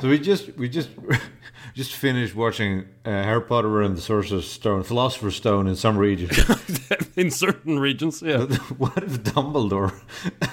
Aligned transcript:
So 0.00 0.08
we 0.08 0.18
just 0.18 0.56
we 0.56 0.68
just 0.68 0.90
just 1.74 1.94
finished 1.94 2.34
watching 2.34 2.86
uh, 3.04 3.10
Harry 3.10 3.42
Potter 3.42 3.82
and 3.82 3.96
the 3.96 4.00
Sorcerer's 4.00 4.50
Stone, 4.50 4.82
Philosopher's 4.84 5.36
Stone 5.36 5.66
in 5.66 5.76
some 5.76 5.96
regions. 5.98 6.38
in 7.16 7.30
certain 7.30 7.78
regions, 7.78 8.22
yeah. 8.22 8.44
what 8.78 8.96
if 8.98 9.22
Dumbledore 9.22 9.92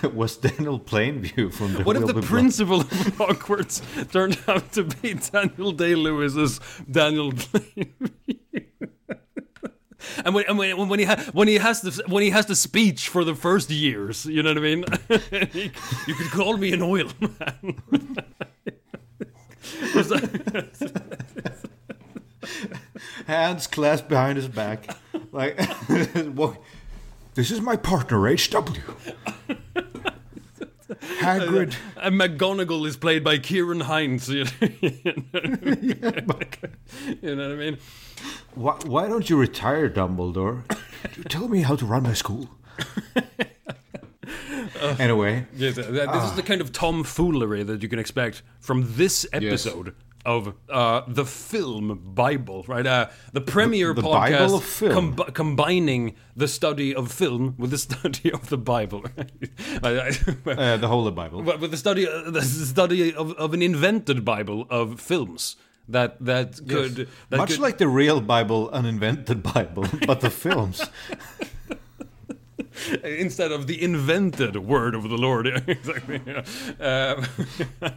was 0.14 0.38
Daniel 0.38 0.80
Plainview 0.80 1.54
from 1.54 1.74
the 1.74 1.84
What 1.84 1.96
if 1.96 2.06
the 2.06 2.14
Blood? 2.14 2.26
principal 2.26 2.82
of 2.82 2.90
Hogwarts 2.90 3.82
turned 4.12 4.38
out 4.48 4.72
to 4.74 4.84
be 4.84 5.14
Daniel 5.14 5.72
Day 5.72 5.96
Lewis's 5.96 6.60
Daniel 6.90 7.32
Plainview? 7.32 7.88
And 10.26 10.34
when, 10.34 10.46
and 10.48 10.58
when, 10.58 10.90
when 10.90 11.00
he 11.00 11.06
ha- 11.06 11.24
when 11.32 11.48
he 11.48 11.56
has 11.56 11.82
the 11.82 12.04
when 12.08 12.24
he 12.24 12.32
has 12.32 12.48
the 12.48 12.56
speech 12.56 13.08
for 13.08 13.24
the 13.24 13.36
first 13.36 13.70
years, 13.70 14.26
you 14.26 14.42
know 14.44 14.50
what 14.50 14.58
I 14.58 14.62
mean. 14.62 14.84
You 16.08 16.16
could 16.16 16.32
call 16.32 16.58
me 16.58 16.74
an 16.74 16.82
oil 16.82 17.08
man. 17.22 17.76
Hands 23.28 23.68
clasped 23.68 24.10
behind 24.10 24.38
his 24.38 24.48
back, 24.48 24.96
like 25.32 25.58
This 27.34 27.50
is 27.50 27.62
my 27.62 27.78
partner, 27.78 28.28
H.W. 28.28 28.82
Hagrid. 31.20 31.76
and 31.98 32.20
McGonagall 32.20 32.86
is 32.86 32.98
played 32.98 33.24
by 33.24 33.38
Ciarán 33.38 33.84
Hinds. 33.84 34.28
You 34.28 34.44
know, 34.44 34.68
you 37.22 37.36
know 37.36 37.44
what 37.44 37.52
I 37.52 37.56
mean? 37.56 37.78
Why, 38.56 38.78
why 38.86 39.08
don't 39.08 39.30
you 39.30 39.38
retire, 39.38 39.90
Dumbledore? 39.90 40.64
You 41.16 41.24
tell 41.30 41.48
me 41.48 41.62
how 41.62 41.78
to 41.78 41.86
run 41.86 42.04
my 42.04 42.14
school. 42.14 42.50
Anyway, 44.82 45.46
Yes, 45.56 45.78
uh, 45.78 45.84
this 45.92 46.24
is 46.24 46.34
the 46.34 46.44
kind 46.44 46.62
of 46.62 46.72
tomfoolery 46.72 47.64
that 47.64 47.82
you 47.84 47.90
can 47.90 48.00
expect 48.00 48.44
from 48.60 48.86
this 48.96 49.26
episode 49.34 49.96
of 50.26 50.54
uh, 50.70 51.02
the 51.08 51.26
film 51.26 52.02
Bible, 52.14 52.64
right? 52.68 52.86
Uh, 52.86 53.08
the 53.34 53.42
premiere 53.42 53.94
the 53.94 54.02
podcast 54.04 54.56
of 54.56 54.64
film. 54.64 55.16
combi- 55.16 55.34
combining 55.34 56.16
the 56.36 56.48
study 56.48 56.94
of 56.94 57.12
film 57.12 57.56
with 57.58 57.72
the 57.72 57.78
study 57.90 58.32
of 58.32 58.50
the 58.50 58.58
Bible. 58.58 59.04
Uh, 59.84 60.78
the 60.78 60.88
Holy 60.88 61.12
Bible. 61.12 61.42
with 61.42 61.72
the 61.72 61.78
study, 61.78 62.08
uh, 62.08 62.30
the 62.30 62.42
study 62.42 63.14
of, 63.14 63.32
of 63.34 63.54
an 63.54 63.62
invented 63.62 64.24
Bible 64.24 64.68
of 64.70 65.00
films 65.00 65.56
that 65.88 66.24
that 66.24 66.60
could 66.68 67.08
that 67.30 67.38
Much 67.38 67.52
could, 67.52 67.60
like 67.60 67.78
the 67.78 67.88
real 67.88 68.22
Bible, 68.22 68.70
an 68.72 68.86
invented 68.86 69.42
Bible, 69.44 69.86
but 70.06 70.22
the 70.22 70.30
films. 70.30 70.84
instead 73.04 73.52
of 73.52 73.68
the 73.68 73.82
invented 73.82 74.56
word 74.58 74.96
of 74.96 75.04
the 75.10 75.18
Lord. 75.18 75.48
exactly. 75.68 76.22
yeah. 76.26 76.44
Um, 76.80 77.26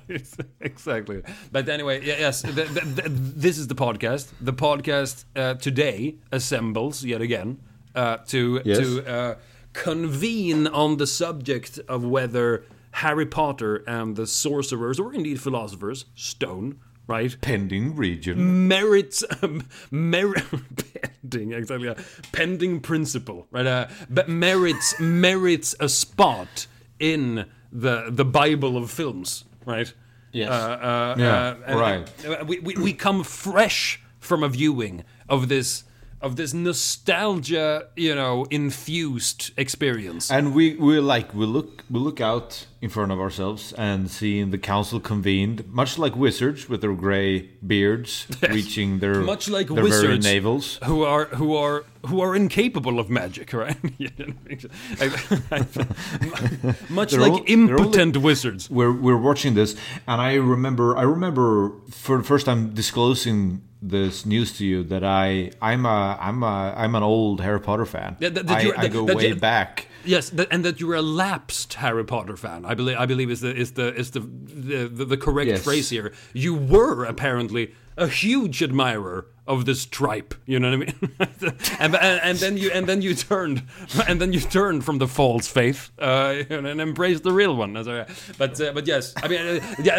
exactly. 0.60 1.22
But 1.52 1.68
anyway, 1.68 2.04
yes, 2.04 2.42
th- 2.42 2.54
th- 2.54 2.68
th- 2.96 3.06
this 3.08 3.58
is 3.58 3.66
the 3.68 3.74
podcast. 3.74 4.28
The 4.40 4.52
podcast 4.52 5.24
uh, 5.36 5.54
today 5.54 6.16
assembles 6.32 7.04
yet 7.04 7.20
again 7.20 7.58
uh, 7.94 8.18
to 8.28 8.60
Yes. 8.64 8.78
to 8.78 9.06
uh, 9.06 9.34
convene 9.72 10.66
on 10.66 10.96
the 10.98 11.06
subject 11.06 11.78
of 11.88 12.04
whether 12.04 12.64
Harry 12.92 13.26
Potter 13.26 13.82
and 13.86 14.16
the 14.16 14.26
sorcerers, 14.26 15.00
or 15.00 15.12
indeed 15.12 15.40
philosophers, 15.40 16.04
stone. 16.14 16.78
Right, 17.06 17.36
Pending 17.42 17.96
region. 17.96 18.66
merits 18.66 19.22
um, 19.42 19.68
merit 19.90 20.42
pending 21.22 21.52
exactly 21.52 21.88
yeah. 21.88 21.94
pending 22.32 22.80
principle 22.80 23.46
right 23.50 23.66
uh, 23.66 23.88
but 24.08 24.28
merits 24.30 24.94
merits 24.98 25.74
a 25.80 25.88
spot 25.90 26.66
in 26.98 27.44
the 27.70 28.06
the 28.10 28.24
bible 28.24 28.76
of 28.78 28.90
films 28.90 29.44
right 29.66 29.92
Yes. 30.32 30.50
uh, 30.50 30.54
uh, 30.54 31.14
Yeah, 31.18 31.54
uh, 31.74 31.78
right. 31.78 32.46
we, 32.46 32.58
we, 32.58 32.74
we 32.74 32.92
come 32.92 33.22
fresh 33.22 34.00
from 34.18 34.42
a 34.42 34.48
viewing 34.48 35.04
of 35.28 35.48
this 35.48 35.84
of 36.26 36.36
this 36.36 36.52
nostalgia 36.54 37.68
you 37.96 38.14
know 38.20 38.46
infused 38.50 39.40
experience 39.64 40.24
And 40.36 40.44
we 40.56 40.64
we 40.86 40.92
like 41.14 41.28
we 41.40 41.46
look 41.56 41.70
we 41.90 41.98
look 42.08 42.20
out 42.32 42.66
in 42.84 42.90
front 42.90 43.10
of 43.12 43.18
ourselves 43.18 43.72
and 43.78 44.10
seeing 44.10 44.50
the 44.50 44.58
council 44.72 45.00
convened, 45.00 45.58
much 45.80 45.92
like 46.04 46.14
wizards 46.26 46.68
with 46.70 46.80
their 46.82 46.92
grey 47.04 47.30
beards 47.70 48.10
reaching 48.56 48.98
their 49.02 49.18
much 49.34 49.44
like 49.56 49.68
their 49.68 49.76
very 49.84 49.88
wizards 49.90 50.26
navels. 50.26 50.66
who 50.88 50.98
are 51.14 51.24
who 51.40 51.50
are 51.64 51.76
who 52.08 52.16
are 52.24 52.32
incapable 52.36 52.96
of 53.02 53.06
magic, 53.20 53.48
right? 53.54 53.78
much 56.90 57.10
They're 57.12 57.20
like 57.20 57.32
all- 57.32 57.40
only- 57.40 57.52
impotent 57.52 58.16
wizards. 58.18 58.70
We're 58.70 58.92
we're 58.92 59.16
watching 59.30 59.54
this, 59.54 59.74
and 60.06 60.20
I 60.20 60.34
remember 60.34 60.96
I 60.96 61.02
remember 61.16 61.72
for 61.90 62.18
the 62.18 62.24
first 62.24 62.46
time 62.46 62.74
disclosing 62.74 63.62
this 63.88 64.24
news 64.24 64.56
to 64.58 64.64
you 64.66 64.82
that 64.84 65.04
I 65.04 65.50
I'm 65.60 65.84
a 65.86 66.18
I'm 66.20 66.42
a 66.42 66.74
I'm 66.76 66.94
an 66.94 67.02
old 67.02 67.40
Harry 67.40 67.60
Potter 67.60 67.84
fan. 67.86 68.16
Yeah, 68.20 68.30
that- 68.30 68.46
that 68.46 68.64
I, 68.78 68.82
I 68.84 68.88
go 68.88 69.04
that 69.06 69.16
way 69.16 69.32
back. 69.34 69.88
Yes, 70.06 70.30
that, 70.30 70.48
and 70.50 70.64
that 70.64 70.80
you're 70.80 70.94
a 70.94 71.02
lapsed 71.02 71.74
Harry 71.74 72.04
Potter 72.04 72.36
fan. 72.36 72.64
I 72.64 72.74
believe. 72.74 72.98
I 72.98 73.06
believe 73.06 73.30
is 73.30 73.40
the 73.40 73.54
is 73.54 73.72
the 73.72 73.94
is 73.94 74.10
the 74.12 74.20
the, 74.20 74.88
the, 74.88 75.04
the 75.04 75.16
correct 75.16 75.48
Yes. 75.50 75.64
phrase 75.64 75.88
here. 75.90 76.12
You 76.32 76.54
were 76.54 77.04
apparently 77.04 77.74
a 77.96 78.08
huge 78.08 78.62
admirer 78.62 79.26
of 79.46 79.64
this 79.66 79.86
tripe. 79.86 80.34
You 80.46 80.58
know 80.58 80.70
what 80.70 80.74
I 80.74 81.46
mean? 81.46 81.56
and, 81.78 81.94
and 81.96 82.20
and 82.22 82.38
then 82.38 82.56
you 82.56 82.70
and 82.70 82.86
then 82.86 83.02
you 83.02 83.14
turned 83.14 83.62
and 84.08 84.20
then 84.20 84.32
you 84.32 84.40
turned 84.40 84.84
from 84.84 84.98
the 84.98 85.08
false 85.08 85.48
faith 85.48 85.90
uh, 85.98 86.42
and, 86.50 86.80
embraced 86.80 87.22
the 87.22 87.32
real 87.32 87.56
one. 87.56 87.72
But 87.74 88.60
uh, 88.60 88.72
but 88.72 88.86
yes, 88.86 89.14
I 89.22 89.28
mean, 89.28 89.40
uh, 89.40 89.74
yeah, 89.82 89.96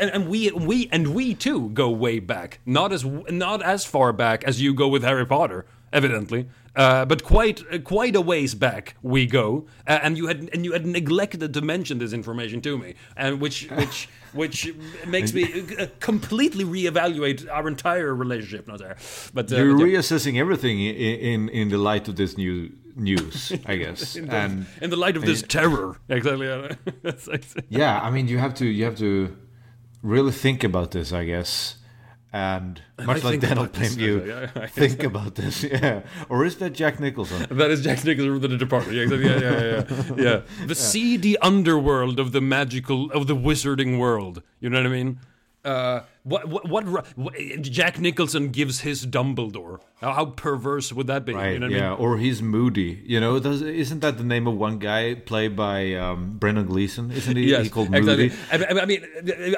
and 0.00 0.28
we 0.28 0.50
we 0.50 0.88
and 0.92 1.14
we 1.14 1.34
too 1.34 1.70
go 1.70 1.90
way 1.90 2.18
back. 2.18 2.60
Not 2.64 2.92
as 2.92 3.04
not 3.04 3.62
as 3.62 3.84
far 3.84 4.12
back 4.12 4.44
as 4.44 4.60
you 4.60 4.74
go 4.74 4.88
with 4.88 5.02
Harry 5.02 5.26
Potter, 5.26 5.66
evidently. 5.92 6.48
Uh, 6.76 7.06
but 7.06 7.24
quite 7.24 7.62
uh, 7.72 7.78
quite 7.78 8.14
a 8.14 8.20
ways 8.20 8.54
back 8.54 8.96
we 9.02 9.24
go, 9.24 9.66
uh, 9.86 9.98
and 10.02 10.18
you 10.18 10.26
had 10.26 10.50
and 10.52 10.62
you 10.62 10.72
had 10.72 10.84
neglected 10.84 11.54
to 11.54 11.60
mention 11.62 11.98
this 11.98 12.12
information 12.12 12.60
to 12.60 12.76
me, 12.76 12.94
and 13.16 13.40
which 13.40 13.70
which 13.70 14.08
which 14.34 14.74
makes 15.06 15.32
me 15.32 15.44
uh, 15.78 15.86
completely 16.00 16.64
reevaluate 16.64 17.48
our 17.50 17.66
entire 17.66 18.14
relationship. 18.14 18.68
Not 18.68 18.80
there, 18.80 18.96
but 19.32 19.50
uh, 19.50 19.56
You're 19.56 19.78
but 19.78 19.86
yeah. 19.86 19.96
reassessing 19.98 20.38
everything 20.38 20.78
in, 20.80 20.94
in 20.94 21.48
in 21.48 21.68
the 21.70 21.78
light 21.78 22.08
of 22.08 22.16
this 22.16 22.36
new 22.36 22.70
news, 22.94 23.52
I 23.64 23.76
guess. 23.82 24.16
in, 24.16 24.26
the, 24.26 24.36
and 24.36 24.66
in 24.82 24.90
the 24.90 24.96
light 24.96 25.16
of 25.16 25.24
this 25.24 25.42
terror, 25.42 25.96
exactly. 26.10 26.46
Yeah, 27.70 28.00
I 28.00 28.10
mean, 28.10 28.28
you 28.28 28.36
have 28.38 28.54
to 28.56 28.66
you 28.66 28.84
have 28.84 28.96
to 28.98 29.34
really 30.02 30.32
think 30.32 30.62
about 30.64 30.90
this, 30.90 31.12
I 31.12 31.24
guess. 31.24 31.76
And 32.36 32.82
much 33.02 33.24
I 33.24 33.30
like 33.30 33.40
Daniel 33.40 33.66
Plainview, 33.66 34.26
yeah, 34.32 34.50
yeah. 34.54 34.66
think 34.66 35.02
about 35.02 35.36
this, 35.36 35.62
yeah. 35.72 36.02
Or 36.28 36.44
is 36.44 36.56
that 36.56 36.74
Jack 36.74 37.00
Nicholson? 37.00 37.46
That 37.50 37.70
is 37.70 37.80
Jack 37.82 38.04
Nicholson 38.04 38.40
from 38.42 38.58
the. 38.58 38.92
Yeah, 38.92 39.04
exactly. 39.04 39.26
yeah, 39.26 39.38
yeah, 39.38 39.60
yeah, 39.60 40.14
yeah. 40.16 40.22
yeah. 40.22 40.66
The 40.66 40.74
seedy 40.74 41.38
underworld 41.38 42.20
of 42.20 42.32
the 42.32 42.42
magical 42.42 43.10
of 43.12 43.26
the 43.26 43.34
wizarding 43.34 43.98
world. 43.98 44.42
You 44.60 44.68
know 44.68 44.76
what 44.80 44.86
I 44.86 44.90
mean? 44.90 45.18
Uh, 45.66 46.04
what, 46.22 46.48
what, 46.48 46.68
what, 46.68 47.06
what? 47.16 47.34
Jack 47.60 47.98
Nicholson 47.98 48.50
gives 48.50 48.80
his 48.80 49.04
Dumbledore. 49.06 49.80
How, 50.00 50.12
how 50.12 50.24
perverse 50.26 50.92
would 50.92 51.08
that 51.08 51.24
be? 51.24 51.34
Right, 51.34 51.54
you 51.54 51.58
know 51.58 51.66
what 51.66 51.74
I 51.74 51.78
yeah. 51.78 51.90
mean? 51.90 51.98
Or 51.98 52.18
he's 52.18 52.40
Moody. 52.40 53.02
You 53.04 53.18
know, 53.20 53.38
does, 53.40 53.62
isn't 53.62 54.00
that 54.00 54.16
the 54.18 54.24
name 54.24 54.46
of 54.46 54.56
one 54.56 54.78
guy 54.78 55.14
played 55.14 55.56
by 55.56 55.94
um, 55.94 56.38
Brendan 56.38 56.66
Gleeson? 56.66 57.10
Isn't 57.10 57.36
he, 57.36 57.50
Yes, 57.50 57.64
he 57.64 57.70
called 57.70 57.94
exactly. 57.94 58.30
Moody? 58.30 58.74
I, 58.76 58.80
I- 58.82 58.84
mean, 58.86 59.04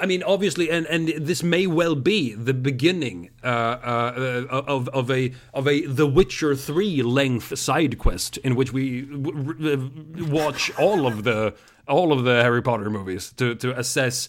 I 0.00 0.06
mean, 0.06 0.22
obviously, 0.22 0.70
and, 0.70 0.86
and 0.86 1.08
this 1.08 1.42
may 1.42 1.66
well 1.66 1.94
be 1.94 2.34
the 2.34 2.54
beginning 2.54 3.30
uh, 3.44 3.46
uh, 3.46 4.46
of 4.66 4.88
of 4.88 5.10
a 5.10 5.32
of 5.52 5.68
a 5.68 5.82
The 5.86 6.06
Witcher 6.06 6.54
three 6.54 7.02
length 7.02 7.58
side 7.58 7.98
quest 7.98 8.38
in 8.38 8.54
which 8.56 8.72
we 8.72 9.02
w- 9.02 9.54
w- 9.54 10.26
watch 10.32 10.70
all 10.78 11.06
of 11.06 11.24
the 11.24 11.54
all 11.86 12.12
of 12.12 12.24
the 12.24 12.42
Harry 12.42 12.62
Potter 12.62 12.88
movies 12.90 13.32
to 13.36 13.54
to 13.56 13.78
assess 13.78 14.28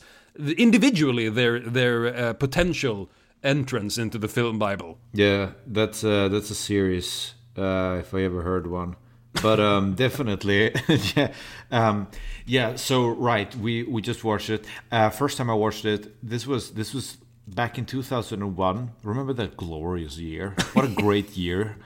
individually 0.57 1.29
their 1.29 1.59
their 1.59 2.07
uh, 2.07 2.33
potential 2.33 3.09
entrance 3.43 3.97
into 3.97 4.17
the 4.17 4.27
film 4.27 4.59
Bible. 4.59 4.97
Yeah, 5.13 5.51
that's 5.67 6.03
uh, 6.03 6.27
that's 6.29 6.49
a 6.49 6.55
series 6.55 7.33
uh, 7.57 7.97
if 7.99 8.13
I 8.13 8.21
ever 8.23 8.41
heard 8.41 8.67
one. 8.67 8.95
But 9.41 9.59
um, 9.59 9.93
definitely, 10.05 10.73
yeah, 11.15 11.33
um, 11.71 12.07
yeah. 12.45 12.75
So 12.75 13.07
right, 13.07 13.53
we 13.55 13.83
we 13.83 14.01
just 14.01 14.23
watched 14.23 14.49
it. 14.49 14.65
Uh, 14.91 15.09
first 15.09 15.37
time 15.37 15.49
I 15.49 15.53
watched 15.53 15.85
it, 15.85 16.15
this 16.27 16.47
was 16.47 16.71
this 16.71 16.93
was 16.93 17.17
back 17.47 17.77
in 17.77 17.85
two 17.85 18.01
thousand 18.01 18.41
and 18.41 18.57
one. 18.57 18.91
Remember 19.03 19.33
that 19.33 19.57
glorious 19.57 20.17
year? 20.17 20.55
What 20.73 20.85
a 20.85 20.89
great 20.89 21.37
year 21.37 21.77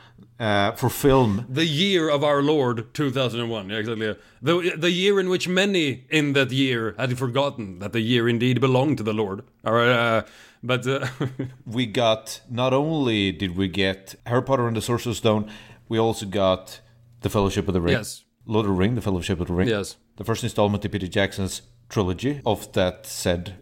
uh, 0.43 0.71
for 0.73 0.89
film. 0.89 1.45
The 1.47 1.65
year 1.65 2.09
of 2.09 2.23
our 2.23 2.41
Lord, 2.41 2.93
2001. 2.93 3.69
Yeah, 3.69 3.77
exactly. 3.77 4.15
The, 4.41 4.73
the 4.77 4.91
year 4.91 5.19
in 5.19 5.29
which 5.29 5.47
many 5.47 6.05
in 6.09 6.33
that 6.33 6.51
year 6.51 6.95
had 6.97 7.17
forgotten 7.17 7.79
that 7.79 7.93
the 7.93 8.01
year 8.01 8.27
indeed 8.27 8.59
belonged 8.59 8.97
to 8.97 9.03
the 9.03 9.13
Lord. 9.13 9.43
All 9.65 9.73
right, 9.73 9.89
uh, 9.89 10.23
but 10.61 10.85
uh, 10.85 11.07
We 11.65 11.85
got 11.85 12.41
not 12.49 12.73
only 12.73 13.31
did 13.31 13.55
we 13.55 13.69
get 13.69 14.15
Harry 14.25 14.43
Potter 14.43 14.67
and 14.67 14.75
the 14.75 14.81
Sorcerer's 14.81 15.17
Stone, 15.17 15.49
we 15.87 15.97
also 15.97 16.25
got 16.25 16.81
the 17.21 17.29
Fellowship 17.29 17.67
of 17.69 17.73
the 17.73 17.81
Ring. 17.81 17.93
Yes. 17.93 18.25
Lord 18.45 18.65
of 18.65 18.71
the 18.73 18.77
Ring, 18.77 18.95
the 18.95 19.01
Fellowship 19.01 19.39
of 19.39 19.47
the 19.47 19.53
Ring. 19.53 19.69
Yes. 19.69 19.95
The 20.17 20.25
first 20.25 20.43
installment 20.43 20.83
in 20.83 20.91
Peter 20.91 21.07
Jackson's 21.07 21.61
trilogy 21.87 22.41
of 22.45 22.71
that 22.73 23.05
said 23.05 23.55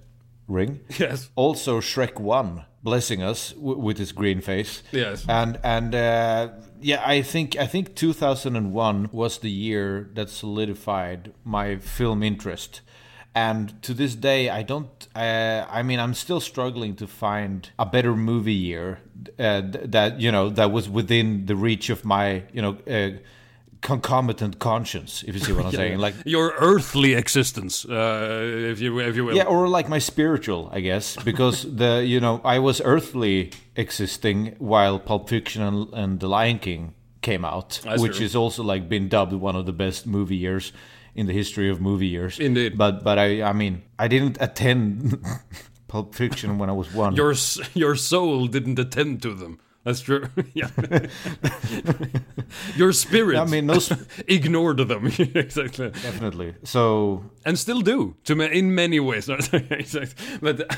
ring. 0.48 0.80
Yes. 0.98 1.30
Also, 1.36 1.80
Shrek 1.80 2.20
One 2.20 2.66
blessing 2.84 3.22
us 3.22 3.52
w- 3.54 3.78
with 3.78 3.98
his 3.98 4.12
green 4.12 4.42
face. 4.42 4.84
Yes. 4.92 5.26
And 5.28 5.60
and 5.64 5.96
uh, 5.96 6.50
yeah, 6.82 7.04
I 7.06 7.22
think 7.22 7.56
I 7.56 7.68
think 7.68 7.96
2001 7.96 9.10
was 9.12 9.40
the 9.40 9.52
year 9.52 10.10
that 10.14 10.30
solidified 10.30 11.34
my 11.44 11.78
film 11.78 12.24
interest. 12.24 12.82
And 13.34 13.82
to 13.84 13.94
this 13.94 14.16
day, 14.16 14.50
I 14.50 14.62
don't. 14.62 15.08
Uh, 15.16 15.66
I 15.70 15.84
mean, 15.84 16.00
I'm 16.00 16.14
still 16.14 16.42
struggling 16.42 16.96
to 16.98 17.08
find 17.08 17.70
a 17.80 17.86
better 17.86 18.14
movie 18.14 18.54
year 18.54 19.00
uh, 19.40 19.62
th- 19.62 19.86
that 19.92 20.20
you 20.20 20.32
know 20.32 20.50
that 20.50 20.72
was 20.72 20.90
within 20.90 21.46
the 21.46 21.56
reach 21.56 21.90
of 21.90 22.04
my 22.04 22.44
you 22.52 22.62
know 22.62 22.78
uh, 22.90 23.18
concomitant 23.82 24.60
conscience. 24.60 25.24
If 25.28 25.34
you 25.36 25.42
see 25.42 25.54
what 25.54 25.66
I'm 25.66 25.72
saying, 25.82 26.00
like 26.00 26.14
Your 26.26 26.54
earthly 26.60 27.14
existence, 27.14 27.86
uh, 27.86 28.42
if 28.72 28.80
you 28.80 29.00
if 29.00 29.16
you 29.16 29.26
will. 29.26 29.36
yeah, 29.36 29.46
or 29.46 29.68
like 29.68 29.90
my 29.90 30.00
spiritual, 30.00 30.70
I 30.72 30.80
guess, 30.82 31.16
because 31.24 31.64
the 31.78 32.04
you 32.06 32.20
know 32.20 32.42
I 32.44 32.60
was 32.60 32.82
earthly 32.84 33.52
existing 33.76 34.56
while 34.60 35.00
Pulp 35.00 35.30
Fiction 35.30 35.62
and, 35.62 35.88
and 35.94 36.20
The 36.20 36.28
Lion 36.28 36.60
King 36.60 36.94
came 37.22 37.46
out, 37.46 37.80
That's 37.84 38.02
which 38.02 38.18
true. 38.18 38.26
is 38.26 38.36
also 38.36 38.64
like 38.64 38.88
been 38.90 39.10
dubbed 39.10 39.34
one 39.34 39.56
of 39.56 39.66
the 39.66 39.74
best 39.74 40.06
movie 40.08 40.38
years 40.38 40.74
in 41.16 41.28
the 41.28 41.34
history 41.34 41.70
of 41.70 41.80
movie 41.82 42.08
years. 42.08 42.40
Indeed. 42.40 42.78
But 42.78 43.04
but 43.04 43.18
I 43.20 43.42
I 43.44 43.54
mean 43.54 43.82
I 44.00 44.08
didn't 44.08 44.38
attend 44.40 45.24
Pulp 45.88 46.16
Fiction 46.16 46.58
when 46.60 46.70
I 46.70 46.74
was 46.74 46.94
one. 46.94 47.16
Your 47.16 47.34
your 47.74 47.96
soul 47.96 48.48
didn't 48.48 48.80
attend 48.80 49.22
to 49.24 49.34
them. 49.34 49.60
That's 49.84 50.02
true. 50.02 50.28
yeah. 50.54 50.70
your 52.76 52.94
spirit 52.94 53.40
I 53.40 53.46
mean, 53.46 53.68
sp- 53.82 54.06
ignored 54.28 54.78
them 54.78 55.08
exactly, 55.08 55.90
definitely. 55.90 56.56
So 56.64 57.26
and 57.46 57.58
still 57.58 57.82
do 57.82 58.16
to 58.26 58.36
ma- 58.36 58.44
in 58.46 58.76
many 58.76 59.00
ways. 59.00 59.30
Exactly. 59.30 60.38
but 60.42 60.70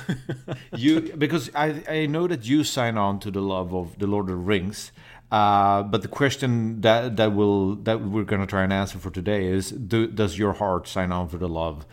you 0.77 1.01
because 1.17 1.50
I 1.53 1.83
I 1.89 2.05
know 2.05 2.27
that 2.27 2.45
you 2.45 2.63
sign 2.63 2.97
on 2.97 3.19
to 3.19 3.31
the 3.31 3.41
love 3.41 3.73
of 3.73 4.00
the 4.00 4.07
Lord 4.07 4.29
of 4.29 4.38
the 4.38 4.38
Rings. 4.38 4.91
Uh, 5.31 5.81
but 5.81 6.03
the 6.03 6.07
question 6.07 6.81
that 6.81 7.17
that 7.17 7.33
will 7.33 7.75
that 7.75 8.01
we're 8.01 8.23
gonna 8.23 8.47
try 8.47 8.63
and 8.63 8.71
answer 8.71 9.00
for 9.00 9.09
today 9.09 9.47
is: 9.47 9.71
do, 9.71 10.07
Does 10.07 10.38
your 10.38 10.53
heart 10.53 10.88
sign 10.88 11.11
on 11.11 11.27
for 11.27 11.38
the 11.38 11.50
love 11.50 11.85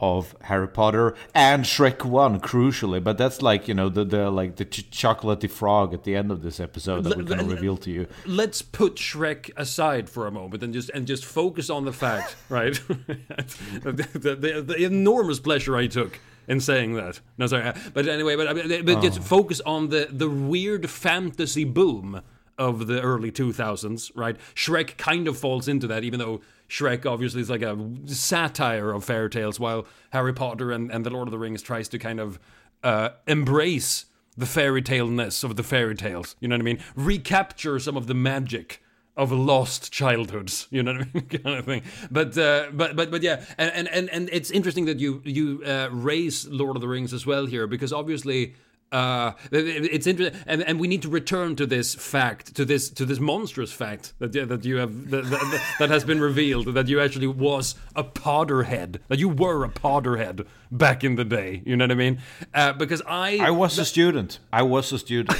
of 0.00 0.36
Harry 0.42 0.68
Potter 0.68 1.14
and 1.34 1.64
Shrek 1.64 2.04
One? 2.04 2.40
Crucially, 2.40 3.02
but 3.02 3.18
that's 3.18 3.42
like 3.42 3.68
you 3.68 3.74
know 3.74 3.88
the 3.88 4.04
the 4.04 4.30
like 4.30 4.56
the 4.56 4.64
ch- 4.64 4.90
chocolatey 4.90 5.50
frog 5.50 5.94
at 5.94 6.04
the 6.04 6.16
end 6.16 6.30
of 6.30 6.42
this 6.42 6.60
episode 6.60 7.04
that 7.04 7.16
we're 7.16 7.24
gonna 7.24 7.42
l- 7.42 7.48
reveal 7.48 7.76
to 7.78 7.90
you. 7.90 8.06
let's 8.26 8.62
put 8.62 8.96
Shrek 8.96 9.50
aside 9.56 10.08
for 10.08 10.26
a 10.26 10.30
moment 10.30 10.62
and 10.62 10.72
just 10.72 10.90
and 10.90 11.06
just 11.06 11.24
focus 11.24 11.70
on 11.70 11.84
the 11.84 11.92
fact, 11.92 12.36
right? 12.48 12.74
the, 12.88 14.08
the, 14.14 14.62
the, 14.62 14.84
enormous 14.84 15.40
pleasure 15.40 15.76
I 15.76 15.86
took 15.86 16.18
in 16.48 16.60
saying 16.60 16.94
that. 16.94 17.20
No, 17.38 17.46
sorry, 17.46 17.64
uh, 17.64 17.74
but 17.92 18.08
anyway, 18.08 18.36
but 18.36 18.84
but 18.84 19.00
just 19.00 19.22
focus 19.22 19.60
on 19.64 19.88
the 19.88 20.08
the 20.10 20.28
weird 20.28 20.90
fantasy 20.90 21.64
boom 21.64 22.22
of 22.58 22.86
the 22.86 23.00
early 23.00 23.32
2000s, 23.32 24.12
right? 24.14 24.36
Shrek 24.54 24.96
kind 24.96 25.26
of 25.28 25.36
falls 25.36 25.68
into 25.68 25.86
that, 25.88 26.04
even 26.04 26.18
though 26.20 26.40
Shrek 26.68 27.06
obviously 27.06 27.40
is 27.40 27.50
like 27.50 27.62
a 27.62 27.78
satire 28.06 28.92
of 28.92 29.04
fairy 29.04 29.30
tales, 29.30 29.60
while 29.60 29.86
Harry 30.10 30.32
Potter 30.32 30.72
and, 30.72 30.90
and 30.90 31.04
the 31.04 31.10
Lord 31.10 31.28
of 31.28 31.32
the 31.32 31.38
Rings 31.38 31.62
tries 31.62 31.88
to 31.90 31.98
kind 31.98 32.20
of 32.20 32.38
uh, 32.82 33.10
embrace 33.26 34.06
the 34.36 34.46
fairy 34.46 34.82
tale 34.82 35.06
ness 35.06 35.44
of 35.44 35.56
the 35.56 35.62
fairy 35.62 35.94
tales. 35.94 36.36
You 36.40 36.48
know 36.48 36.54
what 36.54 36.62
I 36.62 36.64
mean? 36.64 36.80
Recapture 36.96 37.78
some 37.78 37.96
of 37.96 38.06
the 38.06 38.14
magic 38.14 38.82
of 39.16 39.30
lost 39.30 39.92
childhoods. 39.92 40.66
You 40.70 40.82
know 40.82 40.94
what 40.94 41.02
I 41.02 41.10
mean? 41.14 41.24
kind 41.44 41.58
of 41.58 41.64
thing. 41.64 41.82
But 42.10 42.36
uh, 42.36 42.70
but 42.72 42.96
but 42.96 43.10
but 43.10 43.22
yeah, 43.22 43.44
and, 43.58 43.70
and 43.74 43.88
and 43.88 44.10
and 44.10 44.28
it's 44.32 44.50
interesting 44.50 44.86
that 44.86 44.98
you 44.98 45.22
you 45.24 45.62
uh, 45.64 45.88
raise 45.92 46.46
Lord 46.48 46.76
of 46.76 46.82
the 46.82 46.88
Rings 46.88 47.12
as 47.12 47.26
well 47.26 47.46
here 47.46 47.66
because 47.66 47.92
obviously. 47.92 48.54
Uh, 48.94 49.32
it's 49.50 50.06
interesting, 50.06 50.40
and, 50.46 50.62
and 50.62 50.78
we 50.78 50.86
need 50.86 51.02
to 51.02 51.08
return 51.08 51.56
to 51.56 51.66
this 51.66 51.96
fact, 51.96 52.54
to 52.54 52.64
this 52.64 52.88
to 52.90 53.04
this 53.04 53.18
monstrous 53.18 53.72
fact 53.72 54.14
that 54.20 54.32
that 54.48 54.64
you 54.64 54.76
have 54.76 55.10
that, 55.10 55.24
that, 55.24 55.74
that 55.80 55.90
has 55.90 56.04
been 56.04 56.20
revealed 56.20 56.72
that 56.74 56.86
you 56.86 57.00
actually 57.00 57.26
was 57.26 57.74
a 57.96 58.04
Potterhead, 58.04 59.00
that 59.08 59.18
you 59.18 59.28
were 59.28 59.64
a 59.64 59.68
Potterhead 59.68 60.46
back 60.70 61.02
in 61.02 61.16
the 61.16 61.24
day. 61.24 61.60
You 61.66 61.76
know 61.76 61.84
what 61.84 61.90
I 61.90 61.96
mean? 61.96 62.20
Uh, 62.54 62.72
because 62.72 63.02
I 63.04 63.38
I 63.38 63.50
was 63.50 63.76
a 63.80 63.84
student. 63.84 64.38
I 64.52 64.62
was 64.62 64.92
a 64.92 64.98
student. 65.00 65.36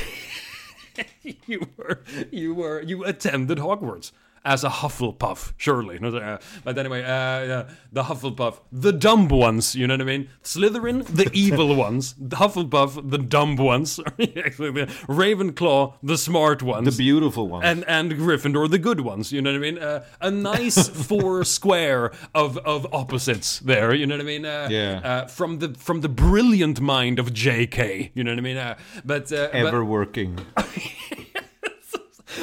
you 1.46 1.68
were 1.76 2.02
you 2.32 2.54
were 2.54 2.82
you 2.82 3.04
attended 3.04 3.58
Hogwarts 3.58 4.10
as 4.44 4.62
a 4.64 4.68
Hufflepuff, 4.68 5.52
surely. 5.56 5.98
Uh, 6.02 6.38
but 6.64 6.76
anyway, 6.78 7.02
uh, 7.02 7.06
yeah, 7.06 7.68
the 7.92 8.02
Hufflepuff, 8.04 8.60
the 8.70 8.92
dumb 8.92 9.28
ones. 9.28 9.74
You 9.74 9.86
know 9.86 9.94
what 9.94 10.02
I 10.02 10.04
mean? 10.04 10.28
Slytherin, 10.42 11.04
the 11.06 11.30
evil 11.34 11.74
ones. 11.74 12.14
The 12.18 12.36
Hufflepuff, 12.36 13.10
the 13.10 13.18
dumb 13.18 13.56
ones. 13.56 13.98
Ravenclaw, 15.08 15.94
the 16.02 16.18
smart 16.18 16.62
ones. 16.62 16.84
the 16.96 17.02
beautiful 17.02 17.48
one. 17.48 17.64
and 17.64 17.84
and 17.88 18.12
Gryffindor, 18.12 18.70
the 18.70 18.78
good 18.78 19.00
ones. 19.00 19.32
You 19.32 19.42
know 19.42 19.50
what 19.50 19.56
I 19.56 19.60
mean? 19.60 19.78
Uh, 19.78 20.04
a 20.20 20.30
nice 20.30 20.88
four 21.08 21.44
square 21.44 22.12
of 22.34 22.58
of 22.58 22.86
opposites 22.92 23.58
there. 23.60 23.94
You 23.94 24.06
know 24.06 24.14
what 24.16 24.22
I 24.22 24.24
mean? 24.26 24.44
Uh, 24.46 24.68
Yeah. 24.70 25.00
Uh, 25.04 25.26
from 25.26 25.58
the 25.58 25.74
from 25.78 26.00
the 26.00 26.08
brilliant 26.08 26.80
mind 26.80 27.18
of 27.18 27.32
J.K. 27.32 28.12
You 28.14 28.24
know 28.24 28.32
what 28.32 28.38
I 28.38 28.42
mean? 28.42 28.56
But 29.04 29.32
uh, 29.32 29.48
but- 29.52 29.54
Ever 29.54 29.84
working. 29.84 30.38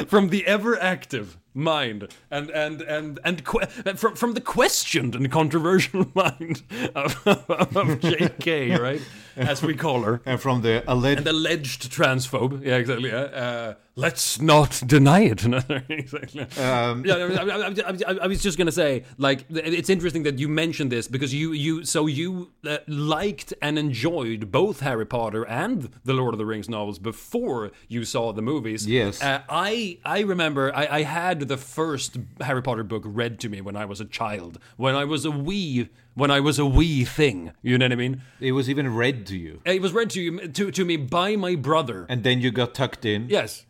From 0.08 0.30
the 0.30 0.46
ever 0.46 0.80
active 0.82 1.38
mind 1.54 2.08
and 2.30 2.50
and 2.52 2.82
and 2.82 3.20
and 3.26 3.44
que- 3.46 3.66
from 3.96 4.16
from 4.16 4.34
the 4.34 4.42
questioned 4.42 5.16
and 5.16 5.32
controversial 5.32 6.06
mind 6.16 6.64
of, 6.96 7.28
of 7.28 8.00
J.K. 8.00 8.78
right 8.78 9.02
as 9.36 9.62
we 9.62 9.76
call 9.76 10.04
her 10.04 10.22
And 10.26 10.40
from 10.40 10.62
the 10.62 10.84
alleged 10.88 11.22
an 11.22 11.28
alleged 11.28 11.92
transphobe 11.92 12.64
yeah 12.66 12.76
exactly 12.78 13.10
yeah. 13.10 13.18
uh, 13.18 13.74
let's 13.96 14.40
not 14.40 14.82
deny 14.86 15.22
it 15.22 15.46
exactly 15.90 16.42
Um, 16.58 17.04
yeah, 17.06 17.16
I, 17.16 18.14
I, 18.14 18.18
I, 18.24 18.28
was 18.28 18.42
just 18.42 18.58
gonna 18.58 18.72
say, 18.72 19.04
like, 19.18 19.46
it's 19.50 19.90
interesting 19.90 20.24
that 20.24 20.40
you 20.40 20.48
mentioned 20.48 20.92
this 20.92 21.08
because 21.08 21.34
you, 21.34 21.52
you, 21.52 21.84
so 21.84 22.08
you 22.08 22.52
uh, 22.66 22.78
liked 22.88 23.54
and 23.62 23.78
enjoyed 23.78 24.52
both 24.52 24.80
Harry 24.80 25.06
Potter 25.06 25.46
and 25.46 25.90
the 26.04 26.14
Lord 26.14 26.34
of 26.34 26.38
the 26.38 26.46
Rings 26.46 26.70
novels 26.70 27.00
before 27.00 27.72
you 27.88 28.06
saw 28.06 28.32
the 28.32 28.42
movies. 28.42 28.88
Yes. 28.88 29.22
uh, 29.22 29.42
I, 29.50 30.00
I 30.06 30.22
remember 30.22 30.74
I, 30.76 30.88
I 30.88 31.02
had 31.04 31.42
the 31.42 31.58
first 31.58 32.18
Harry 32.40 32.62
Potter 32.62 32.84
book 32.84 33.04
read 33.06 33.40
to 33.42 33.50
me 33.50 33.62
when 33.62 33.76
I 33.76 33.86
was 33.86 34.00
a 34.00 34.06
child, 34.06 34.58
when 34.78 34.96
I 34.96 35.04
was 35.06 35.26
a 35.26 35.32
wee, 35.32 35.90
when 36.14 36.32
I 36.32 36.40
was 36.40 36.60
a 36.60 36.66
wee 36.66 37.04
thing. 37.04 37.52
You 37.62 37.78
know 37.78 37.86
what 37.86 37.92
I 37.92 37.96
mean? 37.96 38.22
it 38.40 38.54
was 38.54 38.70
even 38.70 38.94
read 38.94 39.26
to 39.28 39.38
you. 39.38 39.62
It 39.66 39.82
was 39.82 39.94
read 39.94 40.10
to 40.12 40.22
you 40.22 40.48
to 40.48 40.72
to 40.72 40.86
me 40.86 40.98
by 40.98 41.36
my 41.36 41.56
brother. 41.56 42.06
And 42.10 42.24
then 42.24 42.42
you 42.42 42.52
got 42.52 42.74
tucked 42.74 43.06
in 43.06 43.30
Yes, 43.30 43.66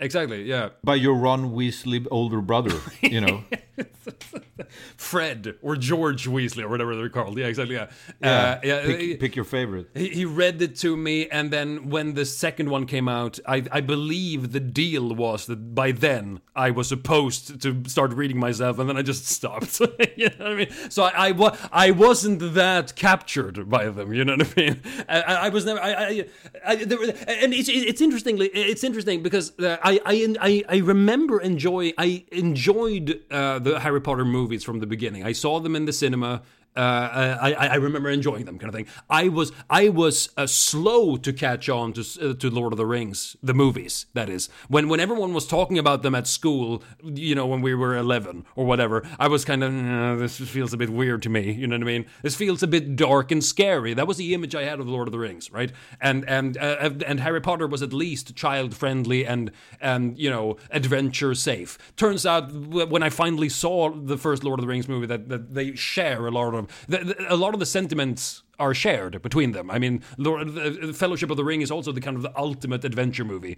exactly. 0.00 0.42
Yeah. 0.44 0.70
by 0.82 0.96
your 0.96 1.14
Ron 1.14 1.52
Weasley 1.52 2.06
older 2.10 2.40
brother, 2.40 2.74
you 3.02 3.20
know. 3.20 3.44
Fred 4.96 5.54
or 5.62 5.74
George 5.76 6.26
Weasley 6.28 6.62
or 6.62 6.68
whatever 6.68 6.94
they're 6.94 7.08
called. 7.08 7.38
Yeah, 7.38 7.46
exactly. 7.46 7.76
Yeah, 7.76 7.88
Yeah, 8.22 8.30
Uh, 8.30 8.60
yeah. 8.62 8.82
pick, 8.86 9.00
he- 9.00 9.16
pick 9.16 9.36
your 9.36 9.44
favorite. 9.44 9.88
he, 9.94 10.08
he 10.08 10.24
read 10.24 10.60
it 10.62 10.76
to 10.76 10.96
me, 10.96 11.28
and 11.28 11.50
then 11.50 11.88
when 11.88 12.14
the 12.14 12.24
second 12.24 12.68
one 12.70 12.86
came 12.86 13.08
out, 13.08 13.38
I, 13.46 13.64
I 13.72 13.80
believe 13.80 14.52
the 14.52 14.60
deal 14.60 15.14
was 15.14 15.46
that 15.46 15.74
by 15.74 15.92
then 15.92 16.40
I 16.54 16.70
was 16.70 16.88
supposed 16.88 17.60
to 17.62 17.82
start 17.88 18.12
reading 18.12 18.38
myself, 18.38 18.78
and 18.78 18.88
then 18.88 18.96
I 18.96 19.02
just 19.02 19.26
stopped. 19.26 19.80
you 20.16 20.28
know 20.28 20.34
what 20.38 20.46
I 20.46 20.54
mean? 20.54 20.68
So 20.90 21.04
I, 21.04 21.28
I, 21.28 21.32
wa- 21.32 21.56
I 21.72 21.90
wasn't 21.90 22.54
that 22.54 22.94
captured 22.96 23.68
by 23.68 23.88
them. 23.88 24.12
You 24.12 24.24
know 24.24 24.36
what 24.36 24.52
I 24.58 24.60
mean? 24.60 24.80
I, 25.08 25.20
I 25.22 25.34
I 25.46 25.48
was 25.48 25.64
never. 25.64 25.80
I, 25.80 25.92
I, 25.92 26.26
I 26.66 26.74
there, 26.84 26.98
and 27.26 27.54
it's 27.54 27.68
it's 27.68 28.00
interestingly 28.00 28.48
it's 28.48 28.84
interesting 28.84 29.22
because 29.22 29.58
uh, 29.58 29.78
I, 29.82 29.89
I 30.04 30.34
I 30.40 30.64
I 30.68 30.76
remember 30.78 31.40
enjoy 31.40 31.92
I 31.98 32.24
enjoyed 32.30 33.20
uh, 33.30 33.58
the 33.58 33.80
Harry 33.80 34.00
Potter 34.00 34.24
movies 34.24 34.62
from 34.64 34.80
the 34.80 34.86
beginning. 34.86 35.24
I 35.24 35.32
saw 35.32 35.60
them 35.60 35.74
in 35.74 35.86
the 35.86 35.92
cinema. 35.92 36.42
Uh, 36.80 37.36
I, 37.42 37.52
I 37.52 37.66
I 37.66 37.74
remember 37.74 38.08
enjoying 38.08 38.46
them, 38.46 38.58
kind 38.58 38.70
of 38.70 38.74
thing. 38.74 38.86
I 39.10 39.28
was 39.28 39.52
I 39.68 39.90
was 39.90 40.30
uh, 40.38 40.46
slow 40.46 41.16
to 41.18 41.32
catch 41.32 41.68
on 41.68 41.92
to 41.92 42.00
uh, 42.00 42.34
to 42.34 42.48
Lord 42.48 42.72
of 42.72 42.78
the 42.78 42.86
Rings, 42.86 43.36
the 43.42 43.52
movies. 43.52 44.06
That 44.14 44.30
is 44.30 44.48
when 44.68 44.88
when 44.88 44.98
everyone 44.98 45.34
was 45.34 45.46
talking 45.46 45.78
about 45.78 46.02
them 46.02 46.14
at 46.14 46.26
school, 46.26 46.82
you 47.02 47.34
know, 47.34 47.46
when 47.46 47.60
we 47.60 47.74
were 47.74 47.96
eleven 47.96 48.46
or 48.56 48.64
whatever. 48.64 49.06
I 49.18 49.28
was 49.28 49.44
kind 49.44 49.62
of 49.62 49.74
"Uh, 49.74 50.16
this 50.16 50.38
feels 50.38 50.72
a 50.72 50.78
bit 50.78 50.88
weird 50.88 51.20
to 51.24 51.28
me. 51.28 51.52
You 51.52 51.66
know 51.66 51.76
what 51.76 51.82
I 51.82 51.92
mean? 51.92 52.06
This 52.22 52.34
feels 52.34 52.62
a 52.62 52.66
bit 52.66 52.96
dark 52.96 53.30
and 53.30 53.44
scary. 53.44 53.92
That 53.92 54.06
was 54.06 54.16
the 54.16 54.32
image 54.32 54.54
I 54.54 54.64
had 54.64 54.80
of 54.80 54.88
Lord 54.88 55.06
of 55.06 55.12
the 55.12 55.18
Rings, 55.18 55.52
right? 55.52 55.72
And 56.00 56.26
and 56.26 56.56
uh, 56.56 56.90
and 57.06 57.20
Harry 57.20 57.42
Potter 57.42 57.66
was 57.66 57.82
at 57.82 57.92
least 57.92 58.34
child 58.34 58.74
friendly 58.74 59.26
and 59.26 59.50
and 59.82 60.18
you 60.18 60.30
know 60.30 60.56
adventure 60.70 61.34
safe. 61.34 61.76
Turns 61.96 62.24
out 62.24 62.50
when 62.52 63.02
I 63.02 63.10
finally 63.10 63.50
saw 63.50 63.90
the 63.90 64.16
first 64.16 64.44
Lord 64.44 64.58
of 64.58 64.62
the 64.62 64.68
Rings 64.68 64.88
movie 64.88 65.06
that, 65.06 65.28
that 65.28 65.54
they 65.54 65.74
share 65.74 66.26
a 66.26 66.30
lot 66.30 66.54
of 66.54 66.69
the, 66.88 66.98
the, 66.98 67.32
a 67.32 67.36
lot 67.36 67.54
of 67.54 67.60
the 67.60 67.66
sentiments 67.66 68.42
are 68.60 68.74
shared 68.74 69.22
between 69.22 69.52
them. 69.52 69.70
I 69.70 69.78
mean, 69.78 70.02
the 70.18 70.30
uh, 70.32 70.90
uh, 70.90 70.92
Fellowship 70.92 71.30
of 71.30 71.38
the 71.38 71.44
Ring 71.44 71.62
is 71.62 71.70
also 71.70 71.92
the 71.92 72.00
kind 72.00 72.16
of 72.16 72.22
the 72.22 72.38
ultimate 72.38 72.84
adventure 72.84 73.24
movie, 73.24 73.56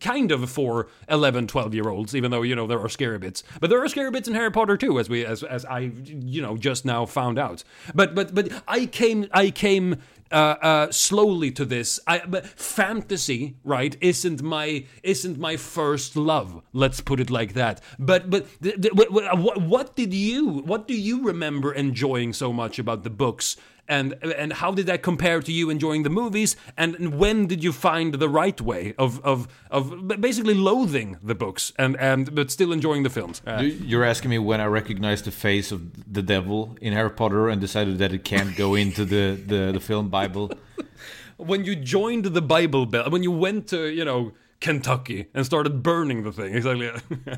kind 0.00 0.30
of 0.30 0.48
for 0.48 0.86
11, 1.08 1.48
12 1.48 1.74
year 1.74 1.88
olds, 1.88 2.14
even 2.14 2.30
though 2.30 2.42
you 2.42 2.54
know 2.54 2.66
there 2.66 2.78
are 2.80 2.88
scary 2.88 3.18
bits. 3.18 3.42
But 3.60 3.68
there 3.68 3.82
are 3.82 3.88
scary 3.88 4.12
bits 4.12 4.28
in 4.28 4.34
Harry 4.34 4.52
Potter 4.52 4.76
too, 4.76 4.98
as 4.98 5.08
we 5.08 5.26
as 5.26 5.42
as 5.42 5.64
I 5.64 5.90
you 6.06 6.40
know 6.40 6.56
just 6.56 6.84
now 6.84 7.04
found 7.04 7.38
out. 7.38 7.64
But 7.94 8.14
but 8.14 8.34
but 8.34 8.50
I 8.68 8.86
came 8.86 9.26
I 9.32 9.50
came 9.50 9.96
uh, 10.34 10.56
uh, 10.60 10.90
slowly 10.90 11.50
to 11.52 11.64
this. 11.64 12.00
I, 12.06 12.18
fantasy, 12.42 13.56
right, 13.62 13.96
isn't 14.00 14.42
my 14.42 14.84
isn't 15.02 15.38
my 15.38 15.56
first 15.56 16.16
love. 16.16 16.60
Let's 16.72 17.00
put 17.00 17.20
it 17.20 17.30
like 17.30 17.54
that. 17.54 17.80
But 17.98 18.30
but 18.30 18.46
th- 18.60 18.80
th- 18.82 18.94
wh- 18.94 19.12
wh- 19.12 19.38
what, 19.44 19.62
what 19.62 19.96
did 19.96 20.12
you 20.12 20.48
what 20.48 20.88
do 20.88 20.94
you 20.94 21.22
remember 21.24 21.72
enjoying 21.72 22.32
so 22.32 22.52
much 22.52 22.78
about 22.78 23.04
the 23.04 23.10
books? 23.10 23.56
And 23.88 24.14
and 24.22 24.52
how 24.52 24.72
did 24.72 24.86
that 24.86 25.02
compare 25.02 25.40
to 25.42 25.52
you 25.52 25.70
enjoying 25.70 26.04
the 26.04 26.10
movies? 26.10 26.56
And 26.76 27.18
when 27.18 27.46
did 27.46 27.62
you 27.62 27.72
find 27.72 28.14
the 28.14 28.28
right 28.28 28.60
way 28.60 28.94
of 28.98 29.20
of 29.24 29.48
of 29.70 30.08
basically 30.20 30.54
loathing 30.54 31.18
the 31.22 31.34
books 31.34 31.72
and 31.76 31.96
and 31.98 32.34
but 32.34 32.50
still 32.50 32.72
enjoying 32.72 33.02
the 33.02 33.10
films? 33.10 33.42
Uh, 33.46 33.62
You're 33.62 34.04
asking 34.04 34.30
me 34.30 34.38
when 34.38 34.60
I 34.60 34.66
recognized 34.66 35.24
the 35.26 35.30
face 35.30 35.70
of 35.72 36.12
the 36.12 36.22
devil 36.22 36.76
in 36.80 36.92
Harry 36.92 37.10
Potter 37.10 37.48
and 37.48 37.60
decided 37.60 37.98
that 37.98 38.12
it 38.12 38.24
can't 38.24 38.56
go 38.56 38.74
into 38.74 39.04
the, 39.04 39.40
the, 39.46 39.72
the 39.72 39.80
film 39.80 40.08
Bible. 40.08 40.50
when 41.36 41.64
you 41.64 41.76
joined 41.76 42.24
the 42.24 42.42
Bible 42.42 42.86
Belt, 42.86 43.10
when 43.12 43.22
you 43.22 43.30
went 43.30 43.68
to 43.68 43.88
you 43.88 44.04
know 44.04 44.32
Kentucky 44.64 45.26
and 45.34 45.44
started 45.44 45.82
burning 45.82 46.22
the 46.22 46.32
thing. 46.32 46.54
Exactly. 46.64 46.90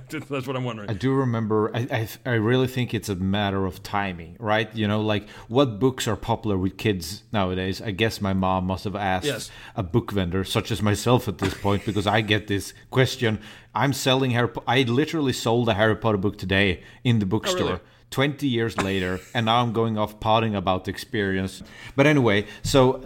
That's 0.30 0.46
what 0.46 0.54
I'm 0.56 0.64
wondering. 0.64 0.88
I 0.88 0.92
do 0.94 1.12
remember. 1.12 1.74
I, 1.74 1.80
I 1.90 2.08
I 2.24 2.34
really 2.34 2.68
think 2.68 2.94
it's 2.94 3.08
a 3.08 3.16
matter 3.16 3.66
of 3.66 3.82
timing, 3.82 4.36
right? 4.38 4.72
You 4.74 4.86
know, 4.86 5.00
like 5.00 5.28
what 5.48 5.80
books 5.80 6.06
are 6.06 6.16
popular 6.16 6.56
with 6.56 6.76
kids 6.76 7.24
nowadays. 7.32 7.82
I 7.82 7.90
guess 7.90 8.20
my 8.20 8.32
mom 8.32 8.66
must 8.66 8.84
have 8.84 8.94
asked 8.96 9.26
Yes. 9.26 9.50
a 9.74 9.82
book 9.82 10.12
vendor, 10.12 10.44
such 10.44 10.70
as 10.70 10.80
myself, 10.82 11.26
at 11.28 11.38
this 11.38 11.54
point, 11.54 11.84
because 11.84 12.06
I 12.06 12.20
get 12.20 12.46
this 12.46 12.72
question. 12.90 13.40
I'm 13.74 13.92
selling 13.92 14.30
Harry. 14.30 14.48
Po- 14.48 14.62
I 14.66 14.82
literally 14.82 15.32
sold 15.32 15.68
a 15.68 15.74
Harry 15.74 15.96
Potter 15.96 16.18
book 16.18 16.38
today 16.38 16.82
in 17.02 17.18
the 17.18 17.26
bookstore. 17.26 17.62
Oh, 17.62 17.66
really? 17.66 17.80
20 18.10 18.46
years 18.46 18.76
later, 18.78 19.18
and 19.34 19.46
now 19.46 19.60
I'm 19.62 19.72
going 19.72 19.98
off 19.98 20.20
potting 20.20 20.54
about 20.54 20.84
the 20.84 20.90
experience. 20.92 21.60
But 21.96 22.06
anyway, 22.06 22.46
so 22.62 23.02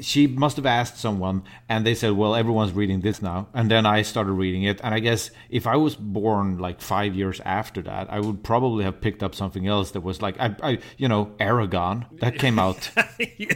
she 0.00 0.26
must 0.26 0.56
have 0.56 0.66
asked 0.66 0.98
someone, 0.98 1.42
and 1.68 1.84
they 1.86 1.94
said, 1.94 2.12
Well, 2.12 2.34
everyone's 2.34 2.72
reading 2.72 3.00
this 3.00 3.20
now. 3.22 3.48
And 3.54 3.70
then 3.70 3.86
I 3.86 4.02
started 4.02 4.32
reading 4.32 4.62
it. 4.64 4.80
And 4.82 4.94
I 4.94 4.98
guess 5.00 5.30
if 5.48 5.66
I 5.66 5.76
was 5.76 5.96
born 5.96 6.58
like 6.58 6.80
five 6.80 7.14
years 7.14 7.40
after 7.44 7.82
that, 7.82 8.10
I 8.12 8.20
would 8.20 8.42
probably 8.42 8.84
have 8.84 9.00
picked 9.00 9.22
up 9.22 9.34
something 9.34 9.66
else 9.66 9.90
that 9.92 10.02
was 10.02 10.20
like, 10.22 10.38
I, 10.40 10.54
I 10.62 10.78
you 10.96 11.08
know, 11.08 11.26
Eragon. 11.38 12.06
That 12.20 12.38
came 12.38 12.58
out. 12.66 12.90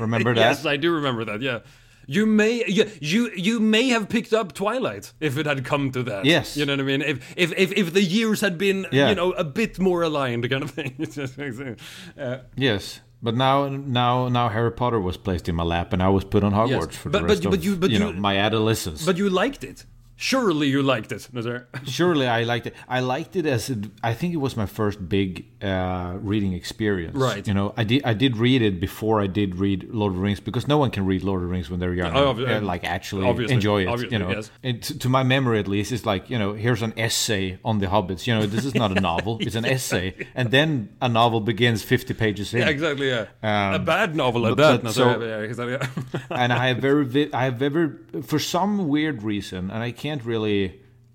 Remember 0.01 0.35
that? 0.35 0.41
Yes, 0.41 0.67
I 0.67 0.77
do 0.77 0.93
remember 0.93 1.25
that. 1.27 1.41
Yeah. 1.41 1.61
You 2.07 2.27
may 2.27 2.63
you, 2.69 2.91
you 3.01 3.31
you 3.35 3.61
may 3.61 3.89
have 3.89 4.11
picked 4.11 4.35
up 4.35 4.53
Twilight 4.53 5.15
if 5.21 5.39
it 5.39 5.47
had 5.47 5.65
come 5.65 5.91
to 5.93 6.03
that. 6.03 6.27
Yes. 6.27 6.55
you 6.55 6.67
know 6.67 6.75
what 6.75 6.81
I 6.81 6.83
mean. 6.83 7.01
If 7.01 7.33
if 7.35 7.53
if, 7.57 7.73
if 7.73 7.95
the 7.95 8.03
years 8.03 8.43
had 8.43 8.59
been 8.59 8.87
Yeah. 8.93 9.09
you 9.09 9.15
know 9.15 9.33
a 9.33 9.43
bit 9.45 9.79
more 9.79 10.03
aligned, 10.03 10.49
kind 10.51 10.63
of 10.63 10.71
thing. 10.71 10.95
Uh, 12.21 12.39
Yes. 12.57 13.01
But 13.25 13.35
now, 13.35 13.69
now, 13.69 14.29
now, 14.29 14.51
Harry 14.51 14.71
Potter 14.71 15.01
was 15.01 15.17
placed 15.17 15.49
in 15.49 15.55
my 15.55 15.63
lap, 15.65 15.95
and 15.95 16.03
I 16.03 16.11
was 16.11 16.25
put 16.25 16.45
on 16.45 16.53
Hogwarts 16.53 16.93
for 16.93 17.09
But- 17.09 17.23
the 17.23 17.27
but 17.27 17.31
rest 17.31 17.43
you- 17.45 17.49
of 17.49 17.53
but 17.53 17.65
you- 17.65 17.77
but 17.77 17.91
know 17.91 18.11
you- 18.11 18.21
my 18.21 18.37
adolescence. 18.37 19.07
but 19.07 19.17
you 19.17 19.31
liked 19.31 19.65
it. 19.65 19.87
Surely 20.17 20.69
you 20.69 20.83
liked 20.83 21.11
it. 21.13 21.29
Surely 21.87 22.27
I 22.29 22.45
liked 22.45 22.67
it. 22.69 22.75
I 22.89 23.01
liked 23.01 23.35
it 23.37 23.47
as 23.47 23.69
it, 23.69 23.79
I 24.03 24.15
think 24.15 24.33
it 24.33 24.37
was 24.37 24.57
my 24.57 24.67
first 24.67 25.09
big 25.09 25.45
uh, 25.63 26.15
reading 26.21 26.53
experience. 26.53 27.17
Right. 27.17 27.47
You 27.49 27.55
know, 27.55 27.75
I 27.77 27.83
did 27.85 28.03
I 28.05 28.15
did 28.15 28.37
read 28.37 28.63
it 28.63 28.79
before 28.81 29.21
I 29.21 29.27
did 29.27 29.57
read 29.57 29.89
Lord 29.91 30.13
of 30.13 30.17
the 30.17 30.23
Rings 30.23 30.39
because 30.41 30.69
no 30.69 30.79
one 30.79 30.91
can 30.93 31.05
read 31.05 31.25
Lord 31.25 31.43
of 31.43 31.49
the 31.49 31.53
Rings 31.53 31.69
when 31.69 31.81
they're 31.81 31.95
young. 31.95 32.15
Oh, 32.15 32.31
and, 32.31 32.39
obvi- 32.39 32.57
uh, 32.59 32.61
like 32.65 32.85
actually 32.85 33.27
obviously, 33.27 33.55
enjoy 33.55 33.83
it. 33.83 33.89
obviously, 33.89 34.17
you 34.17 34.23
know, 34.23 34.31
yes. 34.31 34.51
And 34.63 34.81
to, 34.85 34.99
to 35.01 35.09
my 35.09 35.25
memory 35.25 35.59
at 35.59 35.67
least, 35.67 35.91
it's 35.91 36.07
like 36.07 36.31
you 36.31 36.39
know, 36.39 36.53
here's 36.53 36.83
an 36.83 36.93
essay 36.97 37.59
on 37.65 37.81
the 37.81 37.87
hobbits. 37.87 38.27
You 38.29 38.35
know, 38.37 38.47
this 38.47 38.65
is 38.65 38.75
not 38.75 38.97
a 38.97 39.01
novel; 39.01 39.39
it's 39.41 39.57
an 39.57 39.65
essay, 39.77 40.15
and 40.37 40.51
then 40.53 40.91
a 41.03 41.09
novel 41.09 41.41
begins 41.41 41.83
fifty 41.83 42.15
pages 42.15 42.55
in. 42.55 42.61
Yeah, 42.61 42.69
exactly. 42.69 43.09
Yeah, 43.09 43.27
Um, 43.43 43.75
a 43.75 43.79
bad 43.81 44.15
novel 44.15 44.47
at 44.47 44.57
that. 44.59 44.93
so- 44.93 45.21
yeah, 45.21 45.39
exactly. 45.41 45.79
and 46.31 46.53
I 46.53 46.69
have 46.69 46.79
very, 46.79 47.05
vi- 47.05 47.31
I 47.33 47.45
have 47.45 47.57
very, 47.57 47.91
for 48.23 48.39
some 48.39 48.87
weird 48.89 49.23
reason, 49.23 49.71
and 49.71 49.83
I 49.83 49.91
can't 50.05 50.25
really. 50.33 50.59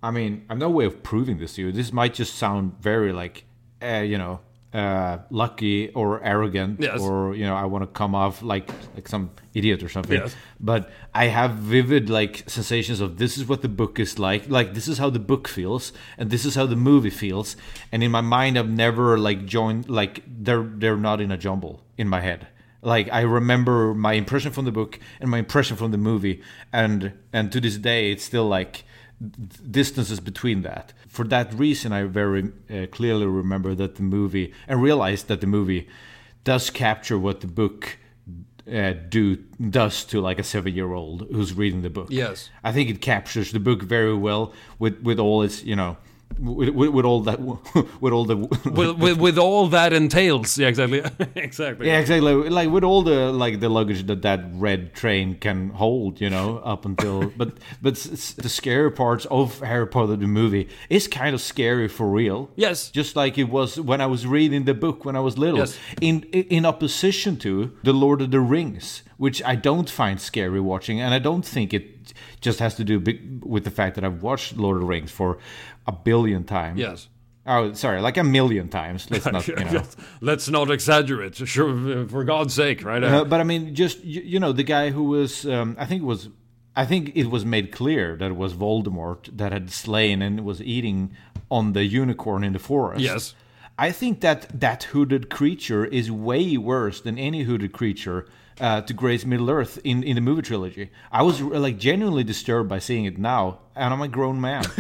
I 0.02 0.10
mean, 0.18 0.34
I'm 0.50 0.60
no 0.68 0.70
way 0.78 0.86
of 0.92 0.96
proving 1.12 1.38
this 1.40 1.52
to 1.56 1.62
you. 1.62 1.72
This 1.72 1.92
might 2.00 2.14
just 2.22 2.34
sound 2.44 2.64
very 2.82 3.12
like, 3.22 3.36
uh, 3.90 4.04
you 4.12 4.18
know, 4.24 4.40
uh, 4.82 5.18
lucky 5.30 5.80
or 6.00 6.08
arrogant, 6.34 6.80
Yes. 6.80 7.00
or 7.02 7.36
you 7.40 7.46
know, 7.50 7.56
I 7.64 7.66
want 7.74 7.84
to 7.84 7.92
come 8.02 8.14
off 8.24 8.36
like 8.54 8.68
like 8.96 9.08
some 9.08 9.30
idiot 9.54 9.80
or 9.84 9.90
something. 9.90 10.20
Yes. 10.22 10.36
But 10.72 10.82
I 11.24 11.26
have 11.40 11.52
vivid 11.76 12.10
like 12.10 12.34
sensations 12.48 13.00
of 13.06 13.10
this 13.18 13.38
is 13.38 13.44
what 13.50 13.60
the 13.62 13.74
book 13.82 14.00
is 14.00 14.12
like. 14.28 14.42
Like 14.58 14.70
this 14.78 14.88
is 14.88 14.98
how 14.98 15.10
the 15.18 15.24
book 15.32 15.48
feels, 15.48 15.84
and 16.20 16.30
this 16.30 16.44
is 16.46 16.56
how 16.56 16.66
the 16.74 16.76
movie 16.92 17.16
feels. 17.24 17.56
And 17.92 18.04
in 18.04 18.12
my 18.12 18.22
mind, 18.38 18.58
I've 18.60 18.74
never 18.86 19.18
like 19.28 19.40
joined 19.58 19.90
like 19.90 20.24
they're 20.46 20.68
they're 20.82 21.02
not 21.10 21.20
in 21.22 21.32
a 21.32 21.38
jumble 21.38 21.82
in 21.98 22.08
my 22.08 22.22
head 22.22 22.48
like 22.82 23.10
i 23.12 23.22
remember 23.22 23.94
my 23.94 24.14
impression 24.14 24.52
from 24.52 24.66
the 24.66 24.72
book 24.72 25.00
and 25.20 25.30
my 25.30 25.40
impression 25.40 25.76
from 25.78 25.92
the 25.92 25.98
movie 25.98 26.42
and 26.72 27.12
and 27.34 27.52
to 27.52 27.60
this 27.60 27.78
day 27.78 28.12
it's 28.12 28.24
still 28.24 28.48
like 28.48 28.84
distances 29.70 30.20
between 30.20 30.62
that 30.62 30.94
for 31.08 31.26
that 31.26 31.54
reason 31.54 31.92
i 31.92 32.04
very 32.04 32.52
uh, 32.72 32.86
clearly 32.92 33.26
remember 33.26 33.76
that 33.76 33.96
the 33.96 34.04
movie 34.04 34.54
and 34.68 34.82
realized 34.82 35.28
that 35.28 35.42
the 35.42 35.48
movie 35.48 35.88
does 36.44 36.70
capture 36.70 37.18
what 37.20 37.42
the 37.42 37.48
book 37.48 37.98
uh, 38.72 38.94
do 39.10 39.36
does 39.70 40.06
to 40.06 40.22
like 40.22 40.40
a 40.40 40.44
seven 40.44 40.74
year 40.74 40.94
old 40.94 41.28
who's 41.32 41.54
reading 41.54 41.82
the 41.82 41.90
book 41.90 42.08
Yes. 42.10 42.50
i 42.64 42.72
think 42.72 42.90
it 42.90 43.02
captures 43.02 43.52
the 43.52 43.60
book 43.60 43.82
very 43.84 44.14
well 44.16 44.54
with 44.78 45.02
with 45.02 45.20
all 45.20 45.42
its 45.42 45.64
you 45.64 45.76
know 45.76 45.98
with, 46.40 46.70
with, 46.70 46.90
with 46.90 47.06
all 47.06 47.22
that 47.22 47.40
with 48.02 48.14
all 48.14 48.26
the 48.26 48.38
with, 48.38 48.98
with 48.98 49.18
with 49.18 49.38
all 49.38 49.68
that 49.68 49.94
entails. 49.94 50.58
Yeah, 50.58 50.68
exactly. 50.68 51.04
exactly. 51.36 51.88
Yeah, 51.88 52.00
exactly. 52.00 52.50
Like 52.50 52.70
with 52.70 52.84
all 52.84 53.02
the 53.02 53.32
like 53.32 53.60
the 53.60 53.70
luggage 53.70 54.06
that 54.08 54.22
that 54.22 54.46
red 54.54 54.94
train 54.94 55.36
can 55.36 55.70
hold, 55.72 56.22
you 56.22 56.30
know, 56.30 56.58
up 56.60 56.86
until. 56.86 57.30
but 57.38 57.58
but 57.82 57.96
the 57.96 58.50
scary 58.50 58.92
parts 58.92 59.26
of 59.26 59.60
Harry 59.60 59.88
Potter 59.88 60.16
the 60.16 60.28
movie 60.28 60.70
is 60.90 61.08
kind 61.08 61.34
of 61.34 61.42
scary 61.42 61.88
for 61.88 62.10
real. 62.10 62.50
Yes. 62.56 62.90
Just 62.90 63.16
like 63.16 63.38
it 63.38 63.50
was 63.50 63.80
when 63.80 64.02
I 64.02 64.06
was 64.06 64.26
reading 64.26 64.66
the 64.66 64.74
book 64.74 65.06
when 65.06 65.16
I 65.16 65.20
was 65.20 65.38
little. 65.38 65.60
Yes. 65.60 65.78
In 66.02 66.22
in 66.32 66.66
opposition 66.66 67.38
to 67.38 67.76
the 67.84 67.94
Lord 67.94 68.22
of 68.22 68.32
the 68.32 68.40
Rings, 68.40 69.04
which 69.18 69.44
I 69.44 69.56
don't 69.56 69.90
find 69.90 70.20
scary 70.22 70.60
watching, 70.60 71.02
and 71.02 71.14
I 71.14 71.20
don't 71.20 71.46
think 71.46 71.74
it 71.74 71.99
just 72.42 72.60
has 72.60 72.76
to 72.76 72.84
do 72.84 73.00
big 73.00 73.44
with 73.44 73.64
the 73.64 73.72
fact 73.72 73.96
that 73.96 74.04
I've 74.04 74.22
watched 74.22 74.58
Lord 74.58 74.78
of 74.78 74.82
the 74.82 74.88
Rings 74.88 75.12
for 75.12 75.38
a 75.88 75.92
billion 75.92 76.44
times. 76.44 76.80
Yes. 76.80 77.08
Oh, 77.46 77.74
sorry, 77.74 78.00
like 78.00 78.18
a 78.18 78.24
million 78.24 78.70
times. 78.70 79.10
Let's 79.10 79.26
not, 79.26 79.48
you 79.48 79.56
know. 79.72 79.84
Let's 80.22 80.50
not 80.50 80.70
exaggerate. 80.70 81.36
Sure, 81.48 82.08
for 82.08 82.24
God's 82.24 82.54
sake, 82.54 82.84
right? 82.84 83.04
Uh, 83.04 83.26
but 83.26 83.40
I 83.40 83.44
mean, 83.44 83.74
just 83.74 84.04
you, 84.04 84.22
you 84.22 84.40
know, 84.40 84.52
the 84.52 84.64
guy 84.64 84.92
who 84.92 85.06
was, 85.06 85.48
um, 85.48 85.76
I 85.80 85.86
think 85.86 86.04
it 86.04 86.06
was, 86.06 86.30
I 86.76 86.86
think 86.86 87.14
it 87.16 87.28
was 87.28 87.46
made 87.46 87.72
clear 87.72 88.16
that 88.18 88.32
it 88.32 88.36
was 88.36 88.54
Voldemort 88.54 89.36
that 89.36 89.52
had 89.52 89.72
slain 89.72 90.22
and 90.22 90.46
was 90.46 90.62
eating 90.62 91.16
on 91.50 91.74
the 91.74 91.86
unicorn 91.86 92.44
in 92.44 92.54
the 92.54 92.60
forest. 92.60 93.02
Yes. 93.02 93.34
I 93.80 93.92
think 93.92 94.20
that 94.22 94.60
that 94.60 94.84
hooded 94.84 95.30
creature 95.30 95.86
is 95.86 96.12
way 96.12 96.58
worse 96.58 97.02
than 97.02 97.18
any 97.18 97.44
hooded 97.44 97.72
creature 97.72 98.28
uh, 98.60 98.82
to 98.82 98.94
grace 98.94 99.26
Middle 99.26 99.50
Earth 99.50 99.80
in, 99.84 100.04
in 100.04 100.16
the 100.16 100.22
movie 100.22 100.42
trilogy. 100.42 100.90
I 101.12 101.24
was 101.24 101.42
like 101.42 101.78
genuinely 101.78 102.24
disturbed 102.24 102.70
by 102.70 102.80
seeing 102.80 103.06
it 103.06 103.18
now, 103.18 103.60
and 103.76 103.94
I'm 103.94 104.02
a 104.02 104.08
grown 104.08 104.42
man. 104.42 104.66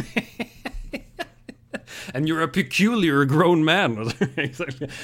and 2.13 2.27
you're 2.27 2.41
a 2.41 2.48
peculiar 2.48 3.25
grown 3.25 3.63
man. 3.63 3.89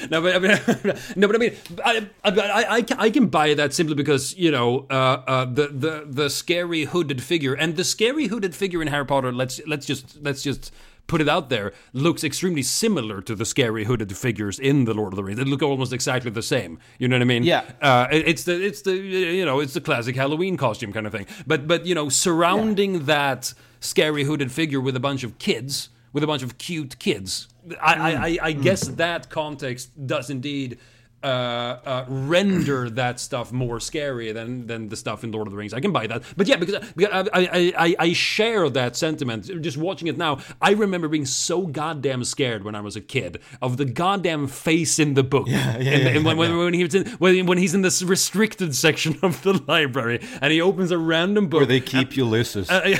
No, 0.09 0.21
but 0.21 0.35
I 0.35 0.39
mean, 0.39 0.95
no, 1.15 1.27
but 1.27 1.35
I 1.35 1.39
mean, 1.39 1.55
I, 1.83 2.07
I, 2.23 2.77
I, 2.77 2.85
I 2.97 3.09
can 3.09 3.27
buy 3.27 3.53
that 3.53 3.73
simply 3.73 3.95
because 3.95 4.35
you 4.37 4.51
know 4.51 4.85
uh, 4.89 5.23
uh, 5.27 5.45
the 5.45 5.67
the 5.67 6.05
the 6.07 6.29
scary 6.29 6.85
hooded 6.85 7.21
figure 7.21 7.53
and 7.53 7.75
the 7.75 7.83
scary 7.83 8.27
hooded 8.27 8.55
figure 8.55 8.81
in 8.81 8.87
Harry 8.87 9.05
Potter. 9.05 9.31
Let's 9.31 9.61
let's 9.67 9.85
just 9.85 10.21
let's 10.21 10.43
just 10.43 10.71
put 11.07 11.21
it 11.21 11.29
out 11.29 11.49
there. 11.49 11.73
Looks 11.93 12.23
extremely 12.23 12.63
similar 12.63 13.21
to 13.21 13.35
the 13.35 13.45
scary 13.45 13.85
hooded 13.85 14.15
figures 14.15 14.59
in 14.59 14.85
the 14.85 14.93
Lord 14.93 15.13
of 15.13 15.17
the 15.17 15.23
Rings. 15.23 15.37
They 15.37 15.45
look 15.45 15.61
almost 15.61 15.93
exactly 15.93 16.31
the 16.31 16.41
same. 16.41 16.79
You 16.99 17.07
know 17.07 17.15
what 17.15 17.21
I 17.21 17.25
mean? 17.25 17.43
Yeah. 17.43 17.63
Uh, 17.81 18.07
it's 18.11 18.43
the 18.43 18.63
it's 18.63 18.81
the 18.81 18.95
you 18.95 19.45
know 19.45 19.59
it's 19.59 19.73
the 19.73 19.81
classic 19.81 20.15
Halloween 20.15 20.57
costume 20.57 20.93
kind 20.93 21.07
of 21.07 21.11
thing. 21.11 21.27
But 21.45 21.67
but 21.67 21.85
you 21.85 21.95
know 21.95 22.09
surrounding 22.09 23.05
that 23.05 23.53
scary 23.79 24.23
hooded 24.23 24.51
figure 24.51 24.81
with 24.81 24.95
a 24.95 24.99
bunch 24.99 25.23
of 25.23 25.37
kids 25.37 25.89
with 26.15 26.23
a 26.23 26.27
bunch 26.27 26.43
of 26.43 26.57
cute 26.57 26.97
kids. 26.97 27.49
I, 27.81 27.93
I, 27.93 28.11
I, 28.11 28.37
I 28.41 28.51
guess 28.53 28.87
that 28.87 29.29
context 29.29 29.91
does 30.07 30.29
indeed 30.29 30.79
uh, 31.25 31.79
uh, 31.85 32.05
render 32.07 32.89
that 33.01 33.19
stuff 33.19 33.51
more 33.51 33.79
scary 33.79 34.31
than, 34.31 34.67
than 34.67 34.89
the 34.89 34.95
stuff 34.95 35.23
in 35.23 35.31
Lord 35.31 35.47
of 35.47 35.51
the 35.51 35.57
Rings. 35.57 35.73
I 35.73 35.79
can 35.79 35.91
buy 35.91 36.05
that, 36.07 36.23
but 36.37 36.47
yeah, 36.47 36.57
because, 36.57 36.87
because 36.95 37.27
I, 37.33 37.39
I, 37.51 37.73
I, 37.77 37.95
I 37.97 38.13
share 38.13 38.69
that 38.69 38.95
sentiment. 38.95 39.45
Just 39.61 39.77
watching 39.77 40.07
it 40.07 40.17
now, 40.17 40.37
I 40.61 40.71
remember 40.71 41.07
being 41.07 41.25
so 41.25 41.65
goddamn 41.65 42.23
scared 42.23 42.63
when 42.63 42.75
I 42.75 42.81
was 42.81 42.95
a 42.95 43.01
kid 43.01 43.39
of 43.59 43.77
the 43.77 43.85
goddamn 43.85 44.47
face 44.47 44.99
in 44.99 45.15
the 45.15 45.23
book. 45.23 45.47
Yeah, 45.55 45.77
yeah, 45.77 45.97
yeah, 45.97 46.23
when, 46.23 46.37
when, 46.37 46.51
yeah. 46.51 46.57
when, 46.57 46.73
he 46.73 46.83
was 46.83 46.95
in, 46.95 47.07
when, 47.13 47.45
when 47.45 47.57
he's 47.57 47.73
in 47.73 47.81
this 47.81 48.01
restricted 48.01 48.75
section 48.85 49.17
of 49.21 49.41
the 49.43 49.53
library 49.67 50.19
and 50.41 50.51
he 50.51 50.59
opens 50.59 50.91
a 50.91 50.97
random 50.97 51.47
book. 51.47 51.59
Where 51.59 51.65
they 51.65 51.79
keep 51.79 52.17
Ulysses. 52.17 52.69
Uh, 52.75 52.97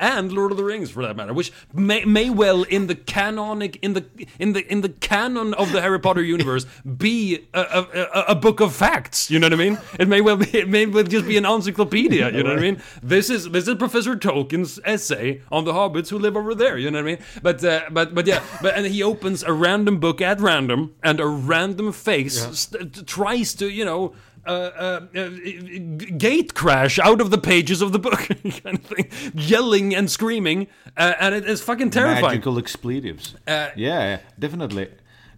and 0.00 0.32
Lord 0.32 0.50
of 0.50 0.56
the 0.56 0.64
Rings 0.64 0.90
for 0.90 1.02
that 1.02 1.16
matter, 1.16 1.32
which 1.32 1.52
may, 1.72 2.04
may 2.04 2.30
well 2.30 2.62
in 2.64 2.86
the 2.86 2.94
canonic 2.94 3.78
in 3.82 3.94
the 3.94 4.06
in 4.38 4.52
the 4.52 4.70
in 4.70 4.80
the 4.80 4.88
canon 4.88 5.54
of 5.54 5.72
the 5.72 5.80
Harry 5.80 6.00
Potter 6.00 6.22
universe 6.22 6.66
be 6.96 7.46
a, 7.54 7.60
a, 7.60 8.24
a 8.28 8.34
book 8.34 8.60
of 8.60 8.74
facts. 8.74 9.30
You 9.30 9.38
know 9.38 9.46
what 9.46 9.54
I 9.54 9.56
mean? 9.56 9.78
It 9.98 10.08
may 10.08 10.20
well 10.20 10.36
be, 10.36 10.56
it 10.56 10.68
may 10.68 10.86
well 10.86 11.04
just 11.04 11.26
be 11.26 11.36
an 11.36 11.44
encyclopedia. 11.44 12.30
You 12.32 12.42
know 12.42 12.50
what 12.50 12.58
I 12.58 12.62
mean? 12.62 12.82
This 13.02 13.30
is 13.30 13.50
this 13.50 13.68
is 13.68 13.74
Professor 13.76 14.16
Tolkien's 14.16 14.80
essay 14.84 15.42
on 15.50 15.64
the 15.64 15.72
hobbits 15.72 16.08
who 16.08 16.18
live 16.18 16.36
over 16.36 16.54
there. 16.54 16.78
You 16.78 16.90
know 16.90 16.98
what 17.02 17.10
I 17.10 17.14
mean? 17.16 17.24
But 17.42 17.64
uh, 17.64 17.82
but 17.90 18.14
but 18.14 18.26
yeah, 18.26 18.42
but 18.62 18.76
and 18.76 18.86
he 18.86 19.02
opens 19.02 19.42
a 19.42 19.52
random 19.52 19.98
book 20.00 20.20
at 20.20 20.40
random, 20.40 20.94
and 21.02 21.20
a 21.20 21.26
random 21.26 21.92
face 21.92 22.58
st- 22.58 23.06
tries 23.06 23.54
to 23.54 23.68
you 23.68 23.84
know 23.84 24.14
uh, 24.48 25.00
uh, 25.14 25.18
uh, 25.20 25.28
gate 26.16 26.54
crash 26.54 26.98
out 26.98 27.20
of 27.20 27.30
the 27.30 27.38
pages 27.38 27.82
of 27.82 27.92
the 27.92 27.98
book, 27.98 28.18
kind 28.64 28.78
of 28.78 28.84
thing, 28.84 29.10
yelling 29.34 29.94
and 29.94 30.10
screaming, 30.10 30.66
uh, 30.96 31.12
and 31.20 31.34
it 31.34 31.48
is 31.48 31.60
fucking 31.62 31.90
terrifying. 31.90 32.24
Magical 32.24 32.58
expletives. 32.58 33.34
Uh, 33.46 33.68
yeah, 33.76 34.20
definitely. 34.38 34.88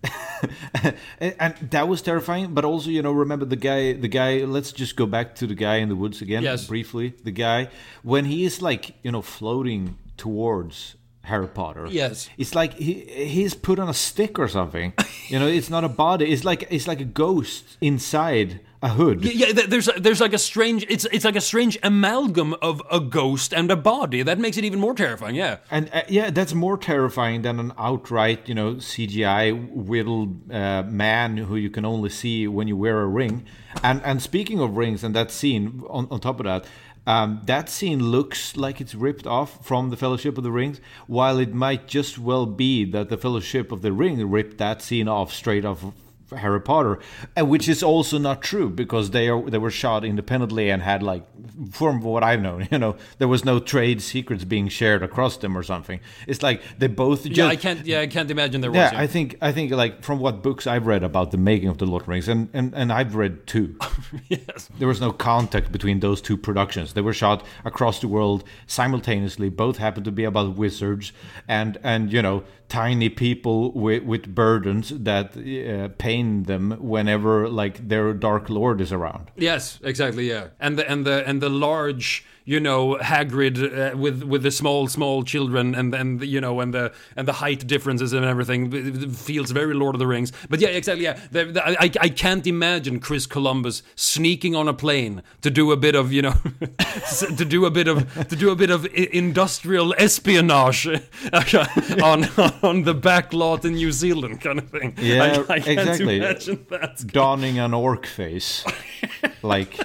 and, 1.21 1.35
and 1.39 1.55
that 1.71 1.87
was 1.89 2.01
terrifying, 2.03 2.55
but 2.55 2.65
also, 2.65 2.89
you 2.91 3.03
know, 3.03 3.13
remember 3.13 3.45
the 3.45 3.57
guy. 3.57 3.93
The 3.93 4.09
guy. 4.09 4.45
Let's 4.45 4.73
just 4.73 4.97
go 4.97 5.07
back 5.07 5.35
to 5.37 5.47
the 5.47 5.55
guy 5.55 5.77
in 5.77 5.89
the 5.89 5.97
woods 5.97 6.23
again, 6.23 6.43
Yes. 6.43 6.67
briefly. 6.67 7.13
The 7.23 7.33
guy 7.33 7.69
when 8.03 8.25
he 8.25 8.45
is 8.45 8.63
like, 8.63 8.95
you 9.03 9.13
know, 9.13 9.21
floating 9.23 9.99
towards 10.17 10.97
Harry 11.25 11.49
Potter. 11.49 11.87
Yes. 11.91 12.31
it's 12.39 12.55
like 12.55 12.75
he 12.75 12.95
he's 13.27 13.55
put 13.55 13.79
on 13.79 13.89
a 13.89 13.95
stick 13.95 14.39
or 14.39 14.49
something. 14.49 14.95
you 15.29 15.39
know, 15.39 15.47
it's 15.47 15.69
not 15.69 15.85
a 15.85 15.89
body. 15.89 16.33
It's 16.33 16.45
like 16.45 16.67
it's 16.71 16.89
like 16.89 17.01
a 17.01 17.05
ghost 17.05 17.77
inside 17.83 18.61
a 18.83 18.89
hood. 18.89 19.25
Yeah, 19.25 19.49
yeah, 19.49 19.67
there's 19.67 19.91
there's 19.97 20.21
like 20.21 20.33
a 20.33 20.39
strange 20.39 20.87
it's 20.89 21.05
it's 21.07 21.25
like 21.25 21.37
a 21.37 21.41
strange 21.41 21.79
amalgam 21.83 22.55
of 22.63 22.83
a 22.91 22.99
ghost 22.99 23.53
and 23.53 23.71
a 23.71 23.77
body 23.77 24.23
that 24.23 24.39
makes 24.39 24.57
it 24.57 24.65
even 24.65 24.81
more 24.81 24.95
terrifying. 24.95 25.35
Yeah, 25.35 25.59
And 25.71 25.91
uh, 25.93 26.03
yeah, 26.09 26.31
that's 26.31 26.55
more 26.55 26.79
terrifying 26.79 27.43
than 27.43 27.61
an 27.61 27.73
outright, 27.77 28.49
you 28.49 28.55
know, 28.55 28.75
CGI 28.75 29.71
whittled 29.71 30.51
uh, 30.51 30.85
man 30.85 31.37
who 31.37 31.57
you 31.57 31.71
can 31.71 31.85
only 31.85 32.11
see 32.11 32.49
when 32.49 32.69
you 32.69 32.77
wear 32.77 33.01
a 33.01 33.07
ring. 33.07 33.45
And 33.83 34.03
and 34.03 34.23
speaking 34.23 34.61
of 34.61 34.77
rings 34.77 35.05
and 35.05 35.15
that 35.15 35.31
scene, 35.31 35.83
on, 35.89 36.09
on 36.11 36.21
top 36.21 36.41
of 36.41 36.47
that, 36.47 36.65
um, 37.07 37.41
that 37.45 37.69
scene 37.69 38.11
looks 38.11 38.57
like 38.57 38.81
it's 38.81 38.95
ripped 38.95 39.27
off 39.27 39.65
from 39.65 39.91
the 39.91 39.97
Fellowship 39.97 40.39
of 40.39 40.45
the 40.45 40.53
Rings, 40.53 40.81
while 41.07 41.39
it 41.39 41.53
might 41.53 41.87
just 41.87 42.19
well 42.19 42.47
be 42.47 42.85
that 42.85 43.09
the 43.09 43.17
Fellowship 43.17 43.73
of 43.73 43.83
the 43.83 43.93
Ring 43.93 44.31
ripped 44.31 44.59
that 44.59 44.83
scene 44.83 45.09
off 45.09 45.33
straight 45.33 45.65
off 45.65 45.83
of 45.83 45.95
Harry 46.37 46.61
Potter, 46.61 46.99
which 47.37 47.69
is 47.69 47.83
also 47.83 48.19
not 48.19 48.43
true 48.43 48.69
because 48.69 49.11
they 49.11 49.29
are 49.29 49.43
they 49.49 49.59
were 49.59 49.71
shot 49.71 50.05
independently 50.05 50.71
and 50.71 50.83
had 50.83 51.03
like, 51.03 51.25
from 51.73 52.01
what 52.01 52.23
I've 52.23 52.41
known, 52.41 52.69
you 52.71 52.79
know, 52.79 52.97
there 53.19 53.29
was 53.29 53.45
no 53.45 53.59
trade 53.59 54.03
secrets 54.03 54.45
being 54.45 54.69
shared 54.69 55.03
across 55.03 55.37
them 55.37 55.57
or 55.57 55.63
something. 55.63 56.01
It's 56.27 56.43
like 56.43 56.63
they 56.79 56.87
both. 56.87 57.25
Just, 57.25 57.37
yeah. 57.37 57.47
I 57.47 57.57
can't 57.57 57.87
yeah 57.87 58.01
I 58.01 58.07
can't 58.07 58.31
imagine 58.31 58.61
there 58.61 58.71
was. 58.71 58.77
Yeah, 58.77 58.93
I 58.95 59.07
think 59.07 59.37
I 59.41 59.53
think 59.53 59.73
like 59.73 60.03
from 60.03 60.19
what 60.21 60.43
books 60.43 60.67
I've 60.67 60.87
read 60.87 61.03
about 61.03 61.31
the 61.31 61.39
making 61.39 61.69
of 61.69 61.79
the 61.79 61.87
Lord 61.87 62.03
of 62.03 62.07
the 62.07 62.11
Rings, 62.13 62.29
and 62.29 62.49
and, 62.53 62.75
and 62.75 62.93
I've 62.93 63.15
read 63.15 63.47
two. 63.47 63.77
yes. 64.29 64.69
There 64.79 64.89
was 64.89 65.01
no 65.01 65.13
contact 65.13 65.73
between 65.73 66.01
those 66.01 66.21
two 66.21 66.37
productions. 66.37 66.95
They 66.95 67.01
were 67.01 67.13
shot 67.13 67.45
across 67.65 68.01
the 68.01 68.09
world 68.09 68.45
simultaneously. 68.67 69.49
Both 69.49 69.79
happened 69.79 70.05
to 70.05 70.13
be 70.13 70.25
about 70.25 70.57
wizards 70.57 71.13
and 71.49 71.79
and 71.83 72.13
you 72.13 72.23
know 72.23 72.45
tiny 72.69 73.09
people 73.09 73.73
with 73.73 74.03
with 74.05 74.35
burdens 74.35 74.91
that 74.91 75.37
uh, 75.37 75.89
pain 75.99 76.20
them 76.21 76.77
whenever 76.81 77.49
like 77.49 77.89
their 77.89 78.13
dark 78.13 78.49
lord 78.49 78.81
is 78.81 78.93
around. 78.93 79.31
Yes, 79.37 79.79
exactly. 79.83 80.29
Yeah, 80.29 80.49
and 80.59 80.79
the 80.79 80.91
and 80.91 81.07
the 81.07 81.27
and 81.27 81.41
the 81.41 81.49
large, 81.49 82.25
you 82.45 82.61
know, 82.61 82.97
Hagrid 83.01 83.57
uh, 83.59 83.97
with 83.97 84.23
with 84.23 84.43
the 84.43 84.51
small 84.51 84.89
small 84.89 85.23
children, 85.23 85.75
and 85.75 85.95
and 85.95 86.23
you 86.23 86.41
know, 86.41 86.61
and 86.61 86.75
the 86.75 86.93
and 87.17 87.27
the 87.29 87.35
height 87.35 87.67
differences 87.67 88.13
and 88.13 88.25
everything 88.25 89.13
feels 89.13 89.51
very 89.51 89.75
Lord 89.75 89.95
of 89.95 89.99
the 89.99 90.07
Rings. 90.07 90.33
But 90.49 90.61
yeah, 90.61 90.69
exactly. 90.69 91.05
Yeah, 91.05 91.19
the, 91.31 91.45
the, 91.47 91.69
I 91.69 91.91
I 92.01 92.09
can't 92.09 92.47
imagine 92.47 93.01
Chris 93.01 93.27
Columbus 93.27 93.83
sneaking 93.95 94.55
on 94.55 94.69
a 94.69 94.75
plane 94.75 95.23
to 95.43 95.51
do 95.51 95.73
a 95.73 95.77
bit 95.77 95.95
of 95.95 96.13
you 96.13 96.23
know, 96.23 96.35
to 97.37 97.45
do 97.45 97.67
a 97.67 97.71
bit 97.71 97.89
of 97.89 98.29
to 98.29 98.37
do 98.37 98.51
a 98.51 98.57
bit 98.57 98.71
of 98.71 98.87
industrial 98.95 99.95
espionage 99.99 100.87
on 102.03 102.25
on 102.63 102.83
the 102.85 102.95
back 102.95 103.33
lot 103.33 103.65
in 103.65 103.75
New 103.75 103.93
Zealand, 103.93 104.41
kind 104.41 104.59
of 104.59 104.71
thing. 104.71 104.95
Yeah, 104.99 105.45
I, 105.49 105.55
I 105.55 105.61
can't 105.61 105.79
exactly. 105.79 106.10
Imagine 106.17 106.67
that. 106.71 107.07
Donning 107.07 107.59
an 107.59 107.75
orc 107.75 108.07
face, 108.07 108.65
like 109.43 109.79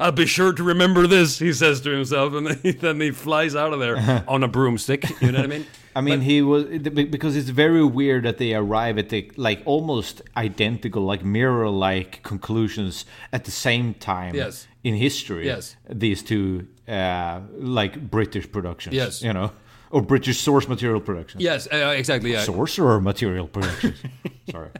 I'll 0.00 0.12
be 0.12 0.26
sure 0.26 0.52
to 0.52 0.62
remember 0.62 1.06
this, 1.06 1.38
he 1.38 1.52
says 1.52 1.80
to 1.82 1.90
himself, 1.90 2.32
and 2.34 2.46
then 2.46 2.58
he, 2.62 2.72
then 2.72 3.00
he 3.00 3.10
flies 3.10 3.54
out 3.56 3.72
of 3.72 3.80
there 3.80 4.24
on 4.28 4.42
a 4.42 4.48
broomstick. 4.48 5.20
You 5.20 5.32
know 5.32 5.38
what 5.38 5.44
I 5.44 5.48
mean? 5.48 5.66
I 5.96 6.00
mean, 6.00 6.20
he 6.20 6.42
was 6.42 6.64
because 6.64 7.34
it's 7.34 7.48
very 7.48 7.84
weird 7.84 8.22
that 8.22 8.38
they 8.38 8.54
arrive 8.54 8.98
at 8.98 9.08
the 9.08 9.32
like 9.36 9.62
almost 9.64 10.22
identical, 10.36 11.02
like 11.02 11.24
mirror-like 11.24 12.22
conclusions 12.22 13.04
at 13.32 13.44
the 13.44 13.50
same 13.50 13.94
time. 13.94 14.34
Yes. 14.36 14.68
In 14.84 14.94
history. 14.94 15.46
Yes. 15.46 15.74
These 15.88 16.22
two, 16.22 16.68
uh, 16.86 17.40
like 17.56 18.10
British 18.10 18.50
productions. 18.50 18.94
Yes. 18.94 19.22
You 19.22 19.32
know, 19.32 19.50
or 19.90 20.02
British 20.02 20.40
source 20.40 20.68
material 20.68 21.00
production. 21.00 21.40
Yes, 21.40 21.68
uh, 21.72 21.94
exactly. 21.96 22.32
Yeah, 22.32 22.42
Sorcerer 22.42 23.00
material 23.00 23.46
production. 23.48 23.94
Sorry. 24.50 24.70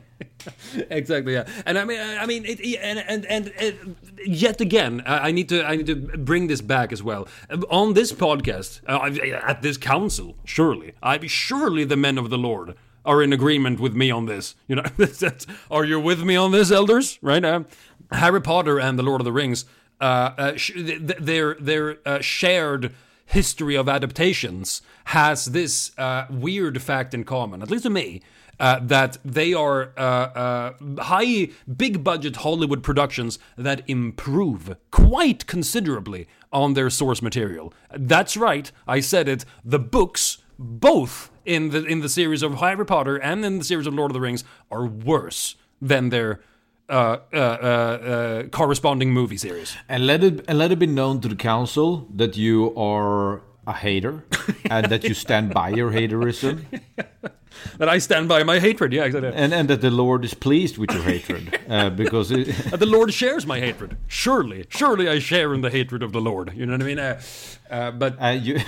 exactly. 0.90 1.32
Yeah, 1.34 1.46
and 1.66 1.78
I 1.78 1.84
mean, 1.84 2.00
I 2.00 2.26
mean, 2.26 2.44
it, 2.46 2.60
and 2.80 2.98
and 2.98 3.26
and, 3.26 3.52
and 3.58 3.96
yet 4.24 4.60
again, 4.60 5.02
I 5.06 5.30
need 5.32 5.48
to 5.48 5.64
I 5.66 5.76
need 5.76 5.86
to 5.86 5.96
bring 5.96 6.46
this 6.46 6.60
back 6.60 6.92
as 6.92 7.02
well 7.02 7.28
on 7.70 7.94
this 7.94 8.12
podcast 8.12 8.80
uh, 8.86 9.40
at 9.46 9.62
this 9.62 9.76
council. 9.76 10.36
Surely, 10.44 10.92
I 11.02 11.26
surely 11.26 11.84
the 11.84 11.96
men 11.96 12.18
of 12.18 12.30
the 12.30 12.38
Lord 12.38 12.74
are 13.04 13.22
in 13.22 13.32
agreement 13.32 13.80
with 13.80 13.94
me 13.94 14.10
on 14.10 14.26
this. 14.26 14.54
You 14.66 14.76
know, 14.76 14.84
are 15.70 15.84
you 15.84 15.98
with 16.00 16.22
me 16.22 16.36
on 16.36 16.52
this, 16.52 16.70
elders? 16.70 17.18
Right? 17.22 17.44
Uh, 17.44 17.64
Harry 18.12 18.40
Potter 18.40 18.78
and 18.78 18.98
the 18.98 19.02
Lord 19.02 19.20
of 19.20 19.24
the 19.24 19.32
Rings. 19.32 19.64
Uh, 20.00 20.04
uh, 20.38 20.56
sh- 20.56 20.72
th- 20.74 21.06
th- 21.06 21.18
their 21.18 21.54
their 21.54 21.98
uh, 22.06 22.20
shared 22.20 22.94
history 23.28 23.76
of 23.76 23.88
adaptations 23.88 24.82
has 25.04 25.46
this 25.46 25.96
uh, 25.98 26.26
weird 26.30 26.80
fact 26.82 27.14
in 27.14 27.24
common, 27.24 27.62
at 27.62 27.70
least 27.70 27.84
to 27.84 27.90
me, 27.90 28.22
uh, 28.58 28.80
that 28.80 29.18
they 29.24 29.54
are 29.54 29.92
uh, 29.96 30.00
uh, 30.00 31.02
high, 31.02 31.48
big 31.76 32.02
budget 32.02 32.36
Hollywood 32.36 32.82
productions 32.82 33.38
that 33.56 33.82
improve 33.86 34.76
quite 34.90 35.46
considerably 35.46 36.26
on 36.52 36.74
their 36.74 36.90
source 36.90 37.22
material. 37.22 37.72
That's 37.94 38.36
right, 38.36 38.72
I 38.86 39.00
said 39.00 39.28
it. 39.28 39.44
The 39.64 39.78
books, 39.78 40.38
both 40.58 41.30
in 41.44 41.70
the 41.70 41.84
in 41.84 42.00
the 42.00 42.08
series 42.08 42.42
of 42.42 42.56
Harry 42.56 42.84
Potter 42.84 43.16
and 43.16 43.44
in 43.44 43.58
the 43.58 43.64
series 43.64 43.86
of 43.86 43.94
Lord 43.94 44.10
of 44.10 44.14
the 44.14 44.20
Rings, 44.20 44.42
are 44.70 44.86
worse 44.86 45.56
than 45.80 46.08
their. 46.08 46.40
Uh, 46.88 47.18
uh, 47.34 47.36
uh, 47.36 47.38
uh, 47.38 48.42
corresponding 48.48 49.12
movie 49.12 49.36
series. 49.36 49.76
And 49.90 50.06
let 50.06 50.24
it 50.24 50.44
and 50.48 50.58
let 50.58 50.72
it 50.72 50.78
be 50.78 50.86
known 50.86 51.20
to 51.20 51.28
the 51.28 51.36
council 51.36 52.08
that 52.16 52.34
you 52.36 52.74
are 52.76 53.42
a 53.66 53.74
hater 53.74 54.24
and 54.70 54.86
that 54.86 55.04
you 55.04 55.12
stand 55.12 55.52
by 55.52 55.68
your 55.68 55.90
haterism 55.92 56.64
That 57.78 57.88
I 57.88 57.98
stand 57.98 58.28
by 58.28 58.42
my 58.42 58.58
hatred. 58.58 58.92
Yeah, 58.92 59.04
exactly. 59.04 59.32
and 59.34 59.52
and 59.52 59.68
that 59.68 59.80
the 59.80 59.90
Lord 59.90 60.24
is 60.24 60.34
pleased 60.34 60.78
with 60.78 60.90
your 60.92 61.02
hatred 61.02 61.58
uh, 61.68 61.90
because 62.02 62.30
it, 62.30 62.46
the 62.78 62.86
Lord 62.86 63.12
shares 63.12 63.46
my 63.46 63.58
hatred. 63.60 63.96
Surely, 64.06 64.64
surely 64.68 65.08
I 65.08 65.18
share 65.18 65.54
in 65.54 65.60
the 65.60 65.70
hatred 65.70 66.02
of 66.02 66.12
the 66.12 66.20
Lord. 66.20 66.52
You 66.54 66.66
know 66.66 66.72
what 66.72 66.82
I 66.82 66.84
mean? 66.84 66.98
Uh, 66.98 67.90
but 67.92 68.16
you 68.42 68.58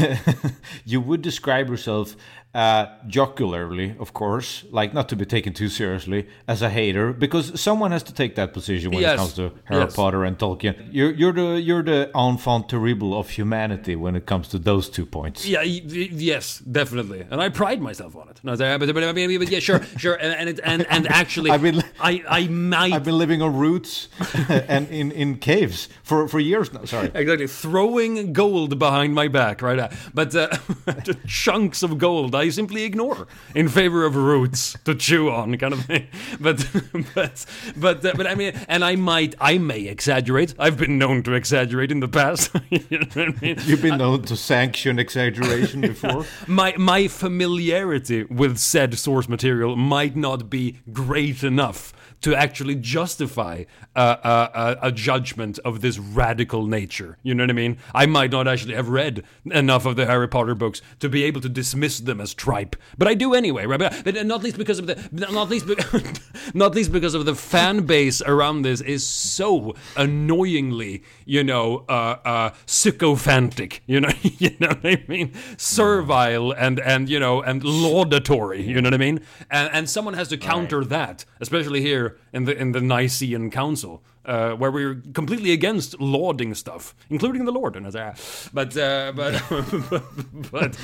you 0.84 1.00
would 1.00 1.22
describe 1.22 1.68
yourself 1.68 2.16
uh, 2.52 2.86
jocularly, 3.06 3.94
of 4.00 4.12
course, 4.12 4.64
like 4.72 4.92
not 4.92 5.08
to 5.08 5.16
be 5.16 5.24
taken 5.24 5.52
too 5.52 5.68
seriously, 5.68 6.26
as 6.48 6.62
a 6.62 6.68
hater, 6.68 7.12
because 7.12 7.60
someone 7.60 7.92
has 7.92 8.02
to 8.02 8.12
take 8.12 8.34
that 8.34 8.52
position 8.52 8.90
when 8.90 9.00
Yes. 9.02 9.14
it 9.14 9.16
comes 9.18 9.34
to 9.34 9.52
Harry 9.64 9.84
Yes. 9.84 9.94
Potter 9.94 10.24
and 10.24 10.36
Tolkien. 10.36 10.74
You're 10.90 11.12
you're 11.12 11.32
the 11.32 11.60
you're 11.60 11.84
the 11.84 12.10
enfant 12.14 12.68
terrible 12.68 13.16
of 13.16 13.30
humanity 13.30 13.94
when 13.94 14.16
it 14.16 14.26
comes 14.26 14.48
to 14.48 14.58
those 14.58 14.88
two 14.90 15.06
points. 15.06 15.46
yeah, 15.46 15.62
yes, 15.62 16.58
definitely, 16.58 17.24
and 17.30 17.40
I 17.40 17.50
pride 17.50 17.80
myself 17.80 18.16
on 18.16 18.28
it. 18.30 18.40
No, 18.42 18.56
but, 18.56 18.94
but, 18.94 19.04
I 19.04 19.12
mean, 19.12 19.38
but 19.38 19.48
yeah, 19.48 19.60
sure, 19.60 19.80
sure, 19.96 20.14
and 20.20 20.48
and 20.48 20.60
and, 20.64 20.86
and 20.90 21.06
actually, 21.22 21.50
I've 21.52 21.62
been- 21.62 21.84
I 22.00 22.22
I 22.28 22.48
might 22.48 22.92
I've 22.94 23.04
been 23.04 23.18
living 23.18 23.42
on 23.42 23.54
roots 23.56 24.08
and 24.68 24.88
in, 24.88 25.12
in 25.12 25.36
caves 25.38 25.88
for, 26.02 26.26
for 26.26 26.40
years 26.40 26.72
now. 26.72 26.84
Sorry. 26.84 27.10
exactly 27.14 27.46
throwing 27.46 28.32
gold 28.32 28.78
behind 28.78 29.14
my 29.14 29.28
back 29.28 29.62
right. 29.62 29.92
But 30.14 30.34
uh, 30.34 30.48
chunks 31.26 31.82
of 31.82 31.98
gold 31.98 32.34
I 32.40 32.48
simply 32.48 32.84
ignore 32.84 33.26
in 33.54 33.68
favor 33.68 34.04
of 34.04 34.16
roots 34.16 34.76
to 34.84 34.94
chew 34.94 35.30
on, 35.30 35.56
kind 35.58 35.74
of 35.74 35.84
thing. 35.84 36.06
But 36.40 36.66
but 37.14 37.44
but 37.76 38.04
uh, 38.04 38.12
but 38.16 38.26
I 38.26 38.34
mean, 38.34 38.54
and 38.68 38.84
I 38.84 38.96
might 38.96 39.34
I 39.40 39.58
may 39.58 39.82
exaggerate. 39.86 40.54
I've 40.58 40.78
been 40.78 40.96
known 40.98 41.22
to 41.24 41.34
exaggerate 41.34 41.92
in 41.92 42.00
the 42.00 42.08
past. 42.08 42.50
you 42.70 42.98
know 42.98 43.06
I 43.14 43.40
mean? 43.40 43.56
You've 43.64 43.82
been 43.82 43.98
known 43.98 44.22
to 44.22 44.36
sanction 44.36 44.98
exaggeration 44.98 45.82
before. 45.82 46.24
my 46.46 46.74
my 46.78 47.08
familiarity 47.08 48.24
with 48.24 48.58
said 48.58 48.98
source 48.98 49.28
material 49.28 49.76
might 49.76 50.16
not 50.16 50.48
be 50.48 50.78
great 50.92 51.44
enough 51.44 51.92
to 52.22 52.34
actually 52.34 52.74
justify 52.74 53.64
uh, 53.96 53.98
uh, 53.98 54.76
a 54.82 54.92
judgment 54.92 55.58
of 55.64 55.80
this 55.80 55.98
radical 55.98 56.66
nature. 56.66 57.18
You 57.22 57.34
know 57.34 57.44
what 57.44 57.50
I 57.50 57.54
mean? 57.54 57.78
I 57.94 58.06
might 58.06 58.30
not 58.30 58.46
actually 58.46 58.74
have 58.74 58.88
read 58.88 59.24
enough 59.46 59.86
of 59.86 59.96
the 59.96 60.06
Harry 60.06 60.28
Potter 60.28 60.54
books 60.54 60.82
to 61.00 61.08
be 61.08 61.24
able 61.24 61.40
to 61.40 61.48
dismiss 61.48 62.00
them 62.00 62.20
as 62.20 62.34
tripe, 62.34 62.76
but 62.98 63.08
I 63.08 63.14
do 63.14 63.34
anyway, 63.34 63.66
right? 63.66 63.78
But, 63.78 64.04
but 64.04 64.26
not 64.26 64.42
least 64.42 64.58
because 64.58 64.78
of 64.78 64.86
the 64.86 64.96
not 65.12 65.48
least 65.48 65.66
be, 65.66 65.76
not 66.54 66.74
least 66.74 66.92
because 66.92 67.14
of 67.14 67.24
the 67.24 67.34
fan 67.34 67.86
base 67.86 68.20
around 68.22 68.62
this 68.62 68.80
is 68.80 69.06
so 69.06 69.74
annoyingly, 69.96 71.02
you 71.30 71.44
know, 71.44 71.84
uh, 71.88 72.16
uh, 72.24 72.50
sycophantic. 72.66 73.82
You 73.86 74.00
know, 74.00 74.10
you 74.22 74.50
know 74.58 74.68
what 74.68 74.84
I 74.84 75.04
mean? 75.06 75.32
Servile 75.56 76.50
and 76.50 76.80
and 76.80 77.08
you 77.08 77.20
know 77.20 77.40
and 77.40 77.62
laudatory. 77.62 78.62
You 78.62 78.82
know 78.82 78.88
what 78.88 78.94
I 78.94 78.98
mean? 78.98 79.20
And 79.48 79.70
and 79.72 79.88
someone 79.88 80.14
has 80.14 80.26
to 80.28 80.36
counter 80.36 80.84
that, 80.84 81.24
especially 81.40 81.82
here 81.82 82.18
in 82.32 82.44
the 82.44 82.56
in 82.56 82.72
the 82.72 82.80
Nicene 82.80 83.50
Council, 83.50 84.02
uh, 84.24 84.52
where 84.52 84.70
we're 84.70 85.02
completely 85.14 85.52
against 85.52 85.98
lauding 86.00 86.54
stuff, 86.54 86.94
including 87.08 87.44
the 87.44 87.52
Lord. 87.52 87.76
And 87.76 87.86
as 87.86 87.96
I, 87.96 88.14
but, 88.52 88.76
uh, 88.76 89.12
but, 89.14 89.42
but, 89.50 90.02
but, 90.50 90.76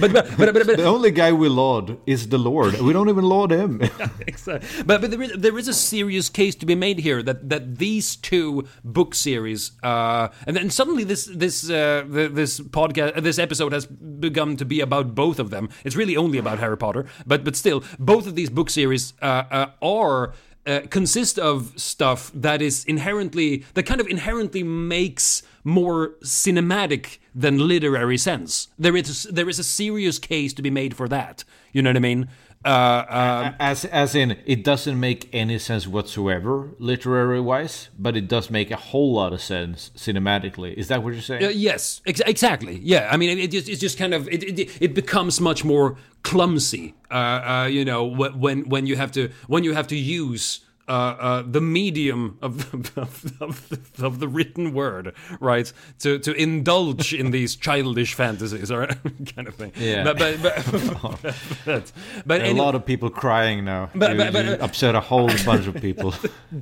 but, 0.00 0.12
but, 0.12 0.36
but, 0.36 0.66
but, 0.66 0.76
The 0.76 0.84
only 0.84 1.10
guy 1.10 1.32
we 1.32 1.48
laud 1.48 1.98
is 2.06 2.28
the 2.28 2.38
Lord. 2.38 2.80
We 2.80 2.92
don't 2.92 3.08
even 3.08 3.24
laud 3.24 3.52
him. 3.52 3.80
Exactly. 4.26 4.84
But 4.84 5.00
but 5.00 5.10
there 5.10 5.22
is, 5.22 5.32
there 5.32 5.58
is 5.58 5.68
a 5.68 5.74
serious 5.74 6.28
case 6.28 6.54
to 6.56 6.66
be 6.66 6.74
made 6.74 6.98
here 7.00 7.22
that, 7.22 7.48
that 7.48 7.78
these 7.78 8.16
two 8.16 8.66
book 8.84 9.14
series, 9.14 9.72
uh, 9.82 10.28
and 10.46 10.56
then 10.56 10.70
suddenly 10.70 11.04
this 11.04 11.26
this 11.26 11.68
uh, 11.68 12.04
the, 12.08 12.28
this 12.28 12.60
podcast 12.60 13.22
this 13.22 13.38
episode 13.38 13.72
has 13.72 13.86
begun 13.86 14.56
to 14.56 14.64
be 14.64 14.80
about 14.80 15.14
both 15.14 15.38
of 15.38 15.50
them. 15.50 15.68
It's 15.84 15.96
really 15.96 16.16
only 16.16 16.38
about 16.38 16.58
Harry 16.58 16.76
Potter, 16.76 17.06
but 17.26 17.44
but 17.44 17.56
still, 17.56 17.82
both 17.98 18.26
of 18.26 18.34
these 18.34 18.50
book 18.50 18.70
series 18.70 19.14
uh, 19.20 19.44
uh, 19.50 19.66
are. 19.82 20.34
Uh, 20.66 20.80
consist 20.90 21.38
of 21.38 21.72
stuff 21.80 22.30
that 22.34 22.60
is 22.60 22.84
inherently 22.84 23.64
that 23.72 23.84
kind 23.84 23.98
of 23.98 24.06
inherently 24.06 24.62
makes 24.62 25.42
more 25.64 26.10
cinematic 26.22 27.18
than 27.34 27.66
literary 27.66 28.18
sense. 28.18 28.68
There 28.78 28.94
is 28.94 29.22
there 29.24 29.48
is 29.48 29.58
a 29.58 29.64
serious 29.64 30.18
case 30.18 30.52
to 30.52 30.62
be 30.62 30.70
made 30.70 30.94
for 30.94 31.08
that. 31.08 31.44
You 31.72 31.80
know 31.80 31.88
what 31.88 31.96
I 31.96 32.00
mean? 32.00 32.28
Uh, 32.62 32.68
uh, 32.68 33.52
as 33.58 33.86
as 33.86 34.14
in, 34.14 34.36
it 34.44 34.62
doesn't 34.62 35.00
make 35.00 35.30
any 35.32 35.58
sense 35.58 35.86
whatsoever, 35.86 36.68
literary 36.78 37.40
wise, 37.40 37.88
but 37.98 38.16
it 38.16 38.28
does 38.28 38.50
make 38.50 38.70
a 38.70 38.76
whole 38.76 39.14
lot 39.14 39.32
of 39.32 39.40
sense 39.40 39.90
cinematically. 39.96 40.74
Is 40.74 40.88
that 40.88 41.02
what 41.02 41.14
you're 41.14 41.22
saying? 41.22 41.44
Uh, 41.44 41.48
yes, 41.48 42.02
ex- 42.06 42.20
exactly. 42.26 42.78
Yeah, 42.82 43.08
I 43.10 43.16
mean, 43.16 43.30
it, 43.30 43.44
it 43.44 43.50
just, 43.50 43.66
it's 43.66 43.80
just 43.80 43.96
kind 43.96 44.12
of 44.12 44.28
it, 44.28 44.42
it, 44.42 44.82
it 44.82 44.94
becomes 44.94 45.40
much 45.40 45.64
more 45.64 45.96
clumsy. 46.22 46.94
Uh, 47.10 47.14
uh, 47.14 47.68
you 47.70 47.82
know, 47.82 48.04
when 48.04 48.68
when 48.68 48.84
you 48.86 48.96
have 48.96 49.10
to 49.12 49.30
when 49.46 49.64
you 49.64 49.72
have 49.72 49.86
to 49.88 49.96
use. 49.96 50.60
Uh, 50.90 50.92
uh, 51.20 51.42
the 51.46 51.60
medium 51.60 52.36
of, 52.42 52.74
of, 52.98 53.40
of, 53.40 54.02
of 54.02 54.18
the 54.18 54.26
written 54.26 54.72
word, 54.74 55.14
right? 55.38 55.72
To 56.00 56.18
to 56.18 56.32
indulge 56.32 57.14
in 57.14 57.30
these 57.30 57.54
childish 57.54 58.14
fantasies, 58.14 58.72
or 58.72 58.86
kind 59.36 59.46
of 59.46 59.54
thing. 59.54 59.70
Yeah. 59.76 60.02
But 60.02 60.18
but 60.18 60.42
but, 60.42 61.20
but, 61.64 61.92
but 62.26 62.40
any- 62.40 62.58
a 62.58 62.62
lot 62.62 62.74
of 62.74 62.84
people 62.84 63.08
crying 63.08 63.64
now. 63.64 63.88
But- 63.94 64.10
you, 64.10 64.16
but- 64.18 64.32
but- 64.32 64.44
you 64.46 64.52
upset 64.54 64.94
a 64.96 65.00
whole 65.00 65.28
bunch 65.44 65.68
of 65.68 65.74
people. 65.80 66.12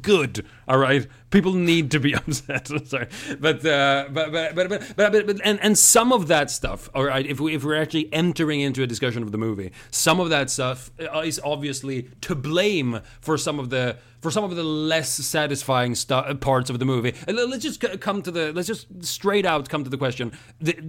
good. 0.02 0.44
All 0.68 0.78
right, 0.78 1.06
people 1.30 1.52
need 1.54 1.90
to 1.90 2.00
be 2.00 2.14
upset. 2.20 2.68
Sorry, 2.86 3.08
but, 3.38 3.64
uh, 3.64 4.06
but, 4.10 4.32
but, 4.32 4.54
but, 4.54 4.68
but, 4.68 4.96
but, 4.96 5.26
but, 5.26 5.40
and 5.44 5.60
and 5.60 5.78
some 5.78 6.12
of 6.12 6.28
that 6.28 6.50
stuff. 6.50 6.88
All 6.94 7.04
right, 7.04 7.26
if 7.26 7.40
we 7.40 7.54
if 7.54 7.64
we're 7.64 7.80
actually 7.80 8.12
entering 8.12 8.60
into 8.60 8.82
a 8.82 8.86
discussion 8.86 9.22
of 9.22 9.32
the 9.32 9.38
movie, 9.38 9.72
some 9.90 10.20
of 10.20 10.30
that 10.30 10.50
stuff 10.50 10.90
uh, 11.00 11.20
is 11.20 11.40
obviously 11.44 12.10
to 12.22 12.34
blame 12.34 13.00
for 13.20 13.36
some 13.38 13.58
of 13.58 13.70
the 13.70 13.96
for 14.20 14.30
some 14.30 14.44
of 14.44 14.56
the 14.56 14.64
less 14.64 15.10
satisfying 15.10 15.94
stu- 15.94 16.34
parts 16.40 16.70
of 16.70 16.78
the 16.78 16.84
movie. 16.84 17.14
Let's 17.26 17.62
just 17.62 17.80
come 18.00 18.22
to 18.22 18.30
the 18.30 18.52
let's 18.52 18.68
just 18.68 18.86
straight 19.04 19.46
out 19.46 19.68
come 19.68 19.84
to 19.84 19.90
the 19.90 19.98
question: 19.98 20.32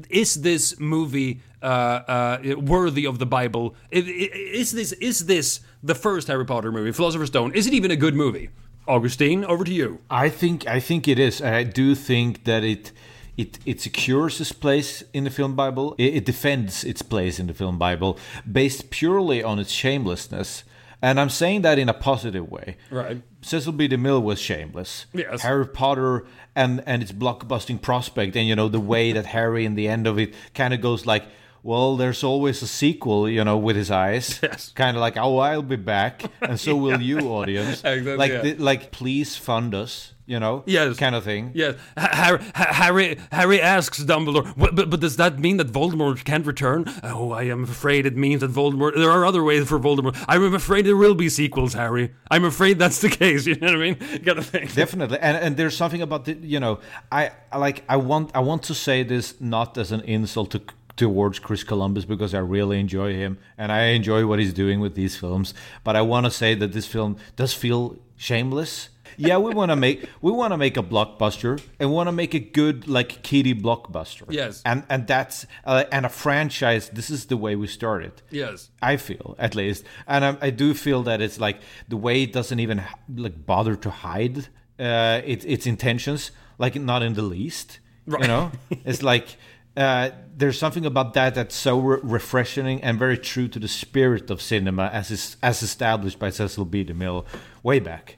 Is 0.10 0.36
this 0.36 0.80
movie 0.80 1.42
uh, 1.62 1.66
uh, 1.66 2.56
worthy 2.58 3.06
of 3.06 3.20
the 3.20 3.26
Bible? 3.26 3.76
Is 3.92 4.72
this 4.72 4.92
is 4.94 5.26
this 5.26 5.62
the 5.84 5.96
first 5.96 6.28
Harry 6.28 6.46
Potter 6.46 6.72
movie, 6.72 6.92
Philosopher's 6.92 7.30
Stone? 7.30 7.54
Is 7.54 7.68
it 7.68 7.74
even 7.74 7.92
a 7.92 7.96
good 7.96 8.16
movie? 8.16 8.50
Augustin, 8.90 9.46
over 9.46 9.64
to 9.64 9.72
you. 9.72 10.00
I 10.10 10.30
think 10.30 10.68
I 10.68 10.80
think 10.80 11.08
it 11.08 11.20
is. 11.20 11.42
I 11.42 11.64
do 11.64 11.96
think 11.96 12.44
that 12.46 12.64
it 12.64 12.92
it 13.38 13.60
it 13.66 13.80
secures 13.80 14.42
its 14.42 14.52
place 14.52 15.04
in 15.14 15.24
the 15.26 15.30
film 15.30 15.56
Bible. 15.56 15.96
It, 15.98 16.16
it 16.16 16.26
defends 16.26 16.84
its 16.84 17.02
place 17.02 17.40
in 17.40 17.48
the 17.48 17.54
film 17.54 17.78
Bible 17.78 18.18
based 18.52 18.90
purely 18.90 19.44
on 19.44 19.60
its 19.60 19.72
shamelessness. 19.72 20.64
And 21.02 21.20
I'm 21.20 21.30
saying 21.30 21.62
that 21.62 21.80
in 21.80 21.88
a 21.88 21.94
positive 21.94 22.52
way. 22.52 22.76
Right. 22.92 23.22
Cecil 23.42 23.72
B. 23.72 23.88
DeMille 23.88 24.22
was 24.22 24.40
shameless. 24.40 25.06
Yes. 25.14 25.44
Harry 25.44 25.68
Potter 25.68 26.26
and 26.56 26.84
and 26.86 27.02
its 27.02 27.12
blockbusting 27.12 27.82
prospect, 27.82 28.36
and 28.36 28.48
you 28.48 28.56
know 28.56 28.68
the 28.68 28.82
way 28.82 29.14
that 29.14 29.28
Harry 29.28 29.66
in 29.66 29.76
the 29.76 29.88
end 29.88 30.08
of 30.08 30.20
it 30.20 30.34
kind 30.54 30.74
of 30.74 30.82
goes 30.82 31.06
like, 31.06 31.24
well, 31.64 31.98
there's 31.98 32.24
always 32.24 32.62
a 32.62 32.68
sequel, 32.68 33.28
you 33.30 33.44
know, 33.44 33.58
with 33.58 33.76
his 33.76 33.92
eyes. 33.92 34.40
Yes. 34.50 34.72
Kind 34.76 34.96
of 34.98 35.02
like, 35.02 35.18
oh, 35.18 35.38
I'll 35.40 35.62
be 35.62 35.76
back, 35.76 36.24
and 36.42 36.60
so 36.60 36.76
will 36.76 37.02
you, 37.02 37.20
audience. 37.20 37.82
Exactly, 37.84 38.16
like, 38.18 38.32
yeah. 38.32 38.42
the- 38.42 38.56
like, 38.56 38.92
please 38.92 39.36
fund 39.36 39.76
us, 39.76 40.14
you 40.26 40.40
know. 40.40 40.64
Yes. 40.66 40.98
Kind 40.98 41.16
of 41.16 41.24
thing. 41.24 41.52
Yes, 41.54 41.76
Ha- 41.98 42.10
Harry, 42.14 42.40
Ha- 42.56 42.74
Harry, 42.74 43.18
Harry 43.32 43.62
asks 43.62 44.00
Dumbledore, 44.04 44.54
but, 44.58 44.90
but 44.90 45.00
does 45.00 45.18
that 45.18 45.40
mean 45.40 45.58
that 45.58 45.68
Voldemort 45.72 46.24
can't 46.24 46.46
return? 46.46 46.86
Oh, 47.04 47.32
I 47.32 47.44
am 47.44 47.64
afraid 47.64 48.06
it 48.06 48.16
means 48.16 48.42
that 48.42 48.52
Voldemort. 48.52 48.96
There 48.96 49.12
are 49.12 49.26
other 49.26 49.44
ways 49.44 49.68
for 49.68 49.80
Voldemort. 49.80 50.16
I'm 50.28 50.54
afraid 50.54 50.86
there 50.86 50.96
will 50.98 51.16
be 51.16 51.30
sequels, 51.30 51.74
Harry. 51.74 52.12
I'm 52.32 52.46
afraid 52.46 52.80
that's 52.80 53.02
the 53.02 53.10
case. 53.10 53.46
You 53.46 53.56
know 53.56 53.68
what 53.68 53.76
I 53.76 53.80
mean? 53.80 53.96
Kind 53.96 54.40
of 54.40 54.46
thing. 54.46 54.68
Definitely, 54.74 55.20
and 55.20 55.36
and 55.38 55.58
there's 55.58 55.76
something 55.76 56.02
about 56.02 56.26
the 56.26 56.34
you 56.34 56.60
know 56.60 56.80
I 57.12 57.32
I 57.52 57.58
like 57.58 57.84
I 57.90 57.98
want 57.98 58.32
I 58.34 58.40
want 58.40 58.64
to 58.64 58.74
say 58.76 59.04
this 59.04 59.40
not 59.42 59.78
as 59.78 59.92
an 59.92 60.02
insult 60.02 60.52
to 60.52 60.62
towards 61.00 61.40
Chris 61.40 61.64
Columbus 61.64 62.04
because 62.04 62.34
I 62.34 62.40
really 62.40 62.78
enjoy 62.78 63.14
him 63.14 63.38
and 63.58 63.72
I 63.72 63.84
enjoy 63.98 64.28
what 64.28 64.38
he's 64.38 64.54
doing 64.54 64.82
with 64.82 64.96
these 64.96 65.16
films, 65.16 65.54
but 65.86 65.96
I 65.96 66.02
want 66.02 66.26
to 66.26 66.32
say 66.32 66.56
that 66.56 66.74
this 66.74 66.86
film 66.86 67.16
does 67.38 67.54
feel 67.54 67.98
shameless. 68.18 68.90
Yeah, 69.16 69.38
we 69.38 69.54
want 69.54 69.72
to 69.72 69.78
make 69.78 70.08
we 70.22 70.32
want 70.32 70.52
to 70.52 70.58
make 70.58 70.76
a 70.76 70.84
blockbuster 70.84 71.62
and 71.80 71.92
want 71.92 72.08
to 72.08 72.12
make 72.12 72.34
a 72.34 72.40
good 72.40 72.88
like 72.90 73.24
kiddie 73.24 73.56
blockbuster. 73.56 74.26
Yes. 74.30 74.62
and 74.66 74.84
and 74.90 75.08
that's 75.08 75.46
uh, 75.66 75.86
and 75.92 76.06
a 76.06 76.10
franchise. 76.10 76.90
This 76.90 77.10
is 77.10 77.26
the 77.28 77.38
way 77.38 77.56
we 77.56 77.68
started. 77.68 78.22
Yes. 78.30 78.70
I 78.82 78.98
feel 78.98 79.36
at 79.40 79.56
least, 79.56 79.86
and 80.06 80.24
I, 80.26 80.38
I 80.42 80.50
do 80.50 80.74
feel 80.74 81.04
that 81.04 81.22
it's 81.22 81.40
like 81.40 81.58
the 81.88 81.98
way 81.98 82.24
it 82.24 82.34
doesn't 82.34 82.60
even 82.60 82.84
like 83.16 83.46
bother 83.46 83.76
to 83.78 83.90
hide 83.90 84.48
uh, 84.80 85.22
its 85.26 85.46
its 85.46 85.66
intentions, 85.66 86.32
like 86.58 86.76
not 86.76 87.02
in 87.04 87.14
the 87.14 87.24
least. 87.24 87.80
Right. 88.06 88.22
You 88.22 88.28
know, 88.28 88.52
it's 88.86 89.04
like 89.04 89.38
uh, 89.78 90.10
there's 90.36 90.58
something 90.58 90.86
about 90.86 91.14
that 91.14 91.36
that's 91.36 91.56
so 91.56 91.80
re- 91.80 92.00
refreshing 92.02 92.82
and 92.82 92.98
very 92.98 93.18
true 93.18 93.48
to 93.48 93.60
the 93.60 93.68
spirit 93.68 94.30
of 94.30 94.42
cinema 94.42 94.90
as 94.94 95.12
is, 95.12 95.38
as 95.44 95.62
established 95.62 96.20
by 96.20 96.30
Cecil 96.30 96.66
B. 96.66 96.84
DeMille 96.84 97.26
way 97.64 97.80
back. 97.80 98.18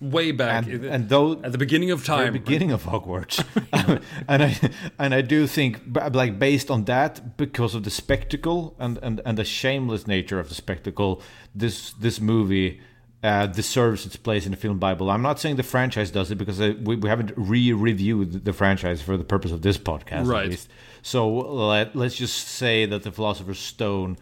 Way 0.00 0.32
back 0.32 0.66
And, 0.66 0.84
and 0.84 1.08
though 1.08 1.40
at 1.44 1.52
the 1.52 1.58
beginning 1.58 1.92
of 1.92 2.04
time. 2.04 2.32
beginning 2.32 2.72
of 2.72 2.82
Hogwarts, 2.82 3.44
and 4.28 4.42
I 4.42 4.58
and 4.98 5.14
I 5.14 5.20
do 5.20 5.46
think, 5.46 5.80
like 6.12 6.40
based 6.40 6.72
on 6.72 6.86
that, 6.86 7.36
because 7.36 7.76
of 7.76 7.84
the 7.84 7.90
spectacle 7.90 8.74
and, 8.80 8.98
and, 9.00 9.20
and 9.24 9.38
the 9.38 9.44
shameless 9.44 10.08
nature 10.08 10.40
of 10.40 10.48
the 10.48 10.56
spectacle, 10.56 11.22
this 11.54 11.92
this 11.92 12.20
movie 12.20 12.80
uh, 13.22 13.46
deserves 13.46 14.04
its 14.06 14.16
place 14.16 14.44
in 14.46 14.50
the 14.50 14.56
film 14.56 14.78
Bible. 14.78 15.10
I'm 15.10 15.22
not 15.22 15.38
saying 15.38 15.56
the 15.56 15.62
franchise 15.62 16.10
does 16.10 16.30
it 16.30 16.36
because 16.36 16.60
uh, 16.60 16.74
we, 16.82 16.96
we 16.96 17.08
haven't 17.08 17.32
re-reviewed 17.36 18.44
the 18.44 18.52
franchise 18.52 19.00
for 19.02 19.16
the 19.16 19.24
purpose 19.24 19.52
of 19.52 19.62
this 19.62 19.78
podcast, 19.78 20.26
Right. 20.26 20.44
at 20.46 20.50
least. 20.50 20.68
So 21.02 21.28
let 21.28 21.94
let's 21.96 22.16
just 22.16 22.48
say 22.48 22.86
that 22.86 23.02
the 23.02 23.12
Philosopher's 23.12 23.58
Stone 23.58 24.18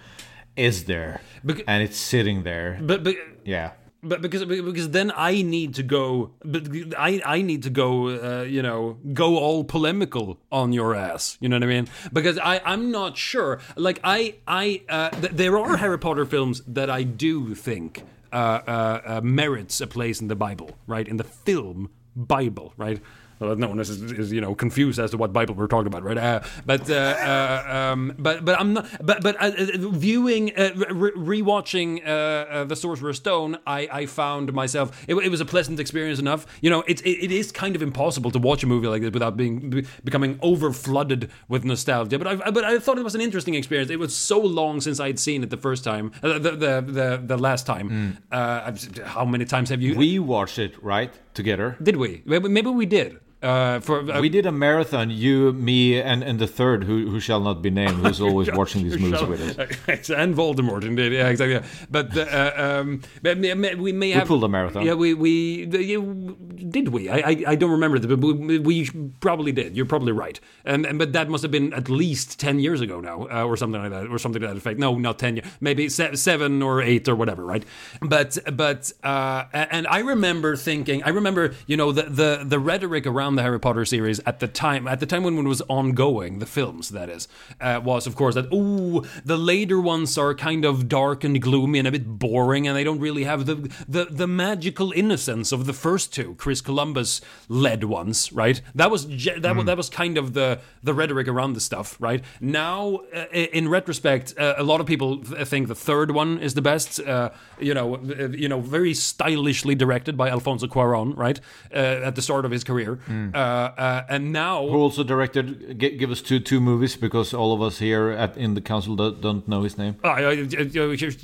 is 0.56 0.84
there 0.84 1.20
Bec- 1.44 1.64
and 1.66 1.82
it's 1.82 1.96
sitting 1.98 2.42
there. 2.42 2.78
But, 2.82 3.04
but 3.04 3.16
Yeah. 3.44 3.72
but 4.02 4.20
because 4.22 4.44
because 4.44 4.90
then 4.90 5.12
I 5.16 5.42
need 5.42 5.74
to 5.74 5.82
go. 5.82 6.32
But 6.44 6.68
I 6.98 7.20
I 7.24 7.42
need 7.42 7.62
to 7.64 7.70
go. 7.70 8.08
Uh, 8.08 8.42
you 8.44 8.62
know, 8.62 8.98
go 9.12 9.36
all 9.38 9.62
polemical 9.64 10.38
on 10.50 10.72
your 10.72 10.94
ass. 10.94 11.36
You 11.40 11.48
know 11.50 11.56
what 11.56 11.64
I 11.64 11.66
mean? 11.66 11.86
Because 12.12 12.38
I 12.38 12.60
I'm 12.64 12.90
not 12.90 13.16
sure. 13.18 13.60
Like 13.76 14.00
I 14.02 14.36
I 14.46 14.82
uh, 14.88 15.10
th- 15.10 15.32
there 15.32 15.58
are 15.58 15.76
Harry 15.76 15.98
Potter 15.98 16.24
films 16.24 16.62
that 16.66 16.88
I 16.88 17.02
do 17.02 17.54
think 17.54 18.04
Uh, 18.32 18.36
uh, 18.66 19.00
uh, 19.04 19.20
merits 19.22 19.80
a 19.80 19.86
place 19.88 20.20
in 20.20 20.28
the 20.28 20.36
Bible, 20.36 20.78
right? 20.86 21.08
In 21.08 21.16
the 21.16 21.24
film 21.24 21.90
Bible, 22.14 22.72
right? 22.76 23.00
Well, 23.40 23.57
no 23.57 23.68
one 23.68 23.81
is, 23.81 23.90
is, 23.90 24.33
you 24.33 24.40
know 24.40 24.55
confused 24.55 24.98
as 24.98 25.11
to 25.11 25.16
what 25.16 25.33
Bible 25.33 25.55
we're 25.55 25.66
talking 25.66 25.87
about, 25.87 26.03
right? 26.03 26.18
Uh, 26.18 26.40
but 26.66 26.88
uh, 26.90 26.94
uh, 26.94 27.92
um, 27.92 28.14
but 28.18 28.44
but 28.44 28.61
I'm 28.61 28.74
not. 28.74 28.87
But 29.05 29.22
but 29.22 29.37
uh, 29.40 29.46
uh, 29.46 29.88
viewing, 29.90 30.50
uh, 30.57 30.72
re- 30.90 31.40
rewatching 31.42 32.07
uh, 32.07 32.11
uh, 32.11 32.64
the 32.64 32.76
Sorcerer's 32.76 33.16
Stone, 33.16 33.59
I, 33.66 33.88
I 33.90 34.07
found 34.07 34.53
myself. 34.53 35.05
It, 35.09 35.14
it 35.14 35.31
was 35.31 35.40
a 35.40 35.46
pleasant 35.46 35.81
experience 35.81 36.18
enough. 36.18 36.46
You 36.61 36.70
know, 36.70 36.85
it's 36.87 37.00
it, 37.03 37.11
it 37.24 37.33
is 37.33 37.50
kind 37.50 37.74
of 37.74 37.83
impossible 37.83 38.31
to 38.33 38.38
watch 38.38 38.62
a 38.62 38.66
movie 38.66 38.87
like 38.88 39.00
this 39.03 39.12
without 39.12 39.37
being 39.37 39.70
be, 39.70 39.87
becoming 40.05 40.38
over 40.42 40.72
flooded 40.72 41.31
with 41.48 41.64
nostalgia. 41.64 42.18
But 42.18 42.26
I 42.26 42.50
but 42.50 42.64
I 42.64 42.79
thought 42.79 42.98
it 42.98 43.05
was 43.05 43.14
an 43.14 43.20
interesting 43.22 43.55
experience. 43.55 43.90
It 43.90 43.98
was 43.98 44.14
so 44.14 44.38
long 44.38 44.81
since 44.81 45.00
I'd 45.00 45.18
seen 45.18 45.42
it 45.42 45.50
the 45.50 45.57
first 45.57 45.83
time, 45.85 46.12
uh, 46.22 46.38
the, 46.38 46.50
the 46.50 46.81
the 46.87 47.22
the 47.24 47.38
last 47.38 47.66
time. 47.66 48.18
Uh, 48.31 48.72
how 49.05 49.24
many 49.24 49.44
times 49.46 49.70
have 49.70 49.81
you? 49.81 49.96
We 49.96 50.18
watched 50.18 50.59
it 50.59 50.83
right 50.83 51.12
together. 51.35 51.76
did 51.83 51.96
we? 51.96 52.22
Maybe 52.26 52.68
we 52.70 52.87
did. 52.87 53.18
Uh, 53.42 53.81
for 53.81 54.00
uh, 54.12 54.20
We 54.20 54.29
did 54.29 54.44
a 54.44 54.53
marathon. 54.53 55.11
You, 55.11 55.53
me, 55.55 55.98
and 56.00 56.22
and 56.22 56.38
the 56.38 56.46
third, 56.46 56.85
who 56.85 57.09
who 57.11 57.20
shall 57.20 57.40
not 57.40 57.62
be 57.62 57.70
named, 57.70 57.96
who's 58.05 58.20
always 58.29 58.50
watching 58.53 58.83
these 58.85 58.98
movies 58.98 59.22
with 59.22 59.40
us. 59.59 60.11
and 60.20 60.35
Voldemort 60.35 60.85
indeed, 60.85 61.12
yeah, 61.12 61.29
exactly. 61.29 61.55
Yeah. 61.55 61.64
But 61.90 62.16
uh, 62.16 62.53
um, 62.57 63.00
but 63.22 63.38
may- 63.38 63.55
may- 63.55 63.74
we 63.76 63.92
may 63.92 64.11
have 64.11 64.29
pulled 64.29 64.44
a 64.44 64.48
marathon. 64.48 64.85
Yeah, 64.85 64.92
we 64.94 65.14
we 65.14 65.64
did 65.66 66.88
we? 66.88 67.09
I, 67.09 67.16
I 67.31 67.44
I 67.48 67.55
don't 67.57 67.70
remember, 67.70 67.98
but 67.98 68.18
we, 68.18 68.59
we 68.59 68.90
probably 69.20 69.53
did. 69.53 69.74
You're 69.76 69.87
probably 69.87 70.12
right. 70.12 70.38
And, 70.66 70.85
and 70.85 70.98
but 70.98 71.12
that 71.14 71.29
must 71.31 71.42
have 71.42 71.50
been 71.50 71.72
at 71.72 71.88
least 71.88 72.38
ten 72.38 72.59
years 72.61 72.81
ago 72.83 73.00
now, 73.00 73.26
uh, 73.31 73.44
or 73.44 73.57
something 73.57 73.81
like 73.81 73.90
that, 73.90 74.07
or 74.09 74.18
something 74.18 74.42
to 74.42 74.48
that 74.48 74.57
effect. 74.57 74.79
No, 74.79 74.98
not 74.98 75.18
ten 75.18 75.37
years, 75.37 75.46
maybe 75.61 75.88
se- 75.88 76.16
seven 76.16 76.62
or 76.62 76.83
eight 76.83 77.09
or 77.09 77.14
whatever, 77.16 77.44
right? 77.44 77.64
But 78.03 78.37
but 78.53 78.92
uh, 79.03 79.44
and 79.53 79.87
I 79.87 80.00
remember 80.00 80.57
thinking, 80.57 81.03
I 81.05 81.09
remember 81.09 81.55
you 81.66 81.76
know 81.79 81.90
the 81.92 82.03
the 82.03 82.44
the 82.44 82.59
rhetoric 82.59 83.07
around 83.07 83.29
the 83.36 83.42
Harry 83.42 83.60
Potter 83.60 83.84
series 83.84 84.20
at 84.20 84.40
the 84.40 84.48
time, 84.48 84.86
at 84.86 85.00
the 85.00 85.06
time 85.06 85.24
when 85.24 85.36
it 85.38 85.42
was 85.48 85.62
ongoing, 85.62 86.38
the 86.38 86.46
films 86.46 86.90
that 86.90 87.08
is, 87.08 87.28
uh, 87.60 87.80
was 87.82 88.06
of 88.06 88.16
course 88.16 88.34
that 88.34 88.52
ooh 88.52 89.04
the 89.24 89.36
later 89.36 89.80
ones 89.80 90.16
are 90.18 90.34
kind 90.34 90.64
of 90.64 90.88
dark 90.88 91.24
and 91.24 91.40
gloomy 91.40 91.78
and 91.78 91.88
a 91.88 91.92
bit 91.92 92.18
boring, 92.18 92.66
and 92.66 92.76
they 92.76 92.84
don't 92.84 93.00
really 93.00 93.24
have 93.24 93.46
the 93.46 93.70
the 93.88 94.06
the 94.10 94.26
magical 94.26 94.92
innocence 94.92 95.52
of 95.52 95.66
the 95.66 95.72
first 95.72 96.12
two, 96.12 96.34
Chris 96.36 96.60
Columbus 96.60 97.20
led 97.48 97.84
ones, 97.84 98.32
right? 98.32 98.60
That 98.74 98.90
was 98.90 99.06
that 99.06 99.56
was 99.56 99.64
that 99.66 99.76
was 99.76 99.88
kind 99.88 100.18
of 100.18 100.34
the 100.34 100.60
the 100.82 100.94
rhetoric 100.94 101.28
around 101.28 101.54
the 101.54 101.60
stuff, 101.60 101.96
right? 102.00 102.22
Now, 102.40 103.00
uh, 103.14 103.26
in 103.32 103.68
retrospect, 103.68 104.34
uh, 104.38 104.54
a 104.56 104.62
lot 104.62 104.80
of 104.80 104.86
people 104.86 105.18
th- 105.18 105.46
think 105.48 105.68
the 105.68 105.74
third 105.74 106.10
one 106.10 106.38
is 106.38 106.54
the 106.54 106.62
best. 106.62 107.00
Uh, 107.00 107.30
you 107.58 107.74
know, 107.74 107.96
uh, 107.96 108.28
you 108.28 108.48
know, 108.48 108.60
very 108.60 108.94
stylishly 108.94 109.74
directed 109.74 110.16
by 110.16 110.28
Alfonso 110.30 110.66
Cuarón, 110.66 111.16
right? 111.16 111.40
Uh, 111.72 112.08
at 112.08 112.14
the 112.14 112.22
start 112.22 112.44
of 112.44 112.50
his 112.50 112.64
career, 112.64 112.98
uh, 113.35 113.38
uh, 113.38 114.04
and 114.09 114.33
now 114.33 114.66
Who 114.66 114.76
also 114.76 115.02
directed? 115.04 115.78
G- 115.80 115.96
give 115.96 116.11
us 116.11 116.20
two 116.22 116.40
two 116.40 116.61
movies 116.61 116.96
because 116.96 117.35
all 117.35 117.52
of 117.52 117.61
us 117.62 117.78
here 117.78 118.11
at 118.11 118.37
in 118.37 118.54
the 118.54 118.61
council 118.61 118.96
do, 118.96 119.14
don't 119.20 119.46
know 119.48 119.62
his 119.62 119.76
name. 119.78 119.96
Uh, 120.02 120.16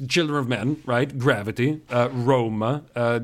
Children 0.09 0.39
of 0.39 0.49
Men, 0.49 0.83
right? 0.87 1.17
Gravity, 1.19 1.81
uh, 1.91 2.09
Roma. 2.13 2.83
Uh, 2.95 3.21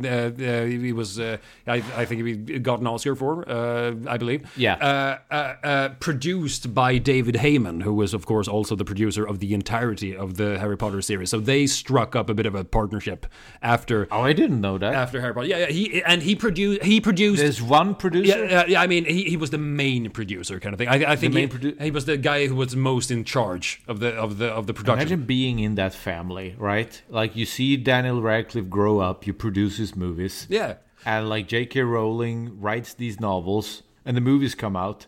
he 0.67 0.93
was, 0.93 1.19
uh, 1.19 1.37
I, 1.67 1.77
I 1.97 2.05
think 2.05 2.25
he 2.27 2.59
got 2.59 2.81
an 2.81 2.87
Oscar 2.87 3.15
for, 3.15 3.49
uh, 3.49 3.95
I 4.07 4.17
believe. 4.17 4.51
Yeah. 4.57 4.75
Uh, 4.75 5.19
uh, 5.35 5.55
uh, 5.67 5.89
produced 6.01 6.75
by 6.75 6.99
David 6.99 7.37
Heyman, 7.37 7.83
who 7.83 7.95
was, 7.95 8.15
of 8.15 8.27
course, 8.27 8.49
also 8.49 8.75
the 8.77 8.85
producer 8.85 9.25
of 9.27 9.39
the 9.41 9.55
entirety 9.55 10.17
of 10.17 10.37
the 10.37 10.59
Harry 10.59 10.77
Potter 10.77 11.01
series. 11.03 11.31
So 11.31 11.41
they 11.41 11.67
struck 11.67 12.15
up 12.17 12.29
a 12.31 12.35
bit 12.35 12.47
of 12.47 12.55
a 12.55 12.65
partnership 12.65 13.27
after 13.63 14.09
Oh, 14.11 14.23
I 14.23 14.33
didn't 14.33 14.61
know 14.61 14.79
that. 14.79 14.95
after 14.95 15.21
Harry 15.21 15.35
Potter. 15.35 15.47
Yeah, 15.47 15.59
yeah. 15.59 15.67
He 15.67 16.03
and 16.05 16.23
he 16.23 16.35
produced. 16.35 16.83
He 16.83 17.01
produced. 17.01 17.41
There's 17.43 17.63
one 17.63 17.95
producer. 17.95 18.45
Yeah, 18.47 18.62
yeah, 18.66 18.72
yeah, 18.72 18.81
I 18.83 18.87
mean, 18.87 19.05
he, 19.05 19.25
he 19.25 19.37
was 19.37 19.51
the 19.51 19.59
main 19.59 20.11
producer, 20.11 20.59
kind 20.61 20.72
of 20.75 20.79
thing. 20.79 20.88
I, 20.88 21.12
I 21.12 21.16
think 21.16 21.35
he, 21.35 21.46
produ- 21.46 21.81
he 21.81 21.90
was 21.90 22.05
the 22.05 22.16
guy 22.16 22.46
who 22.46 22.55
was 22.57 22.75
most 22.77 23.11
in 23.11 23.25
charge 23.25 23.83
of 23.88 24.01
the 24.01 24.11
of 24.14 24.38
the 24.38 24.48
of 24.48 24.66
the 24.66 24.75
production. 24.75 25.09
Imagine 25.09 25.27
being 25.27 25.59
in 25.59 25.75
that 25.77 25.94
family, 25.94 26.55
right? 26.59 27.03
Like 27.09 27.37
you 27.37 27.46
see 27.46 27.77
Daniel 27.77 28.20
Radcliffe 28.22 28.68
grow 28.70 28.98
up, 29.01 29.27
you 29.27 29.33
produce 29.35 29.77
his 29.79 29.94
movies, 29.96 30.46
Yeah. 30.51 30.75
and 31.05 31.29
like 31.29 31.48
J.K. 31.48 31.81
Rowling 31.83 32.61
writes 32.61 32.94
these 32.94 33.20
novels, 33.20 33.83
and 34.05 34.16
the 34.16 34.20
movies 34.20 34.55
come 34.55 34.77
out, 34.77 35.07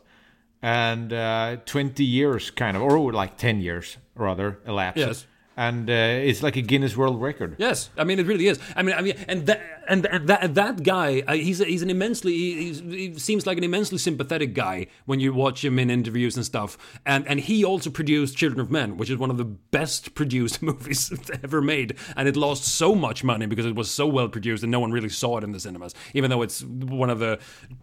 and 0.62 1.12
uh, 1.12 1.56
twenty 1.66 2.04
years, 2.04 2.50
kind 2.50 2.76
of, 2.76 2.82
or 2.82 3.12
like 3.12 3.36
ten 3.36 3.60
years 3.60 3.96
rather, 4.14 4.58
elapses. 4.66 5.06
Yes. 5.06 5.26
And 5.56 5.88
uh, 5.88 5.92
it's 5.92 6.42
like 6.42 6.56
a 6.56 6.62
Guinness 6.62 6.96
World 6.96 7.22
Record. 7.22 7.54
Yes, 7.58 7.90
I 7.96 8.02
mean 8.04 8.18
it 8.18 8.26
really 8.26 8.48
is. 8.48 8.58
I 8.74 8.82
mean, 8.82 8.94
I 8.96 9.02
mean, 9.02 9.14
and 9.28 9.46
that 9.46 9.73
and, 9.88 10.06
and 10.06 10.28
that 10.28 10.54
that 10.54 10.82
guy, 10.82 11.22
uh, 11.26 11.34
he's 11.34 11.60
a, 11.60 11.64
he's 11.64 11.82
an 11.82 11.90
immensely 11.90 12.32
he, 12.32 12.64
he's, 12.64 12.80
he 12.80 13.18
seems 13.18 13.46
like 13.46 13.58
an 13.58 13.64
immensely 13.64 13.98
sympathetic 13.98 14.54
guy 14.54 14.86
when 15.06 15.20
you 15.20 15.32
watch 15.32 15.64
him 15.64 15.78
in 15.78 15.90
interviews 15.90 16.36
and 16.36 16.44
stuff. 16.44 16.76
And 17.06 17.26
and 17.26 17.40
he 17.40 17.64
also 17.64 17.90
produced 17.90 18.36
Children 18.36 18.60
of 18.60 18.70
Men, 18.70 18.96
which 18.96 19.10
is 19.10 19.18
one 19.18 19.30
of 19.30 19.36
the 19.36 19.44
best 19.44 20.14
produced 20.14 20.62
movies 20.62 21.12
ever 21.42 21.60
made, 21.60 21.96
and 22.16 22.28
it 22.28 22.36
lost 22.36 22.64
so 22.64 22.94
much 22.94 23.24
money 23.24 23.46
because 23.46 23.66
it 23.66 23.74
was 23.74 23.90
so 23.90 24.06
well 24.06 24.28
produced 24.28 24.62
and 24.62 24.72
no 24.72 24.80
one 24.80 24.92
really 24.92 25.08
saw 25.08 25.38
it 25.38 25.44
in 25.44 25.52
the 25.52 25.60
cinemas, 25.60 25.94
even 26.14 26.30
though 26.30 26.42
it's 26.42 26.62
one 26.62 27.10
of 27.10 27.18
the 27.18 27.38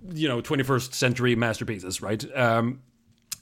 you 0.10 0.28
know 0.28 0.42
21st 0.42 0.94
century 0.94 1.36
masterpieces, 1.36 2.02
right? 2.02 2.26
Um, 2.36 2.82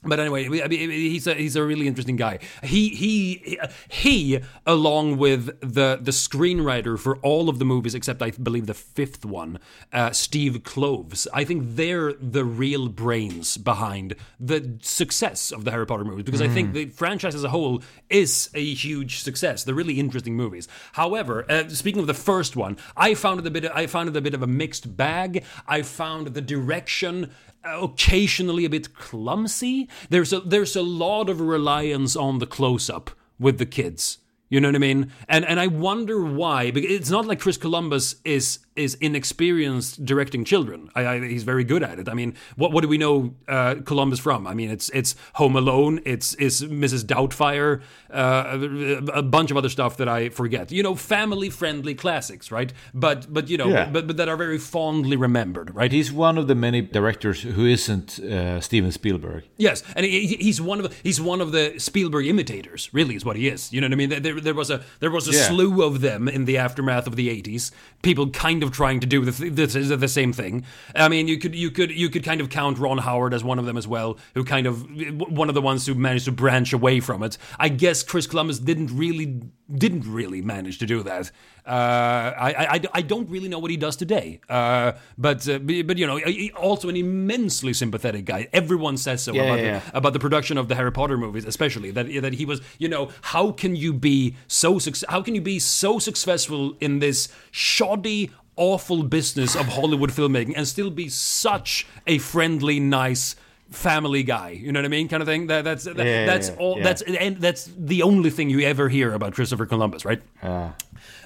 but 0.01 0.19
anyway, 0.19 0.45
I 0.61 0.67
mean, 0.67 0.89
he's 0.91 1.27
a 1.27 1.33
he's 1.33 1.57
a 1.57 1.63
really 1.63 1.85
interesting 1.85 2.15
guy. 2.15 2.39
He 2.63 2.89
he 2.89 3.59
he, 3.89 4.39
along 4.65 5.17
with 5.17 5.59
the 5.59 5.99
the 6.01 6.11
screenwriter 6.11 6.97
for 6.97 7.17
all 7.17 7.49
of 7.49 7.59
the 7.59 7.65
movies 7.65 7.93
except 7.93 8.21
I 8.21 8.31
believe 8.31 8.65
the 8.65 8.73
fifth 8.73 9.25
one, 9.25 9.59
uh, 9.91 10.11
Steve 10.11 10.63
Kloves. 10.63 11.27
I 11.33 11.43
think 11.43 11.75
they're 11.75 12.13
the 12.13 12.45
real 12.45 12.87
brains 12.87 13.57
behind 13.57 14.15
the 14.39 14.77
success 14.81 15.51
of 15.51 15.65
the 15.65 15.71
Harry 15.71 15.85
Potter 15.85 16.05
movies 16.05 16.23
because 16.23 16.41
I 16.41 16.47
think 16.47 16.71
the 16.71 16.85
franchise 16.85 17.35
as 17.35 17.43
a 17.43 17.49
whole 17.49 17.83
is 18.09 18.49
a 18.53 18.73
huge 18.73 19.19
success. 19.19 19.65
They're 19.65 19.75
really 19.75 19.99
interesting 19.99 20.33
movies. 20.33 20.69
However, 20.93 21.45
uh, 21.51 21.67
speaking 21.67 21.99
of 21.99 22.07
the 22.07 22.13
first 22.13 22.55
one, 22.55 22.77
I 22.95 23.15
found 23.15 23.41
it 23.41 23.47
a 23.47 23.51
bit 23.51 23.65
I 23.65 23.85
found 23.87 24.07
it 24.07 24.15
a 24.15 24.21
bit 24.21 24.33
of 24.33 24.43
a 24.43 24.47
mixed 24.47 24.95
bag. 24.95 25.43
I 25.67 25.81
found 25.81 26.27
the 26.27 26.41
direction 26.41 27.31
occasionally 27.63 28.65
a 28.65 28.69
bit 28.69 28.93
clumsy. 28.93 29.89
There's 30.09 30.33
a 30.33 30.39
there's 30.41 30.75
a 30.75 30.81
lot 30.81 31.29
of 31.29 31.41
reliance 31.41 32.15
on 32.15 32.39
the 32.39 32.47
close 32.47 32.89
up 32.89 33.11
with 33.39 33.57
the 33.57 33.65
kids. 33.65 34.19
You 34.49 34.59
know 34.59 34.69
what 34.69 34.75
I 34.75 34.79
mean? 34.79 35.11
And 35.27 35.45
and 35.45 35.59
I 35.59 35.67
wonder 35.67 36.23
why. 36.23 36.71
Because 36.71 36.91
it's 36.91 37.09
not 37.09 37.25
like 37.25 37.39
Chris 37.39 37.57
Columbus 37.57 38.15
is 38.25 38.59
is 38.79 38.95
inexperienced 39.01 40.03
directing 40.05 40.43
children. 40.45 40.89
I, 40.95 41.05
I, 41.05 41.19
he's 41.27 41.43
very 41.43 41.63
good 41.63 41.83
at 41.83 41.99
it. 41.99 42.09
I 42.09 42.13
mean, 42.13 42.33
what 42.55 42.71
what 42.71 42.81
do 42.81 42.87
we 42.87 42.97
know 42.97 43.35
uh, 43.47 43.75
Columbus 43.85 44.19
from? 44.19 44.47
I 44.47 44.53
mean, 44.53 44.69
it's 44.71 44.89
it's 44.89 45.15
Home 45.33 45.55
Alone. 45.55 45.99
It's 46.05 46.33
it's 46.39 46.61
Mrs. 46.61 47.03
Doubtfire. 47.03 47.81
Uh, 48.11 49.05
a 49.13 49.21
bunch 49.21 49.51
of 49.51 49.57
other 49.57 49.69
stuff 49.69 49.97
that 49.97 50.07
I 50.07 50.29
forget. 50.29 50.71
You 50.71 50.81
know, 50.83 50.95
family 50.95 51.49
friendly 51.49 51.93
classics, 51.95 52.51
right? 52.51 52.73
But 52.93 53.31
but 53.31 53.49
you 53.49 53.57
know, 53.57 53.67
Yeah. 53.69 53.89
but 53.89 54.07
but 54.07 54.17
that 54.17 54.27
are 54.29 54.37
very 54.37 54.57
fondly 54.57 55.15
remembered, 55.17 55.75
right? 55.75 55.91
He's 55.91 56.11
one 56.11 56.37
of 56.37 56.47
the 56.47 56.55
many 56.55 56.81
directors 56.81 57.41
who 57.43 57.65
isn't 57.65 58.19
uh, 58.19 58.61
Steven 58.61 58.91
Spielberg. 58.91 59.43
Yes, 59.57 59.83
and 59.95 60.05
he, 60.05 60.25
he- 60.27 60.43
he's 60.49 60.59
one 60.61 60.79
of 60.79 60.89
the, 60.89 60.95
he's 61.03 61.21
one 61.21 61.41
of 61.41 61.51
the 61.51 61.73
Spielberg 61.79 62.25
imitators. 62.25 62.89
Really, 62.93 63.15
is 63.15 63.23
what 63.25 63.35
he 63.35 63.47
is. 63.47 63.71
You 63.71 63.81
know 63.81 63.87
what 63.87 63.93
I 63.93 64.07
mean? 64.07 64.09
There, 64.23 64.41
there 64.41 64.55
was 64.55 64.69
a 64.71 64.81
there 64.99 65.11
was 65.11 65.27
a 65.27 65.31
Yeah. 65.31 65.47
slew 65.47 65.83
of 65.83 66.01
them 66.01 66.27
in 66.27 66.45
the 66.45 66.57
aftermath 66.57 67.05
of 67.07 67.15
the 67.15 67.29
'80s. 67.29 67.71
People 68.01 68.29
kind 68.31 68.63
of 68.63 68.68
trying 68.69 68.99
to 68.99 69.07
do 69.07 69.23
the, 69.25 69.31
th- 69.31 69.71
the 69.71 69.95
the 69.95 70.07
same 70.07 70.33
thing. 70.33 70.65
I 70.95 71.09
mean, 71.09 71.27
you 71.27 71.37
could 71.37 71.55
you 71.55 71.71
could 71.71 71.91
you 71.91 72.09
could 72.09 72.23
kind 72.23 72.41
of 72.41 72.49
count 72.49 72.77
Ron 72.77 72.99
Howard 72.99 73.33
as 73.33 73.43
one 73.43 73.59
of 73.59 73.65
them 73.65 73.77
as 73.77 73.87
well, 73.87 74.17
who 74.33 74.43
kind 74.43 74.67
of 74.67 74.85
one 75.17 75.49
of 75.49 75.55
the 75.55 75.61
ones 75.61 75.85
who 75.85 75.95
managed 75.95 76.25
to 76.25 76.31
branch 76.31 76.73
away 76.73 76.99
from 76.99 77.23
it. 77.23 77.37
I 77.59 77.69
guess 77.69 78.03
Chris 78.03 78.27
Columbus 78.27 78.59
didn't 78.59 78.95
really 78.95 79.41
didn't 79.73 80.11
really 80.11 80.41
manage 80.41 80.79
to 80.79 80.85
do 80.85 81.03
that. 81.03 81.31
Uh, 81.65 82.33
I, 82.37 82.53
I, 82.57 82.81
I 82.93 83.01
don't 83.01 83.29
really 83.29 83.47
know 83.47 83.59
what 83.59 83.69
he 83.69 83.77
does 83.77 83.95
today, 83.95 84.39
uh, 84.49 84.93
but 85.17 85.47
uh, 85.47 85.59
but 85.59 85.97
you 85.97 86.07
know, 86.07 86.19
also 86.57 86.89
an 86.89 86.97
immensely 86.97 87.73
sympathetic 87.73 88.25
guy. 88.25 88.47
Everyone 88.53 88.97
says 88.97 89.23
so 89.23 89.33
Yeah, 89.33 89.43
about, 89.43 89.59
yeah, 89.59 89.79
the, 89.79 89.97
about 89.97 90.13
the 90.13 90.19
production 90.19 90.57
of 90.57 90.67
the 90.67 90.75
Harry 90.75 90.91
Potter 90.91 91.17
movies, 91.17 91.45
especially 91.45 91.91
that 91.91 92.07
that 92.21 92.33
he 92.33 92.45
was. 92.45 92.61
You 92.79 92.89
know, 92.89 93.11
how 93.21 93.51
can 93.51 93.75
you 93.75 93.93
be 93.93 94.35
so 94.47 94.79
how 95.07 95.21
can 95.21 95.35
you 95.35 95.41
be 95.41 95.59
so 95.59 95.99
successful 95.99 96.75
in 96.79 96.99
this 96.99 97.29
shoddy, 97.51 98.31
awful 98.55 99.03
business 99.03 99.55
of 99.55 99.67
Hollywood 99.67 100.11
filmmaking 100.11 100.53
and 100.55 100.67
still 100.67 100.89
be 100.89 101.09
such 101.09 101.85
a 102.07 102.17
friendly, 102.17 102.79
nice 102.79 103.35
family 103.71 104.23
guy 104.23 104.49
you 104.49 104.71
know 104.71 104.79
what 104.79 104.85
i 104.85 104.89
mean 104.89 105.07
kind 105.07 105.21
of 105.21 105.27
thing. 105.27 105.47
That, 105.47 105.63
that's 105.63 105.83
that, 105.83 105.97
Yeah, 105.97 106.25
that's 106.25 106.49
yeah, 106.49 106.55
all 106.57 106.77
yeah. 106.77 106.83
that's 106.83 107.01
and 107.03 107.37
that's 107.37 107.69
the 107.77 108.01
only 108.03 108.29
thing 108.31 108.49
you 108.49 108.61
ever 108.61 108.89
hear 108.89 109.13
about 109.13 109.33
christopher 109.33 109.65
columbus 109.65 110.05
right? 110.05 110.21
Uh, 110.41 110.71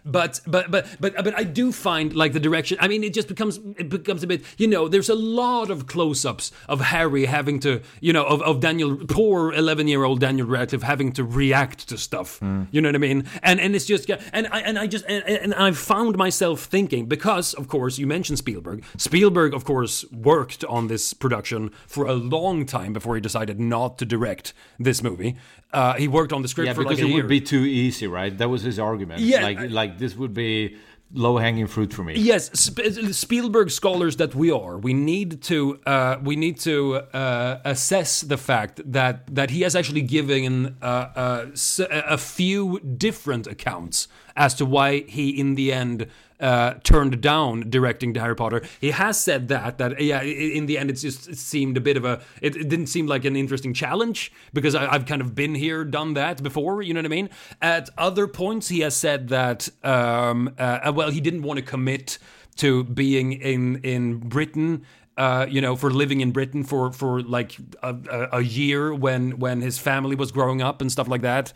but 0.06 0.42
but 0.46 0.70
but 0.72 0.86
but 1.00 1.16
but 1.24 1.38
I 1.38 1.44
do 1.44 1.72
find 1.72 2.14
like 2.16 2.34
the 2.34 2.40
direction. 2.40 2.78
I 2.82 2.88
mean, 2.88 3.04
it 3.04 3.14
just 3.14 3.28
becomes 3.28 3.58
it 3.78 3.90
becomes 3.90 4.24
a 4.24 4.28
bit. 4.28 4.44
You 4.58 4.68
know, 4.68 4.88
there's 4.88 5.10
a 5.10 5.16
lot 5.16 5.70
of 5.70 5.88
close-ups 5.88 6.52
of 6.68 6.82
Harry 6.82 7.26
having 7.26 7.60
to, 7.62 7.82
you 8.02 8.12
know, 8.14 8.24
of, 8.26 8.42
of 8.42 8.60
Daniel, 8.60 8.98
poor 9.08 9.54
11 9.54 9.88
year 9.88 10.04
old 10.04 10.20
Daniel 10.20 10.48
Radcliffe 10.48 10.82
having 10.84 11.12
to 11.14 11.24
react 11.24 11.88
to 11.90 11.98
stuff. 11.98 12.40
You 12.72 12.82
know 12.82 12.90
what 12.90 12.96
I 12.96 13.00
mean? 13.00 13.26
And 13.42 13.60
and 13.60 13.76
it's 13.76 13.86
just 13.86 14.10
and 14.34 14.48
I 14.48 14.60
and 14.62 14.78
I 14.78 14.88
just 14.88 15.06
and, 15.08 15.24
and 15.26 15.54
I 15.54 15.72
found 15.72 16.18
myself 16.18 16.64
thinking 16.66 17.06
because 17.08 17.54
of 17.54 17.68
course 17.68 17.98
you 17.98 18.08
mentioned 18.08 18.40
Spielberg. 18.40 18.84
Spielberg 18.98 19.54
of 19.54 19.64
course 19.66 20.06
worked 20.12 20.64
on 20.66 20.88
this 20.88 21.14
production 21.14 21.72
for 21.88 22.06
a 22.08 22.14
long 22.14 22.66
time 22.66 22.94
before 22.94 23.16
he 23.16 23.22
decided 23.22 23.60
not 23.60 23.98
to 24.00 24.06
direct 24.06 24.54
this 24.80 25.02
movie. 25.02 25.36
Uh, 25.72 25.94
he 25.96 26.08
worked 26.08 26.32
on 26.32 26.44
the 26.44 26.48
script 26.48 26.68
Yeah, 26.68 26.74
for 26.74 26.84
because 26.84 27.00
like 27.00 27.06
a 27.06 27.08
it 27.08 27.14
year. 27.14 27.24
would 27.24 27.28
be 27.30 27.42
too 27.42 27.64
easy, 27.66 28.06
right? 28.06 28.38
That 28.38 28.48
was 28.48 28.62
his 28.62 28.78
argument. 28.78 29.22
Yeah, 29.22 29.42
like 29.42 29.58
I- 29.58 29.66
like 29.66 29.93
this 30.00 30.16
would 30.16 30.34
be 30.34 30.78
low 31.14 31.38
hanging 31.38 31.68
fruit 31.68 31.94
for 31.94 32.04
me. 32.04 32.16
Yes, 32.16 32.50
Sp- 32.58 33.12
Spielberg 33.12 33.70
scholars 33.70 34.18
that 34.18 34.34
we 34.36 34.52
are, 34.52 34.78
we 34.78 34.94
need 34.94 35.42
to 35.44 35.80
uh, 35.86 36.18
we 36.24 36.36
need 36.36 36.60
to 36.62 36.96
uh, 36.96 37.60
assess 37.64 38.22
the 38.22 38.38
fact 38.38 38.82
that 38.92 39.34
that 39.34 39.52
he 39.52 39.62
has 39.62 39.76
actually 39.76 40.02
given 40.02 40.76
uh, 40.82 40.86
uh, 40.86 41.46
a 41.90 42.18
few 42.18 42.80
different 42.80 43.48
accounts 43.48 44.08
as 44.36 44.54
to 44.56 44.66
why 44.66 45.02
he, 45.02 45.30
in 45.30 45.56
the 45.56 45.72
end. 45.72 46.08
Uh, 46.44 46.74
turned 46.84 47.22
down 47.22 47.70
directing 47.70 48.12
the 48.12 48.20
Harry 48.20 48.36
Potter. 48.36 48.62
He 48.82 48.92
has 48.92 49.18
said 49.18 49.48
that 49.48 49.78
that 49.78 50.02
yeah, 50.02 50.22
in 50.22 50.66
the 50.66 50.78
end, 50.78 50.90
it 50.90 50.96
just 50.96 51.34
seemed 51.36 51.78
a 51.78 51.80
bit 51.80 51.96
of 51.96 52.04
a. 52.04 52.22
It, 52.42 52.58
it 52.58 52.68
didn't 52.68 52.88
seem 52.88 53.08
like 53.08 53.24
an 53.24 53.38
interesting 53.38 53.74
challenge 53.74 54.30
because 54.52 54.76
I, 54.76 54.94
I've 54.94 55.06
kind 55.06 55.22
of 55.22 55.36
been 55.36 55.56
here, 55.56 55.86
done 55.86 56.16
that 56.16 56.44
before. 56.44 56.82
You 56.82 56.94
know 56.96 57.00
what 57.00 57.06
I 57.06 57.16
mean? 57.16 57.30
At 57.62 57.90
other 57.98 58.28
points, 58.28 58.68
he 58.68 58.82
has 58.82 58.94
said 58.94 59.30
that 59.30 59.70
um, 59.86 60.54
uh, 60.60 60.92
well, 60.94 61.12
he 61.12 61.22
didn't 61.22 61.44
want 61.44 61.60
to 61.60 61.66
commit 61.66 62.18
to 62.58 62.84
being 62.84 63.32
in 63.32 63.78
in 63.78 64.18
Britain. 64.18 64.86
Uh, 65.16 65.46
you 65.50 65.62
know, 65.62 65.78
for 65.78 65.92
living 65.92 66.20
in 66.20 66.32
Britain 66.32 66.66
for 66.66 66.92
for 66.92 67.22
like 67.22 67.56
a, 67.82 67.96
a, 68.10 68.38
a 68.40 68.42
year 68.42 68.94
when 68.94 69.40
when 69.40 69.62
his 69.62 69.80
family 69.80 70.18
was 70.18 70.34
growing 70.34 70.62
up 70.62 70.82
and 70.82 70.92
stuff 70.92 71.08
like 71.08 71.22
that. 71.22 71.54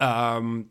Um, 0.00 0.70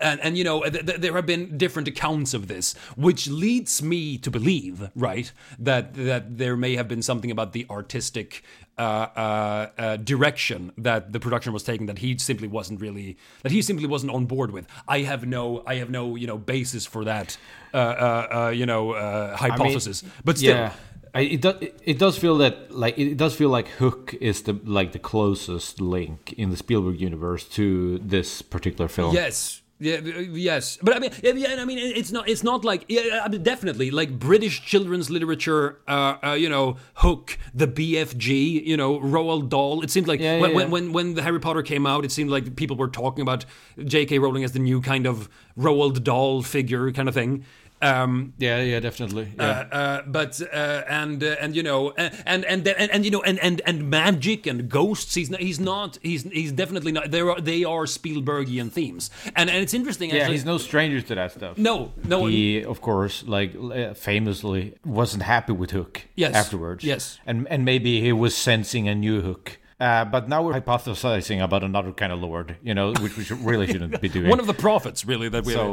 and 0.00 0.20
and 0.20 0.38
you 0.38 0.44
know 0.44 0.62
th- 0.62 0.86
th- 0.86 1.00
there 1.00 1.14
have 1.14 1.26
been 1.26 1.56
different 1.58 1.88
accounts 1.88 2.34
of 2.34 2.48
this 2.48 2.74
which 2.96 3.28
leads 3.28 3.82
me 3.82 4.18
to 4.18 4.30
believe 4.30 4.88
right 4.94 5.32
that 5.58 5.94
that 5.94 6.38
there 6.38 6.56
may 6.56 6.76
have 6.76 6.88
been 6.88 7.02
something 7.02 7.30
about 7.30 7.52
the 7.52 7.66
artistic 7.70 8.42
uh, 8.78 8.82
uh, 8.82 9.68
uh, 9.78 9.96
direction 9.98 10.72
that 10.78 11.12
the 11.12 11.20
production 11.20 11.52
was 11.52 11.62
taking 11.62 11.86
that 11.86 11.98
he 11.98 12.16
simply 12.18 12.48
wasn't 12.48 12.80
really 12.80 13.16
that 13.42 13.52
he 13.52 13.60
simply 13.62 13.86
wasn't 13.86 14.10
on 14.10 14.24
board 14.26 14.50
with 14.50 14.66
i 14.88 15.00
have 15.00 15.26
no 15.26 15.62
i 15.66 15.74
have 15.74 15.90
no 15.90 16.16
you 16.16 16.26
know 16.26 16.38
basis 16.38 16.86
for 16.86 17.04
that 17.04 17.36
uh, 17.74 17.76
uh, 17.76 18.28
uh, 18.46 18.48
you 18.50 18.66
know 18.66 18.92
uh, 18.92 19.36
hypothesis 19.36 20.02
but 20.24 20.38
still 20.38 20.56
Yeah. 20.56 20.72
I, 21.14 21.20
it, 21.20 21.42
does, 21.42 21.56
it 21.84 21.98
does 21.98 22.16
feel 22.16 22.38
that 22.38 22.70
like 22.70 22.98
it 22.98 23.18
does 23.18 23.34
feel 23.36 23.50
like 23.50 23.68
Hook 23.68 24.14
is 24.20 24.44
the 24.44 24.54
like 24.64 24.92
the 24.92 24.98
closest 24.98 25.78
link 25.78 26.32
in 26.38 26.48
the 26.50 26.56
Spielberg 26.56 26.98
universe 27.00 27.44
to 27.50 27.98
this 27.98 28.40
particular 28.40 28.88
film. 28.88 29.14
Yes. 29.14 29.61
Yeah, 29.82 29.96
uh, 29.96 30.20
yes, 30.20 30.78
but 30.80 30.94
I 30.94 31.00
mean, 31.00 31.10
yeah, 31.22 31.56
I 31.58 31.64
mean, 31.64 31.78
it's 31.78 32.12
not, 32.12 32.28
it's 32.28 32.44
not 32.44 32.64
like, 32.64 32.84
yeah, 32.88 33.20
I 33.24 33.28
mean, 33.28 33.42
definitely, 33.42 33.90
like 33.90 34.16
British 34.16 34.64
children's 34.64 35.10
literature, 35.10 35.80
uh, 35.88 36.16
uh, 36.24 36.32
you 36.32 36.48
know, 36.48 36.76
Hook, 36.94 37.36
the 37.52 37.66
BFG, 37.66 38.64
you 38.64 38.76
know, 38.76 39.00
Roald 39.00 39.48
Dahl. 39.48 39.82
It 39.82 39.90
seemed 39.90 40.06
like 40.06 40.20
Yeah, 40.20 40.38
when, 40.38 40.50
yeah, 40.50 40.56
when, 40.56 40.70
when 40.70 40.92
when 40.92 41.14
the 41.14 41.22
Harry 41.22 41.40
Potter 41.40 41.62
came 41.62 41.84
out, 41.84 42.04
it 42.04 42.12
seemed 42.12 42.30
like 42.30 42.54
people 42.54 42.76
were 42.76 42.88
talking 42.88 43.22
about 43.22 43.44
J.K. 43.84 44.20
Rowling 44.20 44.44
as 44.44 44.52
the 44.52 44.60
new 44.60 44.80
kind 44.80 45.04
of 45.04 45.28
Roald 45.58 46.04
Dahl 46.04 46.42
figure, 46.42 46.92
kind 46.92 47.08
of 47.08 47.14
thing. 47.14 47.44
Um, 47.82 48.32
yeah, 48.38 48.60
yeah, 48.62 48.80
definitely. 48.80 49.32
Yeah. 49.36 49.44
uh, 49.72 49.74
uh, 49.76 50.02
but 50.06 50.40
uh, 50.40 50.82
and 50.88 51.22
uh, 51.22 51.36
and 51.40 51.56
you 51.56 51.62
know 51.62 51.90
uh, 51.90 52.10
and 52.24 52.44
and 52.44 52.66
and, 52.66 52.90
and 52.90 53.04
you 53.04 53.10
know 53.10 53.22
and, 53.22 53.38
and 53.40 53.60
and 53.66 53.90
magic 53.90 54.46
and 54.46 54.68
ghosts. 54.68 55.14
He's 55.14 55.30
not, 55.30 55.40
he's 55.40 55.58
not 55.60 55.98
he's 56.02 56.22
he's 56.22 56.52
definitely 56.52 56.92
not. 56.92 57.10
There 57.10 57.30
are 57.30 57.40
they 57.40 57.64
are 57.64 57.84
Spielbergian 57.86 58.70
themes, 58.70 59.10
and 59.36 59.50
and 59.50 59.58
it's 59.62 59.74
interesting. 59.74 60.10
yeah, 60.10 60.28
he's 60.28 60.44
no 60.44 60.58
stranger 60.58 61.00
to 61.02 61.14
that 61.16 61.32
stuff. 61.32 61.58
no 61.58 61.92
no 62.04 62.26
he 62.26 62.62
of 62.64 62.80
course 62.80 63.24
like 63.26 63.54
uh, 63.56 63.94
famously 63.94 64.74
wasn't 64.84 65.22
happy 65.22 65.52
with 65.52 65.70
hook 65.72 66.02
Yes. 66.14 66.34
afterwards 66.34 66.84
Yes. 66.84 67.18
and 67.26 67.46
and 67.48 67.64
maybe 67.64 68.00
he 68.00 68.12
was 68.12 68.36
sensing 68.36 68.88
a 68.88 68.94
new 68.94 69.20
hook 69.22 69.58
uh, 69.82 70.04
but 70.14 70.22
now 70.32 70.40
we're 70.44 70.58
hypothesizing 70.60 71.38
about 71.48 71.62
another 71.70 71.92
kind 71.92 72.12
of 72.14 72.18
lord 72.28 72.48
you 72.62 72.74
know 72.78 72.86
which 73.04 73.14
we 73.18 73.24
really 73.50 73.66
shouldn't 73.66 74.00
be 74.00 74.08
doing 74.16 74.28
one 74.34 74.40
of 74.44 74.46
the 74.52 74.58
prophets 74.68 75.04
really 75.12 75.28
that 75.34 75.44
we. 75.44 75.52
so 75.52 75.64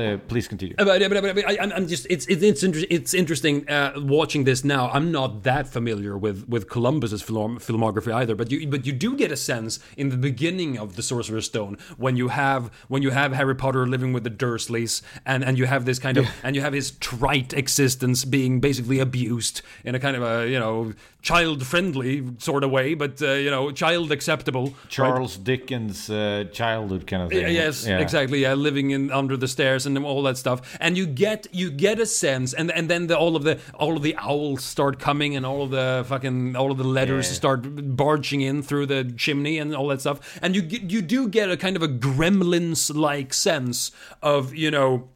uh, 0.00 0.16
please 0.30 0.46
continue 0.52 0.74
but, 0.78 0.86
but, 1.00 1.10
but, 1.24 1.34
but 1.38 1.48
I, 1.50 1.54
I'm- 1.62 1.72
I'm 1.76 1.86
just 1.94 2.04
it's 2.14 2.26
it's 2.32 2.42
it's, 2.50 2.62
inter- 2.68 2.86
it's 2.96 3.12
interesting 3.22 3.54
uh, 3.68 3.92
watching 3.96 4.42
this 4.44 4.60
now. 4.64 4.90
I'm 4.96 5.08
not 5.20 5.30
that 5.50 5.64
familiar 5.76 6.14
with 6.26 6.38
with 6.54 6.64
Columbus's 6.68 7.22
film, 7.30 7.58
filmography 7.58 8.12
either, 8.20 8.34
but 8.40 8.50
you 8.52 8.58
but 8.74 8.82
you 8.86 8.92
do 8.92 9.16
get 9.22 9.30
a 9.32 9.36
sense 9.36 9.72
in 9.96 10.06
the 10.10 10.16
beginning 10.30 10.78
of 10.78 10.96
the 10.96 11.02
Sorcerer's 11.02 11.46
Stone 11.46 11.78
when 12.04 12.14
you 12.16 12.28
have 12.28 12.70
when 12.88 13.02
you 13.02 13.10
have 13.10 13.32
Harry 13.32 13.56
Potter 13.62 13.86
living 13.94 14.12
with 14.12 14.24
the 14.24 14.30
Dursleys 14.30 15.02
and 15.26 15.40
and 15.44 15.58
you 15.58 15.66
have 15.66 15.82
this 15.84 15.98
kind 15.98 16.16
of 16.18 16.28
and 16.44 16.54
you 16.56 16.62
have 16.62 16.72
his 16.80 16.92
trite 16.92 17.52
existence 17.52 18.24
being 18.24 18.60
basically 18.60 18.98
abused 19.00 19.62
in 19.84 19.94
a 19.94 20.00
kind 20.00 20.16
of 20.16 20.22
a 20.22 20.48
you 20.48 20.58
know 20.58 20.92
child 21.24 21.64
friendly 21.66 22.22
sort 22.38 22.62
of 22.64 22.70
way, 22.70 22.94
but 22.94 23.20
uh, 23.22 23.32
you 23.44 23.50
know 23.50 23.72
child 23.72 24.12
acceptable. 24.12 24.64
right? 24.66 24.88
charles 24.90 25.36
dickens 25.38 26.10
uh, 26.10 26.44
childhood 26.52 27.06
kind 27.10 27.22
of 27.22 27.30
thing 27.30 27.54
Yes, 27.54 27.86
Yeah. 27.86 27.98
exactly. 28.04 28.38
Yeah, 28.42 28.54
living 28.68 28.90
in 28.92 29.10
under 29.10 29.36
the 29.38 29.48
stairs 29.48 29.86
and 29.86 29.96
all 30.04 30.22
that 30.28 30.36
stuff, 30.36 30.60
and 30.80 30.96
you 30.98 31.06
get 31.06 31.46
you 31.52 31.70
get 31.70 31.98
a 31.98 32.06
sense, 32.06 32.52
and 32.58 32.70
and 32.70 32.88
then 32.90 33.06
the, 33.08 33.16
all 33.16 33.34
of 33.36 33.42
the 33.42 33.54
all 33.82 33.96
of 33.96 34.02
the 34.02 34.14
owls 34.18 34.62
start 34.64 34.98
coming, 34.98 35.34
and 35.36 35.44
all 35.46 35.62
of 35.62 35.70
the 35.70 36.04
fucking 36.06 36.56
all 36.56 36.70
of 36.70 36.78
the 36.78 36.88
letters 36.98 37.26
Yeah. 37.28 37.34
start 37.42 37.60
barging 37.96 38.42
in 38.42 38.62
through 38.62 38.86
the 38.86 39.02
chimney 39.16 39.58
and 39.58 39.74
all 39.74 39.88
that 39.88 40.00
stuff, 40.00 40.18
and 40.42 40.54
you 40.56 40.62
you 40.94 41.00
do 41.02 41.20
get 41.28 41.50
a 41.50 41.56
kind 41.56 41.76
of 41.76 41.82
a 41.82 41.88
gremlins 41.88 42.94
like 42.94 43.32
sense 43.34 43.90
of 44.22 44.54
you 44.54 44.70
know 44.70 45.08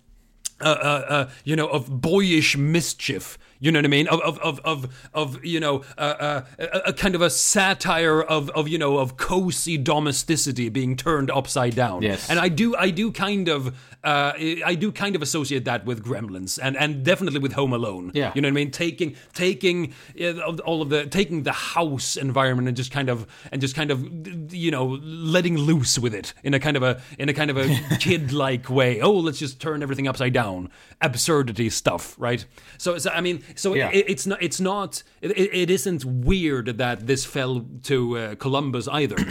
uh, 0.60 0.64
uh, 0.64 1.04
uh, 1.14 1.30
you 1.44 1.54
know, 1.54 1.68
of 1.68 2.00
boyish 2.00 2.56
mischief. 2.56 3.38
You 3.60 3.72
know 3.72 3.78
what 3.78 3.86
I 3.86 3.88
mean? 3.88 4.08
Of 4.08 4.20
of 4.20 4.38
of 4.40 4.60
of, 4.64 5.08
of 5.14 5.44
you 5.44 5.60
know, 5.60 5.84
uh, 5.96 6.00
uh, 6.00 6.44
a, 6.58 6.78
a 6.86 6.92
kind 6.92 7.14
of 7.14 7.22
a 7.22 7.30
satire 7.30 8.22
of 8.22 8.50
of 8.50 8.68
you 8.68 8.78
know 8.78 8.98
of 8.98 9.16
cozy 9.16 9.76
domesticity 9.76 10.68
being 10.68 10.96
turned 10.96 11.30
upside 11.30 11.74
down. 11.74 12.02
Yes. 12.02 12.30
and 12.30 12.38
I 12.38 12.48
do 12.48 12.76
I 12.76 12.90
do 12.90 13.10
kind 13.12 13.48
of 13.48 13.74
uh, 14.04 14.32
I 14.36 14.76
do 14.76 14.92
kind 14.92 15.16
of 15.16 15.22
associate 15.22 15.64
that 15.64 15.84
with 15.84 16.04
Gremlins 16.04 16.58
and 16.62 16.76
and 16.76 17.04
definitely 17.04 17.40
with 17.40 17.52
Home 17.52 17.72
Alone. 17.72 18.12
Yeah. 18.14 18.32
you 18.34 18.40
know 18.40 18.46
what 18.48 18.52
I 18.52 18.54
mean? 18.54 18.70
Taking 18.70 19.16
taking 19.34 19.92
uh, 20.20 20.38
all 20.64 20.82
of 20.82 20.88
the 20.88 21.06
taking 21.06 21.42
the 21.42 21.52
house 21.52 22.16
environment 22.16 22.68
and 22.68 22.76
just 22.76 22.92
kind 22.92 23.08
of 23.08 23.26
and 23.50 23.60
just 23.60 23.74
kind 23.74 23.90
of 23.90 24.52
you 24.52 24.70
know 24.70 24.98
letting 25.02 25.56
loose 25.56 25.98
with 25.98 26.14
it 26.14 26.32
in 26.44 26.54
a 26.54 26.60
kind 26.60 26.76
of 26.76 26.82
a 26.82 27.00
in 27.18 27.28
a 27.28 27.34
kind 27.34 27.50
of 27.50 27.56
a 27.56 27.68
kid 27.98 28.32
like 28.32 28.70
way. 28.70 29.00
Oh, 29.00 29.12
let's 29.12 29.38
just 29.38 29.60
turn 29.60 29.82
everything 29.82 30.06
upside 30.06 30.32
down. 30.32 30.70
Absurdity 31.00 31.70
stuff, 31.70 32.14
right? 32.18 32.44
So, 32.76 32.98
so 32.98 33.10
I 33.10 33.20
mean, 33.20 33.42
so 33.54 33.74
Yeah. 33.74 33.90
it, 33.92 34.04
it's 34.08 34.26
not 34.26 34.42
it's 34.42 34.60
not 34.60 35.02
it, 35.20 35.30
it 35.36 35.70
isn't 35.70 36.04
weird 36.04 36.78
that 36.78 37.06
this 37.06 37.24
fell 37.24 37.66
to 37.84 38.18
uh, 38.18 38.34
Columbus 38.36 38.88
either. 38.88 39.16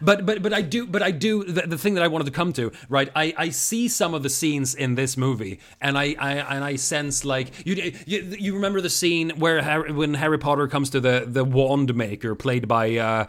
But 0.00 0.26
but 0.26 0.42
but 0.42 0.52
I 0.52 0.62
do 0.62 0.86
but 0.86 1.02
I 1.02 1.10
do 1.10 1.44
the, 1.44 1.62
the 1.62 1.78
thing 1.78 1.94
that 1.94 2.02
I 2.02 2.08
wanted 2.08 2.24
to 2.24 2.30
come 2.32 2.52
to 2.54 2.70
right 2.88 3.10
I, 3.14 3.34
I 3.36 3.48
see 3.50 3.88
some 3.88 4.14
of 4.14 4.22
the 4.22 4.28
scenes 4.30 4.74
in 4.74 4.94
this 4.94 5.16
movie 5.16 5.60
and 5.80 5.96
I, 5.98 6.14
I 6.18 6.32
and 6.54 6.64
I 6.64 6.76
sense 6.76 7.24
like 7.24 7.66
you 7.66 7.92
you, 8.06 8.36
you 8.38 8.54
remember 8.54 8.80
the 8.80 8.90
scene 8.90 9.30
where 9.38 9.62
Harry, 9.62 9.92
when 9.92 10.14
Harry 10.14 10.38
Potter 10.38 10.66
comes 10.68 10.90
to 10.90 11.00
the 11.00 11.24
the 11.26 11.44
wand 11.44 11.94
maker 11.94 12.34
played 12.34 12.68
by 12.68 12.96
uh, 12.96 13.26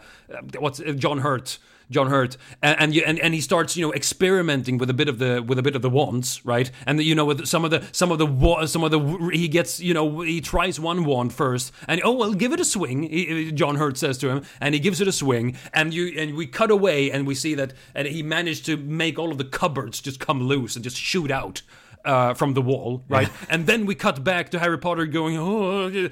what's 0.58 0.78
John 0.96 1.18
Hurt 1.18 1.58
John 1.90 2.08
Hurt, 2.08 2.36
and, 2.62 2.80
and 2.80 2.94
you 2.94 3.02
and, 3.06 3.18
and 3.18 3.34
he 3.34 3.40
starts 3.40 3.76
you 3.76 3.86
know 3.86 3.92
experimenting 3.92 4.78
with 4.78 4.90
a 4.90 4.94
bit 4.94 5.08
of 5.08 5.18
the 5.18 5.42
with 5.42 5.58
a 5.58 5.62
bit 5.62 5.76
of 5.76 5.82
the 5.82 5.90
wands, 5.90 6.44
right? 6.44 6.70
And 6.86 6.98
the, 6.98 7.04
you 7.04 7.14
know 7.14 7.24
with 7.24 7.46
some 7.46 7.64
of 7.64 7.70
the 7.70 7.86
some 7.92 8.10
of 8.10 8.18
the 8.18 8.66
some 8.66 8.84
of 8.84 8.90
the 8.90 9.30
he 9.32 9.48
gets 9.48 9.80
you 9.80 9.94
know 9.94 10.20
he 10.20 10.40
tries 10.40 10.80
one 10.80 11.04
wand 11.04 11.32
first, 11.32 11.72
and 11.88 12.00
oh 12.04 12.12
well, 12.12 12.34
give 12.34 12.52
it 12.52 12.60
a 12.60 12.64
swing. 12.64 13.04
He, 13.04 13.52
John 13.52 13.76
Hurt 13.76 13.96
says 13.96 14.18
to 14.18 14.28
him, 14.28 14.44
and 14.60 14.74
he 14.74 14.80
gives 14.80 15.00
it 15.00 15.08
a 15.08 15.12
swing, 15.12 15.56
and 15.72 15.92
you 15.92 16.18
and 16.18 16.34
we 16.34 16.46
cut 16.46 16.70
away, 16.70 17.10
and 17.10 17.26
we 17.26 17.34
see 17.34 17.54
that 17.54 17.72
and 17.94 18.08
he 18.08 18.22
managed 18.22 18.66
to 18.66 18.76
make 18.76 19.18
all 19.18 19.30
of 19.30 19.38
the 19.38 19.44
cupboards 19.44 20.00
just 20.00 20.20
come 20.20 20.42
loose 20.42 20.76
and 20.76 20.84
just 20.84 20.96
shoot 20.96 21.30
out 21.30 21.62
uh, 22.04 22.34
from 22.34 22.54
the 22.54 22.62
wall, 22.62 23.02
right? 23.08 23.28
and 23.48 23.66
then 23.66 23.86
we 23.86 23.94
cut 23.94 24.22
back 24.22 24.50
to 24.50 24.58
Harry 24.58 24.78
Potter 24.78 25.06
going, 25.06 25.36
oh, 25.36 26.08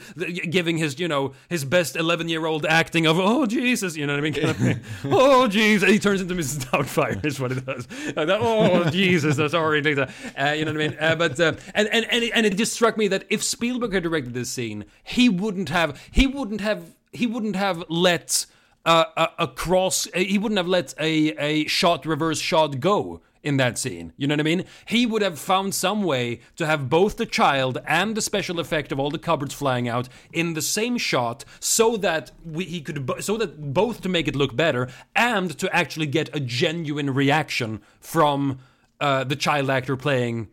giving 0.51 0.79
his, 0.79 0.99
you 0.99 1.09
know, 1.09 1.33
his 1.49 1.65
best 1.65 1.97
11 1.97 2.29
year 2.29 2.47
old 2.47 2.65
acting 2.67 3.07
of, 3.07 3.19
oh, 3.19 3.47
Jesus, 3.47 3.97
you 3.97 4.07
know 4.07 4.15
what 4.15 4.19
I 4.19 4.23
mean? 4.23 4.35
Kind 4.35 4.49
of 4.49 4.57
thing. 4.57 4.81
oh, 5.05 5.47
Jesus. 5.47 5.89
He 5.89 5.99
turns 5.99 6.21
into 6.21 6.35
Mrs. 6.35 6.65
Doubtfire, 6.65 7.25
is 7.25 7.39
what 7.39 7.53
it 7.53 7.65
does. 7.65 7.87
That, 8.15 8.31
oh, 8.31 8.89
Jesus, 8.91 9.39
I'm 9.39 9.49
sorry. 9.49 9.83
like 9.83 9.97
that. 9.97 10.11
Uh, 10.39 10.53
you 10.53 10.65
know 10.65 10.73
what 10.73 10.83
I 10.83 10.89
mean? 10.89 10.97
Uh, 10.99 11.15
but, 11.17 11.39
uh, 11.39 11.55
and, 11.75 11.89
and, 11.89 12.07
and, 12.11 12.25
it, 12.25 12.33
and 12.35 12.47
it 12.47 12.57
just 12.57 12.73
struck 12.73 12.97
me 12.97 13.09
that 13.09 13.25
if 13.29 13.43
Spielberg 13.43 13.93
had 13.93 14.03
directed 14.03 14.35
this 14.35 14.51
scene, 14.51 14.85
he 15.03 15.29
wouldn't 15.29 15.69
have, 15.69 16.01
he 16.11 16.27
wouldn't 16.27 16.61
have, 16.61 16.95
he 17.13 17.27
wouldn't 17.27 17.57
have 17.57 17.85
let, 17.89 18.47
uh, 18.85 19.05
a, 19.17 19.29
a 19.41 19.49
cross, 19.49 20.09
he 20.15 20.39
wouldn't 20.39 20.59
have 20.59 20.69
let 20.69 20.95
a, 20.99 21.31
a 21.39 21.67
shot, 21.67 22.07
reverse 22.07 22.41
shot 22.41 22.81
go 22.81 23.21
in 23.43 23.57
that 23.57 23.77
scene. 23.79 24.13
You 24.17 24.27
know 24.27 24.35
what 24.35 24.41
I 24.41 24.45
mean? 24.45 24.65
He 24.87 25.05
would 25.05 25.23
have 25.23 25.39
found 25.39 25.75
some 25.75 26.03
way 26.03 26.41
to 26.57 26.67
have 26.67 26.89
both 26.89 27.17
the 27.17 27.27
child 27.27 27.79
and 27.87 28.15
the 28.15 28.23
special 28.23 28.61
effect 28.61 28.93
of 28.93 29.01
all 29.01 29.11
the 29.11 29.19
cupboards 29.19 29.53
flying 29.55 29.89
out 29.89 30.09
in 30.33 30.55
the 30.55 30.63
same 30.63 30.97
shot, 30.97 31.45
so 31.59 31.97
that 31.97 32.31
we, 32.45 32.65
he 32.65 32.81
could, 32.81 33.11
so 33.21 33.37
that 33.37 33.73
both 33.75 34.01
to 34.03 34.09
make 34.09 34.29
it 34.29 34.37
look 34.37 34.55
better 34.55 34.89
and 35.17 35.59
to 35.59 35.75
actually 35.75 36.07
get 36.07 36.35
a 36.35 36.41
genuine 36.41 37.13
reaction 37.13 37.81
from 38.01 38.61
uh, 39.01 39.25
the 39.25 39.37
child 39.37 39.69
actor 39.69 39.97
playing 39.97 40.49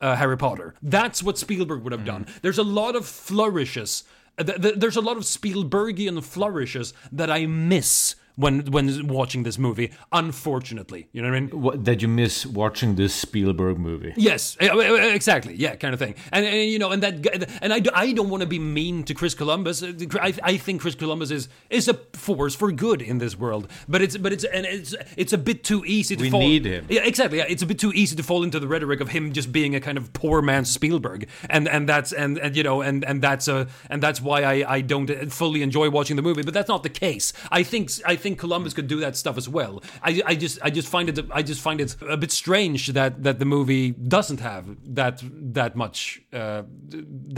uh, 0.00 0.16
Harry 0.16 0.36
Potter. 0.36 0.74
That's 0.82 1.22
what 1.22 1.38
Spielberg 1.38 1.84
would 1.84 1.92
have 1.92 2.04
done. 2.04 2.26
There's 2.42 2.58
a 2.58 2.64
lot 2.64 2.96
of 2.96 3.06
flourishes. 3.06 4.02
uh, 4.36 4.42
th- 4.42 4.60
th- 4.60 4.74
there's 4.78 4.96
a 4.96 5.00
lot 5.00 5.16
of 5.16 5.22
Spielbergian 5.22 6.20
flourishes 6.24 6.92
that 7.12 7.30
I 7.30 7.46
miss 7.46 8.16
when 8.36 8.60
when 8.72 9.06
watching 9.08 9.42
this 9.42 9.58
movie. 9.58 9.90
Unfortunately, 10.12 11.08
you 11.12 11.20
know 11.22 11.28
what 11.28 11.36
I 11.36 11.40
mean. 11.40 11.60
What, 11.62 11.84
that 11.84 12.00
you 12.02 12.08
miss 12.08 12.46
watching 12.46 12.94
this 12.96 13.14
Spielberg 13.14 13.78
movie. 13.78 14.14
Yes, 14.16 14.56
exactly. 14.60 15.54
Yeah, 15.54 15.74
kind 15.76 15.92
of 15.94 15.98
thing. 16.00 16.14
And, 16.32 16.44
and 16.46 16.70
you 16.70 16.78
know, 16.78 16.90
and 16.90 17.02
that, 17.02 17.48
and 17.60 17.72
I, 17.72 17.80
do- 17.80 17.90
I 17.94 18.12
don't 18.12 18.30
want 18.30 18.40
to 18.42 18.46
be 18.46 18.58
mean 18.58 19.04
to 19.04 19.14
Chris 19.14 19.34
Columbus. 19.34 19.82
Uh, 19.82 19.92
I, 20.20 20.32
I 20.42 20.56
think 20.56 20.80
Chris 20.80 20.94
Columbus 20.94 21.30
is 21.30 21.48
is 21.70 21.88
a 21.88 21.94
force 22.14 22.54
for 22.54 22.72
good 22.72 23.02
in 23.02 23.18
this 23.18 23.38
world. 23.38 23.68
But 23.88 24.00
it's 24.02 24.16
but 24.16 24.32
it's 24.32 24.44
and 24.44 24.64
it's 24.66 24.94
it's 25.16 25.32
a 25.32 25.38
bit 25.38 25.64
too 25.64 25.84
easy 25.84 26.16
to 26.16 26.22
We 26.22 26.30
fall. 26.30 26.40
need 26.40 26.64
him. 26.64 26.86
Yeah, 26.88 27.02
exactly. 27.04 27.38
Yeah, 27.38 27.46
it's 27.48 27.62
a 27.62 27.66
bit 27.66 27.78
too 27.78 27.92
easy 27.92 28.16
to 28.16 28.22
fall 28.22 28.42
into 28.42 28.58
the 28.58 28.68
rhetoric 28.68 29.00
of 29.00 29.08
him 29.10 29.32
just 29.32 29.52
being 29.52 29.74
a 29.74 29.80
kind 29.80 29.98
of 29.98 30.12
poor 30.12 30.40
man 30.42 30.64
Spielberg, 30.64 31.28
and 31.50 31.68
and 31.68 31.88
that's 31.88 32.12
and, 32.12 32.38
and 32.38 32.56
you 32.56 32.62
know 32.62 32.80
and 32.80 33.04
and 33.04 33.20
that's 33.22 33.48
a 33.48 33.66
and 33.90 34.02
that's 34.02 34.20
why 34.20 34.42
I 34.42 34.74
I 34.76 34.80
don't 34.80 35.08
fully 35.32 35.62
enjoy 35.62 35.90
watching 35.90 36.16
the 36.16 36.22
movie. 36.22 36.42
But 36.42 36.54
that's 36.54 36.68
not 36.68 36.82
the 36.82 36.88
case. 36.88 37.32
I 37.50 37.62
think 37.62 37.90
I 38.06 38.16
think 38.22 38.38
Columbus 38.38 38.72
could 38.74 38.88
do 38.88 39.00
that 39.00 39.16
stuff 39.16 39.36
as 39.36 39.48
well. 39.48 39.82
I, 40.02 40.22
I 40.26 40.34
just 40.34 40.58
I 40.62 40.70
just 40.70 40.88
find 40.88 41.08
it 41.08 41.18
I 41.30 41.42
just 41.42 41.60
find 41.60 41.80
it 41.80 41.96
a 42.08 42.16
bit 42.16 42.32
strange 42.32 42.88
that 42.88 43.22
that 43.22 43.38
the 43.38 43.44
movie 43.44 43.90
doesn't 43.90 44.40
have 44.40 44.64
that 44.94 45.22
that 45.54 45.76
much 45.76 46.22
uh, 46.32 46.62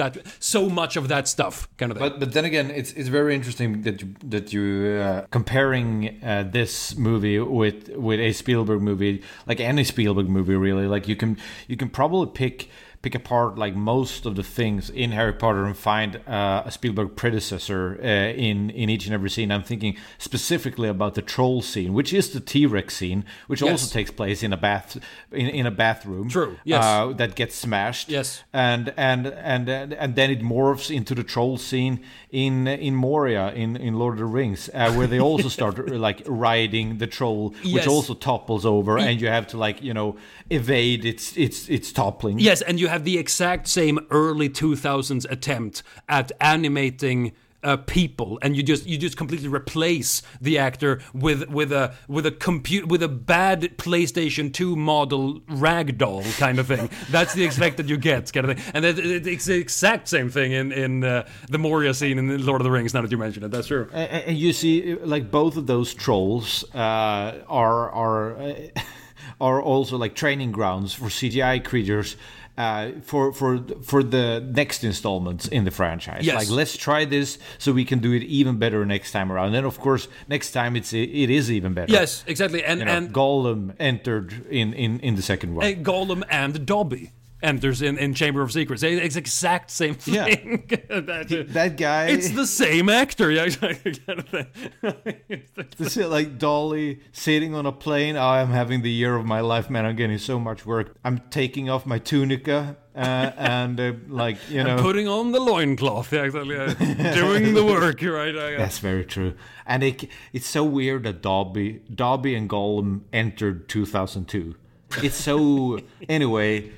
that 0.01 0.19
so 0.39 0.69
much 0.69 0.97
of 0.97 1.09
that 1.09 1.29
stuff 1.29 1.69
kind 1.77 1.91
of 1.93 1.99
thing. 1.99 2.09
But 2.09 2.21
but 2.21 2.33
then 2.33 2.45
again, 2.45 2.71
it's 2.71 2.93
it's 2.93 3.09
very 3.09 3.35
interesting 3.35 3.83
that 3.83 4.01
you 4.01 4.15
that 4.25 4.53
you 4.53 4.65
uh, 5.03 5.27
comparing 5.31 6.23
uh, 6.23 6.45
this 6.51 6.97
movie 6.97 7.39
with 7.39 7.89
with 7.97 8.21
a 8.21 8.33
Spielberg 8.33 8.83
movie, 8.83 9.23
like 9.47 9.61
any 9.61 9.85
Spielberg 9.85 10.29
movie, 10.29 10.57
really. 10.57 10.87
Like 10.87 11.09
you 11.09 11.17
can 11.17 11.37
you 11.69 11.77
can 11.77 11.89
probably 11.89 12.31
pick 12.33 12.69
pick 13.05 13.15
apart 13.15 13.59
like 13.65 13.75
most 13.77 14.25
of 14.27 14.35
the 14.35 14.43
things 14.43 14.89
in 14.89 15.11
Harry 15.13 15.33
Potter 15.43 15.65
and 15.67 15.77
find 15.77 16.11
uh, 16.27 16.63
a 16.65 16.71
Spielberg 16.71 17.15
predecessor 17.17 17.99
uh, 18.03 18.07
in 18.49 18.71
in 18.71 18.89
each 18.95 19.05
and 19.07 19.15
every 19.15 19.29
scene. 19.37 19.53
I'm 19.53 19.63
thinking 19.73 19.97
specifically 20.19 20.89
about 20.89 21.13
the 21.15 21.23
troll 21.35 21.61
scene, 21.63 21.93
which 21.99 22.13
is 22.15 22.31
the 22.37 22.41
T 22.41 22.65
Rex 22.67 22.97
scene, 22.97 23.21
which 23.51 23.61
Yes. 23.61 23.71
also 23.73 23.87
takes 23.99 24.11
place 24.11 24.43
in 24.47 24.53
a 24.53 24.57
bath 24.57 24.89
in, 25.33 25.49
in 25.61 25.67
a 25.67 25.71
bathroom. 25.71 26.29
True, 26.31 26.57
yes. 26.65 26.83
Uh, 26.85 27.13
that 27.21 27.35
gets 27.41 27.55
smashed. 27.55 28.09
Yes. 28.09 28.43
and 28.53 28.85
and 28.97 29.27
and 29.27 29.69
and, 29.69 29.93
and 30.03 30.11
then 30.19 30.31
it 30.31 30.41
morphs 30.41 30.89
into 30.99 31.15
the 31.15 31.25
troll 31.25 31.59
scene 31.59 31.95
in 32.31 32.67
in 32.67 32.95
Moria 32.95 33.53
in 33.63 33.77
in 33.77 33.93
Lord 33.99 34.15
of 34.15 34.19
the 34.21 34.25
Rings, 34.41 34.71
uh, 34.73 34.93
where 34.97 35.07
they 35.13 35.21
also 35.21 35.49
start 35.59 35.75
like 36.09 36.23
riding 36.27 36.99
the 36.99 37.07
troll, 37.07 37.51
which 37.75 37.85
Yes. 37.85 37.87
also 37.87 38.15
topples 38.15 38.65
over, 38.65 38.93
and 38.99 39.21
you 39.21 39.29
have 39.29 39.47
to 39.49 39.57
like 39.67 39.83
you 39.89 39.93
know 39.99 40.17
evade 40.51 41.05
its 41.05 41.37
its 41.37 41.69
its 41.69 41.93
toppling. 41.93 42.39
Yes, 42.39 42.63
and 42.63 42.79
you 42.81 42.89
have 42.95 43.05
the 43.05 43.19
exact 43.19 43.67
same 43.69 43.99
early 44.11 44.49
2000s 44.49 45.27
attempt 45.31 45.83
at 46.09 46.31
animating 46.41 47.33
uh, 47.63 47.79
people, 47.79 48.39
and 48.43 48.55
you 48.55 48.63
just 48.63 48.87
you 48.87 48.99
just 48.99 49.17
completely 49.17 49.49
replace 49.49 50.21
the 50.41 50.59
actor 50.59 51.01
with 51.15 51.49
with 51.49 51.73
a 51.73 51.95
with 52.09 52.27
a 52.27 52.31
compute 52.31 52.87
with 52.89 53.03
a 53.03 53.09
bad 53.09 53.63
PlayStation 53.79 54.53
2 54.53 54.77
model 54.77 55.41
ragdoll 55.49 56.23
kind 56.39 56.59
of 56.59 56.67
thing. 56.67 56.91
That's 57.11 57.33
the 57.33 57.47
effect 57.47 57.79
that 57.79 57.87
you 57.89 57.97
get, 57.97 58.31
kind 58.35 58.51
of 58.51 58.59
thing. 58.59 58.73
And 58.75 58.85
it, 58.85 58.99
it- 58.99 59.27
it's 59.27 59.47
the 59.47 59.55
exact 59.57 60.09
same 60.09 60.29
thing 60.29 60.53
in 60.53 60.73
in 60.73 61.05
uh, 61.05 61.27
the 61.49 61.59
Moria 61.59 61.95
scene 61.95 62.19
in 62.19 62.45
Lord 62.45 62.61
of 62.61 62.65
the 62.65 62.71
Rings. 62.71 62.93
Now 62.93 63.01
that 63.01 63.11
you 63.11 63.17
mention 63.19 63.43
it, 63.45 63.51
that's 63.51 63.69
true. 63.69 63.89
A- 63.95 63.97
a- 63.97 64.29
and 64.29 64.37
you 64.37 64.53
see 64.53 64.95
like 64.97 65.31
both 65.31 65.57
of 65.57 65.67
those 65.67 65.95
trolls 65.95 66.65
uh, 66.75 67.33
are 67.49 67.91
are 67.91 68.37
uh, 68.43 68.55
are 69.41 69.63
also 69.63 69.97
like 69.97 70.15
training 70.15 70.53
grounds 70.53 70.93
for 70.93 71.07
CGI 71.07 71.65
creatures 71.65 72.17
uh, 72.57 72.93
for 73.03 73.33
for 73.33 73.59
for 73.83 74.03
the 74.03 74.41
next 74.55 74.85
installments 74.85 75.49
in 75.49 75.65
the 75.65 75.71
franchise. 75.71 76.25
Yes. 76.25 76.37
Like 76.37 76.51
let's 76.51 76.77
try 76.77 77.05
this 77.05 77.39
so 77.59 77.73
we 77.73 77.85
can 77.85 77.99
do 77.99 78.13
it 78.13 78.23
even 78.23 78.59
better 78.59 78.85
next 78.87 79.13
time 79.13 79.33
around. 79.33 79.47
And 79.47 79.55
then 79.57 79.65
of 79.65 79.79
course 79.81 80.09
next 80.29 80.53
time 80.53 80.77
it's 80.77 80.93
it 80.93 81.31
is 81.31 81.51
even 81.51 81.75
better. 81.75 81.93
Yes, 81.93 82.23
exactly. 82.27 82.65
And 82.65 82.81
You 82.81 82.87
know, 82.87 82.93
and 82.97 83.13
Gollum 83.13 83.75
entered 83.81 84.47
in, 84.51 84.73
in, 84.75 85.01
in 85.01 85.17
the 85.17 85.23
second 85.23 85.55
one. 85.55 85.67
uh, 85.67 85.71
Gollum 85.71 86.23
and 86.31 86.65
Dobby 86.65 87.11
enters 87.45 87.83
in, 87.83 87.99
in 87.99 88.15
Chamber 88.15 88.43
of 88.43 88.51
Secrets. 88.53 88.83
It's 88.83 89.15
the 89.15 89.21
exact 89.21 89.71
same 89.71 89.97
Yeah. 90.07 90.25
thing. 90.25 90.65
That, 90.89 91.33
uh, 91.33 91.53
that 91.53 91.77
guy 91.77 92.07
It's 92.07 92.31
the 92.31 92.47
same 92.47 92.89
actor, 92.89 93.31
yeah, 93.31 93.45
exactly. 93.45 93.95
kind 94.07 94.19
of 94.21 94.29
thing. 94.29 95.43
This 95.77 95.97
is 95.97 96.07
like 96.09 96.39
Dolly 96.39 97.01
sitting 97.13 97.55
on 97.55 97.67
a 97.67 97.73
plane. 97.73 98.17
Oh, 98.17 98.27
I'm 98.29 98.51
having 98.51 98.83
the 98.83 98.91
year 98.91 99.15
of 99.17 99.25
my 99.27 99.41
life, 99.41 99.69
man. 99.71 99.85
I'm 99.85 99.97
getting 99.97 100.19
so 100.19 100.39
much 100.39 100.65
work. 100.65 100.97
I'm 101.05 101.21
taking 101.31 101.69
off 101.69 101.85
my 101.87 101.99
tunica 101.99 102.77
uh, 102.97 102.99
and 103.37 103.79
uh, 103.81 103.93
like 104.09 104.37
you 104.49 104.63
know. 104.63 104.77
Putting 104.81 105.09
on 105.09 105.33
the 105.33 105.41
loincloth, 105.41 106.13
yeah, 106.13 106.23
exactly. 106.23 106.57
yeah. 106.57 107.15
Doing 107.15 107.55
the 107.55 107.65
work, 107.65 108.01
right? 108.03 108.35
yeah, 108.35 108.49
yeah. 108.51 108.59
That's 108.59 108.79
very 108.79 109.05
true. 109.05 109.35
And 109.67 109.83
it, 109.83 110.09
it's 110.33 110.47
so 110.47 110.65
weird 110.65 111.03
that 111.05 111.23
Dobby, 111.23 111.83
Dobby 111.95 112.35
and 112.35 112.49
Gollum 112.49 113.03
entered 113.13 113.69
2002. 113.69 114.55
It's 115.03 115.17
so 115.17 115.81
anyway. 116.09 116.71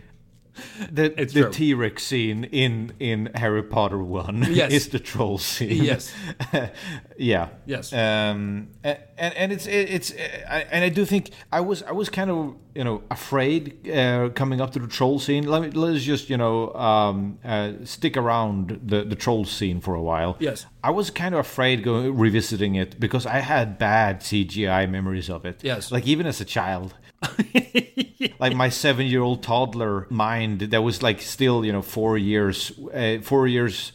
The 0.90 1.20
It's 1.20 1.32
the. 1.34 1.50
T 1.50 1.74
Rex 1.74 2.02
scene 2.04 2.44
in 2.44 2.92
in 3.00 3.30
Harry 3.34 3.62
Potter 3.62 4.02
one 4.02 4.46
Yes. 4.50 4.72
is 4.72 4.88
the 4.88 4.98
troll 4.98 5.38
scene. 5.38 5.82
Yes. 5.84 6.12
yeah. 7.18 7.48
Yes. 7.66 7.92
Um. 7.92 8.68
And 8.84 9.34
and 9.34 9.52
it's 9.52 9.66
it's 9.66 10.12
I, 10.48 10.66
and 10.70 10.84
I 10.84 10.88
do 10.90 11.04
think 11.04 11.30
I 11.52 11.60
was 11.60 11.82
I 11.82 11.92
was 11.92 12.08
kind 12.10 12.30
of 12.30 12.54
you 12.74 12.84
know 12.84 13.02
afraid 13.10 13.88
uh, 13.88 14.28
coming 14.34 14.60
up 14.60 14.72
to 14.72 14.78
the 14.78 14.86
troll 14.86 15.18
scene. 15.18 15.46
Let 15.46 15.62
me 15.62 15.70
let's 15.70 16.02
just 16.04 16.28
you 16.28 16.36
know 16.36 16.72
um 16.74 17.38
uh, 17.44 17.72
stick 17.84 18.16
around 18.16 18.80
the 18.84 19.04
the 19.04 19.16
troll 19.16 19.44
scene 19.46 19.80
for 19.80 19.94
a 19.94 20.02
while. 20.02 20.36
Yes. 20.38 20.66
I 20.84 20.90
was 20.90 21.10
kind 21.10 21.34
of 21.34 21.40
afraid 21.40 21.82
going 21.82 22.16
revisiting 22.16 22.74
it 22.74 23.00
because 23.00 23.24
I 23.26 23.38
had 23.40 23.78
bad 23.78 24.20
CGI 24.20 24.88
memories 24.90 25.30
of 25.30 25.44
it. 25.46 25.64
Yes. 25.64 25.90
Like 25.90 26.06
even 26.06 26.26
as 26.26 26.40
a 26.40 26.44
child. 26.44 26.94
like 28.38 28.54
my 28.54 28.68
seven-year-old 28.68 29.42
toddler 29.42 30.06
mind 30.10 30.60
that 30.60 30.82
was 30.82 31.02
like 31.02 31.20
still 31.20 31.64
you 31.64 31.72
know 31.72 31.82
four 31.82 32.16
years 32.18 32.72
uh, 32.94 33.18
four 33.22 33.46
years 33.46 33.92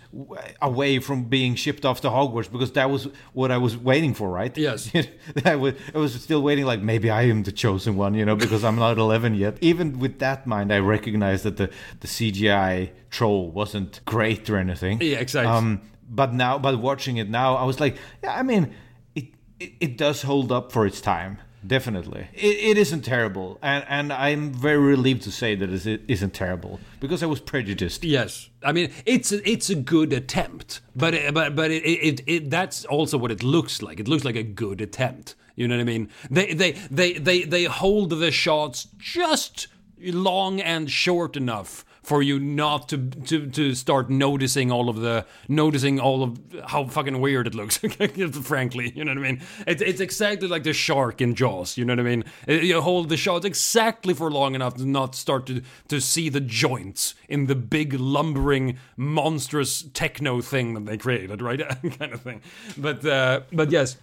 away 0.61 0.99
from 0.99 1.23
being 1.25 1.55
shipped 1.55 1.85
off 1.85 2.01
to 2.01 2.09
Hogwarts 2.09 2.51
because 2.51 2.71
that 2.73 2.89
was 2.89 3.07
what 3.33 3.51
I 3.51 3.57
was 3.57 3.77
waiting 3.77 4.13
for 4.13 4.29
right 4.29 4.55
Yes. 4.57 4.91
I 5.45 5.55
was 5.55 5.73
I 5.95 5.97
was 5.97 6.13
still 6.21 6.41
waiting 6.41 6.65
like 6.65 6.81
maybe 6.81 7.09
I 7.09 7.23
am 7.23 7.43
the 7.43 7.51
chosen 7.51 7.95
one 7.95 8.13
you 8.13 8.25
know 8.25 8.35
because 8.35 8.63
I'm 8.63 8.75
not 8.75 8.97
11 9.09 9.35
yet 9.35 9.57
even 9.61 9.99
with 9.99 10.19
that 10.19 10.45
mind 10.45 10.71
I 10.73 10.79
recognized 10.79 11.43
that 11.45 11.57
the 11.57 11.69
the 12.01 12.07
CGI 12.07 12.91
troll 13.09 13.49
wasn't 13.51 14.01
great 14.05 14.49
or 14.49 14.57
anything 14.57 14.99
Yeah, 15.01 15.17
exactly. 15.19 15.51
um 15.51 15.81
but 16.09 16.33
now 16.33 16.59
but 16.59 16.77
watching 16.79 17.17
it 17.17 17.29
now 17.29 17.55
I 17.55 17.63
was 17.63 17.79
like 17.79 17.95
yeah 18.23 18.35
I 18.37 18.43
mean 18.43 18.73
it 19.15 19.25
it, 19.59 19.71
it 19.79 19.97
does 19.97 20.21
hold 20.23 20.51
up 20.51 20.71
for 20.71 20.85
its 20.85 21.01
time 21.01 21.37
definitely 21.65 22.27
it, 22.33 22.57
it 22.71 22.77
isn't 22.77 23.01
terrible 23.01 23.57
and 23.61 23.85
and 23.87 24.11
i'm 24.13 24.51
very 24.51 24.77
relieved 24.77 25.21
to 25.21 25.31
say 25.31 25.55
that 25.55 25.69
it 25.71 26.01
isn't 26.07 26.33
terrible 26.33 26.79
because 26.99 27.21
i 27.21 27.25
was 27.25 27.39
prejudiced 27.39 28.03
Yes, 28.03 28.49
I 28.63 28.71
mean 28.71 28.91
it's 29.05 29.31
a, 29.31 29.49
it's 29.49 29.69
a 29.69 29.75
good 29.75 30.11
attempt, 30.13 30.81
but 30.95 31.13
it, 31.13 31.33
but 31.33 31.55
but 31.55 31.71
it, 31.71 31.83
it 31.83 32.21
it 32.27 32.49
that's 32.49 32.85
also 32.85 33.17
what 33.17 33.31
it 33.31 33.43
looks 33.43 33.81
like. 33.81 33.99
It 33.99 34.07
looks 34.07 34.25
like 34.25 34.35
a 34.35 34.43
good 34.43 34.81
attempt. 34.81 35.35
You 35.55 35.67
know 35.67 35.75
what 35.75 35.81
I 35.81 35.85
mean? 35.85 36.09
They 36.29 36.53
they 36.53 36.71
they 36.89 37.13
they 37.13 37.43
they 37.43 37.63
hold 37.65 38.09
the 38.09 38.31
shots 38.31 38.87
just 38.97 39.67
long 39.97 40.59
and 40.59 40.89
short 40.89 41.35
enough 41.37 41.85
for 42.03 42.23
you 42.23 42.39
not 42.39 42.89
to 42.89 42.97
to 42.97 43.47
to 43.47 43.75
start 43.75 44.09
noticing 44.09 44.71
all 44.71 44.89
of 44.89 44.97
the 44.97 45.25
noticing 45.47 45.99
all 45.99 46.23
of 46.23 46.39
how 46.67 46.85
fucking 46.85 47.21
weird 47.21 47.47
it 47.47 47.55
looks. 47.55 47.77
frankly, 48.43 48.91
you 48.95 49.03
know 49.05 49.11
what 49.11 49.19
I 49.19 49.31
mean? 49.31 49.41
It's 49.67 49.81
it's 49.81 50.01
exactly 50.01 50.47
like 50.47 50.63
the 50.63 50.73
shark 50.73 51.21
in 51.21 51.35
Jaws. 51.35 51.77
You 51.77 51.85
know 51.85 51.93
what 51.93 51.99
I 51.99 52.03
mean? 52.03 52.23
Uh, 52.47 52.53
You 52.53 52.81
hold 52.81 53.09
the 53.09 53.17
shots 53.17 53.45
exactly 53.45 54.13
for 54.13 54.31
long 54.31 54.55
enough 54.55 54.75
to 54.75 54.85
not 54.85 55.15
start 55.15 55.45
to 55.47 55.61
to 55.89 56.01
see 56.01 56.29
the 56.29 56.41
joints 56.41 57.13
in 57.29 57.45
the 57.47 57.55
big 57.55 57.93
lumbering 57.93 58.77
monstrous 58.97 59.83
techno 59.93 60.41
thing 60.41 60.73
that 60.73 60.85
they 60.85 60.97
created, 60.97 61.41
right? 61.41 61.59
kind 61.99 62.13
of 62.13 62.21
thing. 62.21 62.41
But 62.77 63.05
uh, 63.05 63.41
but 63.51 63.71
yes. 63.71 63.97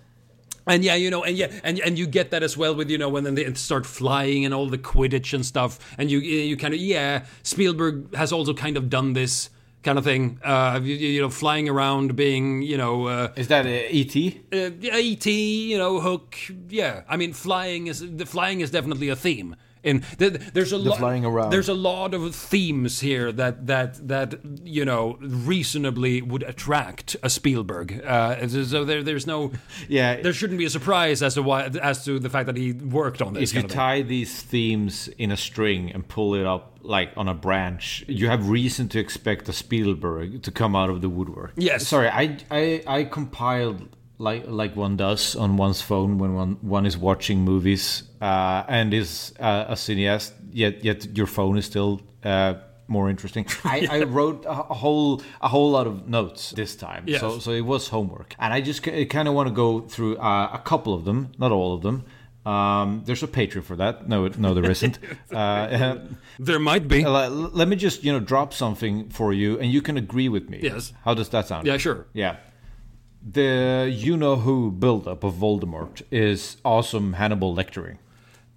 And 0.69 0.85
yeah, 0.85 0.95
you 0.95 1.11
know, 1.11 1.25
and 1.25 1.37
yeah, 1.37 1.51
and 1.65 1.81
and 1.81 1.99
you 1.99 2.07
get 2.07 2.31
that 2.31 2.43
as 2.43 2.57
well 2.57 2.75
with 2.75 2.91
you 2.91 2.99
know 2.99 3.09
when 3.09 3.25
then 3.25 3.35
they 3.35 3.53
start 3.55 3.87
flying 3.87 4.45
and 4.45 4.53
all 4.53 4.69
the 4.69 4.79
Quidditch 4.79 5.33
and 5.33 5.45
stuff, 5.45 5.79
and 5.97 6.11
you 6.11 6.19
you 6.19 6.57
kind 6.57 6.75
of 6.75 6.81
yeah, 6.81 7.25
Spielberg 7.43 8.15
has 8.15 8.33
also 8.33 8.53
kind 8.53 8.77
of 8.77 8.91
done 8.91 9.15
this 9.15 9.51
kind 9.83 9.99
of 9.99 10.05
thing, 10.05 10.39
uh, 10.45 10.81
you, 10.83 10.95
you 10.97 11.21
know, 11.23 11.31
flying 11.31 11.69
around, 11.69 12.17
being 12.17 12.63
you 12.63 12.77
know, 12.77 13.07
uh, 13.07 13.33
is 13.37 13.49
that 13.49 13.65
et 13.65 14.17
uh, 14.53 14.97
ET, 14.99 15.27
you 15.27 15.79
know, 15.79 16.01
Hook, 16.01 16.37
yeah. 16.69 17.03
I 17.09 17.17
mean, 17.17 17.33
flying 17.33 17.87
is 17.87 18.01
the 18.17 18.27
flying 18.27 18.61
is 18.61 18.71
definitely 18.71 19.09
a 19.09 19.17
theme 19.17 19.57
In 19.89 20.01
th- 20.19 20.35
there's 20.55 20.73
a 20.73 20.79
lot 20.79 20.99
flying 20.99 21.25
around. 21.25 21.51
there's 21.51 21.69
a 21.69 21.75
lot 21.93 22.11
of 22.15 22.35
themes 22.35 23.01
here 23.01 23.33
that 23.33 23.55
that 23.67 23.91
that 24.09 24.29
you 24.65 24.85
know 24.85 25.17
reasonably 25.53 26.23
would 26.23 26.43
attract 26.43 27.17
a 27.23 27.31
Spielberg. 27.31 27.89
Uh, 28.05 28.47
so 28.49 28.85
there, 28.85 29.03
there's 29.03 29.27
no 29.27 29.53
Yeah. 29.89 30.21
there 30.21 30.33
shouldn't 30.33 30.59
be 30.59 30.65
a 30.67 30.71
surprise 30.71 31.23
as 31.23 31.35
to 31.35 31.43
why 31.43 31.65
as 31.91 32.05
to 32.05 32.19
the 32.19 32.31
fact 32.31 32.47
that 32.47 32.57
he 32.57 32.73
worked 32.73 33.21
on 33.23 33.35
this. 33.35 33.51
if 33.51 33.55
you 33.55 33.61
kind 33.63 33.65
of 33.65 33.71
thing. 33.71 33.79
tie 33.79 34.03
these 34.03 34.43
themes 34.43 35.09
in 35.19 35.31
a 35.33 35.37
string 35.37 35.91
and 35.95 36.07
pull 36.07 36.35
it 36.35 36.47
up 36.47 36.65
like 36.83 37.11
on 37.17 37.29
a 37.29 37.35
branch, 37.35 38.05
you 38.09 38.29
have 38.29 38.49
reason 38.49 38.89
to 38.89 38.99
expect 38.99 39.49
a 39.49 39.53
Spielberg 39.53 40.43
to 40.43 40.51
come 40.51 40.75
out 40.77 40.91
of 40.91 41.01
the 41.01 41.09
woodwork. 41.09 41.53
Yes. 41.57 41.87
Sorry, 41.89 42.09
I 42.09 42.39
I, 42.51 42.83
I 42.87 43.05
compiled 43.05 43.89
like 44.19 44.45
like 44.47 44.77
one 44.77 44.97
does 44.97 45.37
on 45.37 45.57
one's 45.57 45.81
phone 45.81 46.19
when 46.19 46.35
one 46.35 46.59
one 46.61 46.87
is 46.87 46.97
watching 46.99 47.41
movies 47.41 48.03
uh, 48.21 48.65
and 48.69 48.93
is 48.93 49.33
uh, 49.41 49.67
a 49.69 49.75
cineast. 49.75 50.33
Yet 50.53 50.85
yet 50.85 51.17
your 51.17 51.27
phone 51.27 51.59
is 51.59 51.67
still. 51.67 52.01
Uh, 52.25 52.55
more 52.91 53.11
interesting. 53.11 53.47
I, 53.65 53.87
I 53.91 54.03
wrote 54.05 54.47
a, 54.47 54.51
a 54.51 54.75
whole 54.75 55.21
a 55.43 55.49
whole 55.49 55.71
lot 55.71 55.87
of 55.87 56.09
notes 56.09 56.53
this 56.53 56.75
time, 56.75 57.05
Yes. 57.07 57.21
so 57.21 57.39
so 57.39 57.51
it 57.51 57.61
was 57.61 57.89
homework, 57.89 58.35
and 58.39 58.53
I 58.55 58.63
just 58.63 58.83
kind 58.83 59.29
of 59.29 59.35
want 59.35 59.49
to 59.49 59.55
go 59.55 59.81
through 59.81 60.17
uh, 60.17 60.51
a 60.55 60.59
couple 60.59 60.95
of 60.95 61.05
them, 61.05 61.33
not 61.39 61.53
all 61.53 61.75
of 61.75 61.83
them. 61.83 62.05
Um, 62.47 63.03
there's 63.05 63.23
a 63.23 63.27
Patreon 63.27 63.63
for 63.65 63.77
that. 63.77 64.09
No, 64.09 64.27
no, 64.39 64.55
there 64.55 64.71
isn't. 64.71 64.99
uh, 65.31 65.97
there 66.39 66.59
might 66.59 66.89
be. 66.89 67.05
let 67.05 67.69
me 67.69 67.77
just 67.77 68.05
you 68.05 68.13
know 68.13 68.21
drop 68.21 68.55
something 68.55 69.11
for 69.11 69.35
you, 69.35 69.59
and 69.59 69.71
you 69.71 69.83
can 69.83 69.99
agree 69.99 70.31
with 70.31 70.49
me. 70.49 70.61
Yes. 70.63 70.95
How 71.05 71.13
does 71.13 71.29
that 71.29 71.47
sound? 71.47 71.67
Yeah, 71.67 71.77
sure. 71.77 72.07
Yeah. 72.15 72.37
The 73.23 73.91
you 73.93 74.17
know 74.17 74.37
who 74.37 74.71
buildup 74.71 75.25
of 75.25 75.35
Voldemort 75.35 76.03
is 76.11 76.57
awesome 76.65 77.15
Hannibal 77.15 77.53
lecturing. 77.55 77.99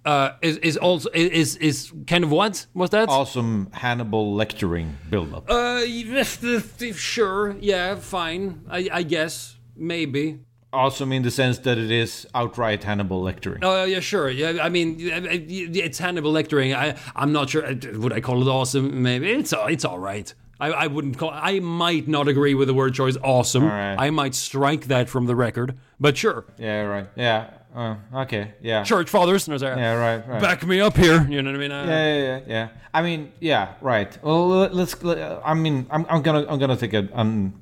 Uh, 0.04 0.32
is 0.40 0.56
is 0.58 0.76
also 0.76 1.08
is 1.14 1.56
is 1.56 1.92
kind 2.06 2.24
of 2.24 2.30
what 2.30 2.66
was 2.74 2.90
that? 2.90 3.08
Awesome 3.08 3.68
Hannibal 3.72 4.34
lecturing 4.34 4.96
buildup. 5.10 5.48
Uh, 5.48 5.84
sure, 6.94 7.56
yeah, 7.60 7.94
fine. 7.96 8.62
I 8.68 8.88
I 8.92 9.02
guess 9.02 9.56
maybe. 9.76 10.40
awesome 10.72 11.12
in 11.12 11.22
the 11.22 11.30
sense 11.30 11.58
that 11.58 11.76
it 11.78 11.90
is 11.90 12.26
outright 12.34 12.82
Hannibal 12.82 13.20
lecturing. 13.22 13.62
Oh 13.62 13.84
yeah, 13.84 14.00
sure. 14.00 14.30
Yeah, 14.30 14.58
I 14.60 14.68
mean, 14.70 14.96
it's 14.98 15.98
Hannibal 15.98 16.32
lecturing. 16.32 16.74
I 16.74 16.96
I'm 17.14 17.32
not 17.32 17.50
sure. 17.50 17.62
Would 17.94 18.12
I 18.12 18.20
call 18.20 18.40
it 18.42 18.50
awesome? 18.50 19.02
Maybe 19.02 19.30
it's 19.30 19.52
it's 19.68 19.84
all 19.84 19.98
right. 19.98 20.32
I, 20.62 20.84
I 20.84 20.86
wouldn't 20.86 21.18
call. 21.18 21.30
I 21.32 21.58
might 21.60 22.06
not 22.08 22.28
agree 22.28 22.54
with 22.54 22.68
the 22.68 22.74
word 22.74 22.94
choice 22.94 23.16
awesome. 23.22 23.64
right. 23.64 23.96
I 24.06 24.10
might 24.10 24.34
strike 24.34 24.84
that 24.86 25.08
from 25.08 25.26
the 25.26 25.34
record. 25.36 25.76
But 26.00 26.16
sure, 26.16 26.44
Yeah, 26.58 26.82
right. 26.82 27.08
Yeah. 27.16 27.50
Uh, 27.74 27.96
okay. 28.24 28.52
Yeah. 28.60 28.84
church 28.84 29.08
fathers. 29.08 29.48
No, 29.48 29.56
sorry. 29.56 29.80
Yeah. 29.80 29.94
Right. 29.94 30.28
Right. 30.28 30.42
Back 30.42 30.66
me 30.66 30.80
up 30.80 30.94
here. 30.96 31.26
You 31.30 31.40
know 31.40 31.50
what 31.50 31.56
I 31.56 31.60
mean? 31.64 31.72
Uh, 31.72 31.84
Yeah, 31.86 32.06
yeah, 32.06 32.22
yeah, 32.26 32.40
yeah. 32.46 32.68
I 32.94 33.00
mean, 33.00 33.32
yeah, 33.40 33.64
right. 33.80 34.10
Well, 34.22 34.46
let- 34.48 34.74
let's. 34.74 35.02
let- 35.02 35.40
I 35.42 35.54
mean, 35.54 35.86
I'm, 35.90 36.04
I'm 36.10 36.20
gonna, 36.20 36.44
I'm 36.50 36.58
gonna 36.58 36.76
take 36.76 36.92
a, 36.92 37.08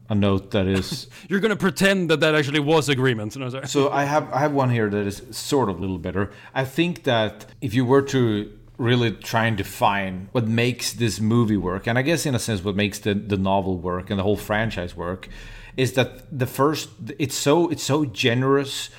a 0.09 0.14
note 0.14 0.51
that 0.51 0.66
is. 0.66 1.07
You're 1.28 1.38
gonna 1.38 1.55
pretend 1.68 2.11
that 2.11 2.18
that 2.20 2.34
actually 2.34 2.59
was 2.59 2.88
agreement. 2.88 3.36
No, 3.36 3.48
sorry. 3.51 3.68
so 3.68 3.90
I 3.90 4.03
have, 4.05 4.24
I 4.32 4.40
have 4.40 4.53
one 4.53 4.70
here 4.70 4.90
that 4.90 5.07
is 5.07 5.22
sort 5.30 5.68
of 5.70 5.78
a 5.78 5.80
little 5.80 5.98
better. 5.98 6.30
I 6.55 6.64
think 6.64 7.05
that 7.05 7.46
if 7.61 7.72
you 7.74 7.84
were 7.84 8.03
to 8.14 8.51
really 8.81 9.12
trying 9.12 9.57
to 9.57 9.64
find 9.64 10.28
what 10.33 10.49
makes 10.49 10.93
this 10.95 11.20
movie 11.20 11.57
work, 11.57 11.87
and 11.87 11.99
I 11.99 12.03
guess 12.03 12.26
in 12.26 12.35
a 12.35 12.39
sense 12.39 12.64
what 12.64 12.76
makes 12.76 12.99
the 13.01 13.14
the 13.14 13.37
novel 13.37 13.78
work 13.78 14.11
and 14.11 14.18
the 14.18 14.24
whole 14.24 14.37
franchise 14.37 14.97
work, 14.97 15.28
is 15.76 15.93
that 15.93 16.09
the 16.37 16.47
first, 16.47 16.89
it's 17.18 17.37
so, 17.37 17.68
it's 17.68 17.83
so 17.83 18.05
generous. 18.05 18.91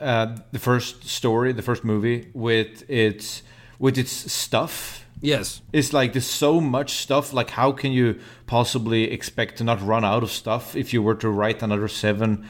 Uh, 0.00 0.36
the 0.52 0.58
first 0.60 1.08
story, 1.08 1.52
the 1.52 1.62
first 1.62 1.82
movie, 1.82 2.30
with 2.34 2.88
its, 2.88 3.42
with 3.80 3.98
its 3.98 4.32
stuff 4.32 5.02
Yes. 5.22 5.62
it's 5.72 5.92
like 5.92 6.12
there's 6.12 6.26
so 6.26 6.60
much 6.60 6.94
stuff 6.94 7.32
like 7.32 7.50
how 7.50 7.70
can 7.70 7.92
you 7.92 8.18
possibly 8.46 9.10
expect 9.12 9.58
to 9.58 9.64
not 9.64 9.80
run 9.80 10.04
out 10.04 10.24
of 10.24 10.32
stuff 10.32 10.74
if 10.74 10.92
you 10.92 11.00
were 11.00 11.14
to 11.14 11.28
write 11.28 11.62
another 11.62 11.86
seven 11.86 12.48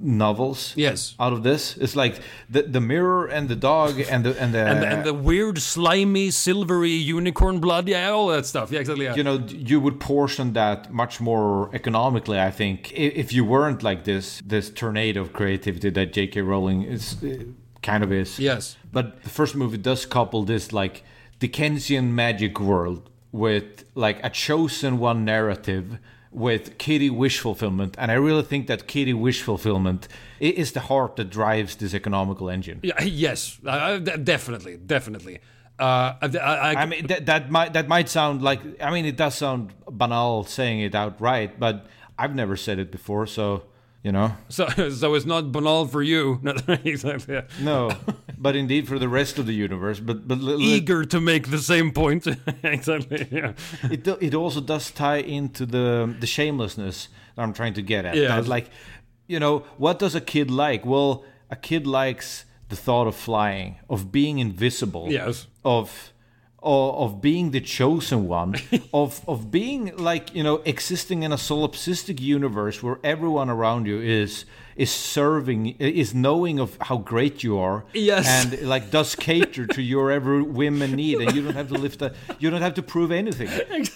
novels 0.00 0.72
Yes. 0.76 1.14
out 1.18 1.32
of 1.32 1.42
this 1.42 1.76
it's 1.76 1.96
like 1.96 2.20
the 2.50 2.62
the 2.62 2.80
mirror 2.80 3.26
and 3.26 3.48
the 3.48 3.56
dog 3.56 3.98
and 4.10 4.24
the 4.24 4.32
and 4.42 4.52
the, 4.54 4.58
And, 4.70 4.82
the- 4.82 4.88
and 4.88 5.04
the 5.04 5.14
weird, 5.14 5.58
slimy, 5.58 6.30
silvery 6.30 6.90
unicorn 7.18 7.60
blood, 7.60 7.88
yeah, 7.88 8.10
all 8.10 8.28
that 8.28 8.46
stuff. 8.46 8.70
Yeah, 8.72 8.80
exactly. 8.80 9.04
Yeah. 9.06 9.14
you 9.16 9.24
know 9.24 9.36
you 9.70 9.80
would 9.80 9.98
portion 10.00 10.52
that 10.54 10.92
much 10.92 11.20
more 11.20 11.70
economically 11.74 12.38
i 12.40 12.50
think 12.50 12.92
if 12.92 13.32
you 13.32 13.44
weren't 13.44 13.82
like 13.82 14.04
this 14.04 14.42
this 14.46 14.70
tornado 14.70 15.20
of 15.22 15.32
creativity 15.32 15.90
that 15.90 16.12
jk 16.12 16.34
rowling 16.46 16.82
is 16.82 17.16
uh, 17.22 17.44
kind 17.82 18.02
of 18.04 18.10
is 18.12 18.38
Yes. 18.38 18.76
but 18.92 19.22
the 19.22 19.30
first 19.30 19.54
movie 19.54 19.78
does 19.78 20.06
couple 20.06 20.44
this 20.44 20.72
like 20.72 21.02
dickensian 21.38 22.14
magic 22.14 22.58
world 22.60 23.10
with 23.32 23.84
like 23.94 24.18
a 24.24 24.30
chosen 24.30 24.98
one 24.98 25.24
narrative 25.24 25.98
with 26.34 26.76
kitty 26.78 27.08
wish 27.08 27.38
fulfillment 27.38 27.94
and 27.98 28.10
i 28.10 28.14
really 28.14 28.42
think 28.42 28.66
that 28.66 28.86
kitty 28.86 29.14
wish 29.14 29.40
fulfillment 29.42 30.08
is 30.40 30.72
the 30.72 30.80
heart 30.80 31.16
that 31.16 31.30
drives 31.30 31.76
this 31.76 31.94
economical 31.94 32.50
engine 32.50 32.80
Yeah, 32.82 33.02
yes, 33.26 33.58
uh, 33.66 33.98
definitely, 33.98 34.76
definitely. 34.76 35.38
Uh, 35.78 36.14
I, 36.22 36.38
I, 36.38 36.74
I 36.82 36.86
mean 36.86 37.06
that 37.06 37.26
that 37.26 37.50
might 37.50 37.72
that 37.72 37.88
might 37.88 38.08
sound 38.08 38.42
like 38.42 38.60
I 38.80 38.90
mean 38.90 39.06
it 39.06 39.16
does 39.16 39.34
sound 39.34 39.72
banal 39.90 40.44
saying 40.44 40.80
it 40.80 40.94
outright, 40.94 41.58
but 41.58 41.86
I've 42.18 42.34
never 42.34 42.56
said 42.56 42.78
it 42.78 42.90
before, 42.90 43.26
so 43.26 43.64
you 44.04 44.12
know 44.12 44.36
so, 44.48 44.66
so 44.90 45.14
it's 45.14 45.26
not 45.26 45.50
banal 45.50 45.86
for 45.86 46.02
you. 46.02 46.38
No, 46.42 46.54
exactly. 46.84 47.34
yeah. 47.34 47.42
no, 47.60 47.90
but 48.38 48.54
indeed 48.54 48.86
for 48.86 48.98
the 48.98 49.08
rest 49.08 49.38
of 49.38 49.46
the 49.46 49.54
universe. 49.54 49.98
But 49.98 50.28
but 50.28 50.38
Eager 50.38 51.04
to 51.06 51.20
make 51.20 51.50
the 51.50 51.58
same 51.58 51.90
point. 51.90 52.26
exactly. 52.62 53.26
Yeah. 53.32 53.54
it 53.90 54.06
it 54.06 54.34
also 54.34 54.60
does 54.60 54.90
tie 54.90 55.22
into 55.22 55.66
the 55.66 56.14
the 56.20 56.26
shamelessness 56.26 57.08
that 57.34 57.42
I'm 57.42 57.54
trying 57.54 57.74
to 57.74 57.82
get 57.82 58.04
at. 58.04 58.14
Yeah. 58.14 58.40
That, 58.40 58.46
like 58.46 58.70
you 59.26 59.40
know 59.40 59.64
what 59.78 59.98
does 59.98 60.14
a 60.14 60.20
kid 60.20 60.50
like? 60.50 60.84
Well, 60.84 61.24
a 61.50 61.56
kid 61.56 61.86
likes 61.86 62.44
the 62.68 62.76
thought 62.76 63.06
of 63.06 63.16
flying, 63.16 63.76
of 63.88 64.12
being 64.12 64.38
invisible. 64.38 65.10
Yes. 65.10 65.46
of 65.64 66.12
of, 66.64 66.94
of 67.04 67.20
being 67.20 67.50
the 67.52 67.60
chosen 67.60 68.26
one 68.28 68.54
of 68.92 69.20
of 69.28 69.50
being 69.50 69.96
like 69.96 70.34
you 70.34 70.42
know 70.42 70.56
existing 70.64 71.22
in 71.22 71.30
a 71.32 71.36
solipsistic 71.36 72.20
universe 72.20 72.82
where 72.82 72.98
everyone 73.04 73.48
around 73.50 73.86
you 73.86 74.00
is 74.00 74.44
is 74.76 74.90
serving 74.90 75.66
is 75.78 76.12
knowing 76.14 76.58
of 76.58 76.76
how 76.80 76.96
great 76.96 77.44
you 77.44 77.58
are 77.58 77.84
Yes. 77.92 78.26
and 78.26 78.62
like 78.68 78.90
does 78.90 79.14
cater 79.14 79.66
to 79.68 79.82
your 79.82 80.10
every 80.10 80.42
whim 80.42 80.82
and 80.82 80.94
need 80.96 81.18
and 81.20 81.32
you 81.36 81.42
don't 81.44 81.54
have 81.54 81.68
to 81.68 81.78
lift 81.78 82.02
a 82.02 82.12
you 82.40 82.50
don't 82.50 82.62
have 82.62 82.74
to 82.74 82.82
prove 82.82 83.12
anything 83.12 83.48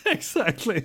exactly. 0.06 0.84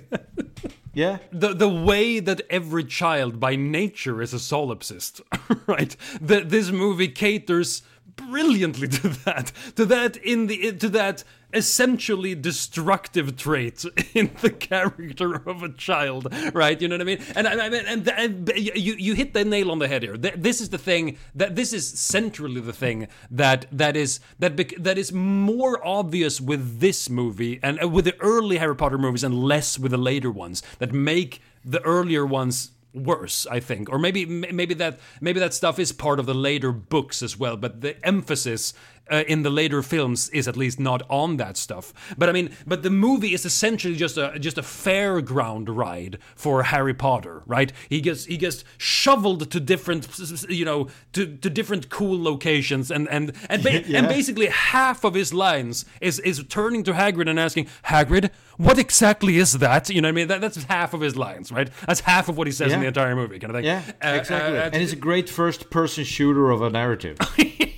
yeah 0.94 1.18
the 1.32 1.54
the 1.54 1.68
way 1.68 2.20
that 2.20 2.40
every 2.50 2.84
child 2.84 3.38
by 3.38 3.56
nature 3.56 4.22
is 4.22 4.32
a 4.34 4.38
solipsist, 4.38 5.20
right? 5.66 5.96
That 6.20 6.50
this 6.50 6.70
movie 6.70 7.08
caters 7.08 7.82
brilliantly 8.16 8.88
to 9.00 9.08
that, 9.08 9.52
to 9.76 9.84
that 9.86 10.16
in 10.18 10.46
the 10.46 10.72
to 10.72 10.88
that 10.90 11.24
essentially 11.54 12.34
destructive 12.34 13.36
trait 13.36 13.84
in 14.14 14.30
the 14.42 14.50
character 14.50 15.36
of 15.48 15.62
a 15.62 15.68
child, 15.70 16.28
right? 16.52 16.80
You 16.80 16.88
know 16.88 16.94
what 16.96 17.02
I 17.02 17.04
mean? 17.04 17.22
And 17.36 17.46
I, 17.46 17.68
mean, 17.68 17.86
and, 17.86 18.08
and 18.08 18.52
you 18.56 18.94
you 18.98 19.14
hit 19.14 19.32
the 19.32 19.44
nail 19.44 19.70
on 19.70 19.78
the 19.78 19.88
head 19.88 20.02
here. 20.02 20.16
This 20.16 20.60
is 20.60 20.70
the 20.70 20.78
thing 20.78 21.16
that 21.34 21.54
this 21.54 21.72
is 21.72 21.88
centrally 21.88 22.60
the 22.60 22.72
thing 22.72 23.08
that 23.30 23.66
that 23.72 23.96
is 23.96 24.20
that 24.38 24.56
bec- 24.56 24.76
that 24.78 24.98
is 24.98 25.12
more 25.12 25.84
obvious 25.86 26.40
with 26.40 26.80
this 26.80 27.08
movie 27.08 27.60
and 27.62 27.82
uh, 27.82 27.88
with 27.88 28.04
the 28.04 28.20
early 28.20 28.58
Harry 28.58 28.76
Potter 28.76 28.98
movies 28.98 29.24
and 29.24 29.34
less 29.34 29.78
with 29.78 29.92
the 29.92 29.98
later 29.98 30.30
ones 30.30 30.62
that 30.78 30.92
make 30.92 31.40
the 31.64 31.80
earlier 31.82 32.26
ones 32.26 32.72
worse 32.94 33.46
i 33.50 33.60
think. 33.60 33.90
Or 33.90 33.98
maybe 33.98 34.24
maybe 34.24 34.74
that 34.74 34.98
maybe 35.20 35.40
that 35.40 35.52
stuff 35.54 35.78
is 35.78 35.92
part 35.92 36.18
of 36.18 36.26
the 36.26 36.34
later 36.34 36.72
books 36.72 37.22
as 37.22 37.38
well 37.38 37.56
but 37.56 37.80
the 37.80 38.04
emphasis 38.06 38.72
uh, 39.10 39.24
in 39.28 39.42
the 39.42 39.50
later 39.50 39.82
films 39.82 40.28
is 40.30 40.48
at 40.48 40.56
least 40.56 40.80
not 40.80 41.02
on 41.08 41.36
that 41.36 41.56
stuff. 41.56 41.92
But 42.18 42.28
i 42.28 42.32
mean 42.32 42.50
but 42.66 42.82
the 42.82 42.90
movie 42.90 43.34
is 43.34 43.44
essentially 43.44 43.96
just 43.96 44.16
a 44.16 44.38
just 44.38 44.58
a 44.58 44.62
fairground 44.62 45.66
ride 45.68 46.18
for 46.34 46.62
harry 46.64 46.94
potter 46.94 47.42
right? 47.46 47.72
He 47.88 48.00
gets 48.00 48.24
he 48.24 48.36
gets 48.36 48.64
shoveled 48.78 49.50
to 49.50 49.60
different 49.60 50.08
you 50.48 50.64
know 50.64 50.88
to, 51.12 51.36
to 51.36 51.50
different 51.50 51.88
cool 51.90 52.22
locations 52.22 52.90
and 52.90 53.08
and 53.08 53.32
and, 53.48 53.62
ba- 53.62 53.84
and 53.96 54.08
basically 54.08 54.46
half 54.46 55.04
of 55.04 55.14
his 55.14 55.32
lines 55.34 55.84
is 56.00 56.18
is 56.20 56.42
turning 56.48 56.82
to 56.84 56.92
hagrid 56.92 57.28
and 57.28 57.38
asking 57.38 57.66
hagrid 57.86 58.30
what 58.56 58.78
exactly 58.78 59.38
is 59.38 59.54
that? 59.58 59.90
You 59.90 60.00
know 60.00 60.06
what 60.06 60.12
i 60.12 60.12
mean? 60.12 60.28
That, 60.28 60.40
that's 60.40 60.62
half 60.64 60.94
of 60.94 61.00
his 61.00 61.16
lines 61.16 61.50
right? 61.52 61.68
That's 61.86 62.00
half 62.00 62.28
of 62.28 62.36
what 62.38 62.46
he 62.46 62.52
says 62.52 62.72
in 62.72 62.80
the 62.80 62.86
entire 62.86 63.14
movie 63.16 63.38
kind 63.38 63.50
of 63.50 63.56
thing. 63.56 63.64
Yeah 63.64 63.82
Uh, 64.02 64.16
exactly. 64.20 64.58
uh, 64.58 64.70
and 64.72 64.76
it's 64.82 64.92
a 64.92 64.96
great 64.96 65.28
first 65.28 65.70
person 65.70 66.04
shooter 66.04 66.50
of 66.50 66.62
a 66.62 66.70
narrative 66.70 67.18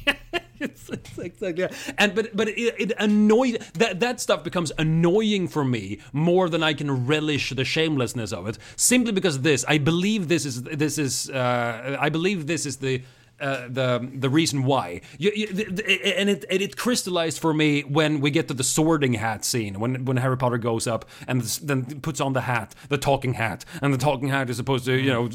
it's, 0.67 0.89
it's 0.89 1.19
exactly 1.19 1.64
yeah. 1.64 1.95
and 1.99 2.14
but 2.14 2.37
but 2.37 2.49
it, 2.49 2.75
it 2.79 2.93
annoyed 2.99 3.62
that 3.75 4.01
that 4.01 4.21
stuff 4.21 4.45
becomes 4.45 4.73
annoying 4.79 5.49
for 5.49 5.64
me 5.64 5.99
more 6.12 6.49
than 6.49 6.62
I 6.62 6.75
can 6.75 7.07
relish 7.07 7.51
the 7.51 7.64
shamelessness 7.64 8.33
of 8.33 8.47
it 8.47 8.59
simply 8.77 9.12
because 9.12 9.41
this 9.41 9.64
I 9.69 9.79
believe 9.79 10.29
this 10.29 10.45
is 10.45 10.62
this 10.62 10.99
is 10.99 11.31
uh, 11.31 11.97
I 12.01 12.09
believe 12.09 12.47
this 12.47 12.67
is 12.67 12.77
the 12.79 13.03
uh, 13.41 13.68
the 13.68 14.09
the 14.14 14.28
reason 14.28 14.64
why. 14.64 15.01
You, 15.18 15.32
you, 15.34 15.47
the, 15.49 16.18
and 16.18 16.30
it 16.30 16.45
and 16.51 16.62
it 16.62 16.76
crystallized 16.76 17.39
for 17.39 17.53
me 17.53 17.82
when 17.82 18.20
we 18.20 18.30
get 18.30 18.49
to 18.49 18.55
the 18.55 18.64
sorting 18.64 19.14
hat 19.14 19.45
scene 19.45 19.78
when 19.78 20.05
when 20.05 20.16
Harry 20.16 20.37
Potter 20.37 20.59
goes 20.59 20.87
up 20.87 21.05
and 21.26 21.43
then 21.43 22.01
puts 22.01 22.20
on 22.20 22.32
the 22.32 22.43
hat, 22.43 22.74
the 22.89 22.99
talking 22.99 23.34
hat, 23.34 23.64
and 23.82 23.93
the 23.93 23.99
talking 23.99 24.28
hat 24.28 24.49
is 24.51 24.57
supposed 24.57 24.84
to 24.87 24.95
you 24.95 25.12
know 25.12 25.28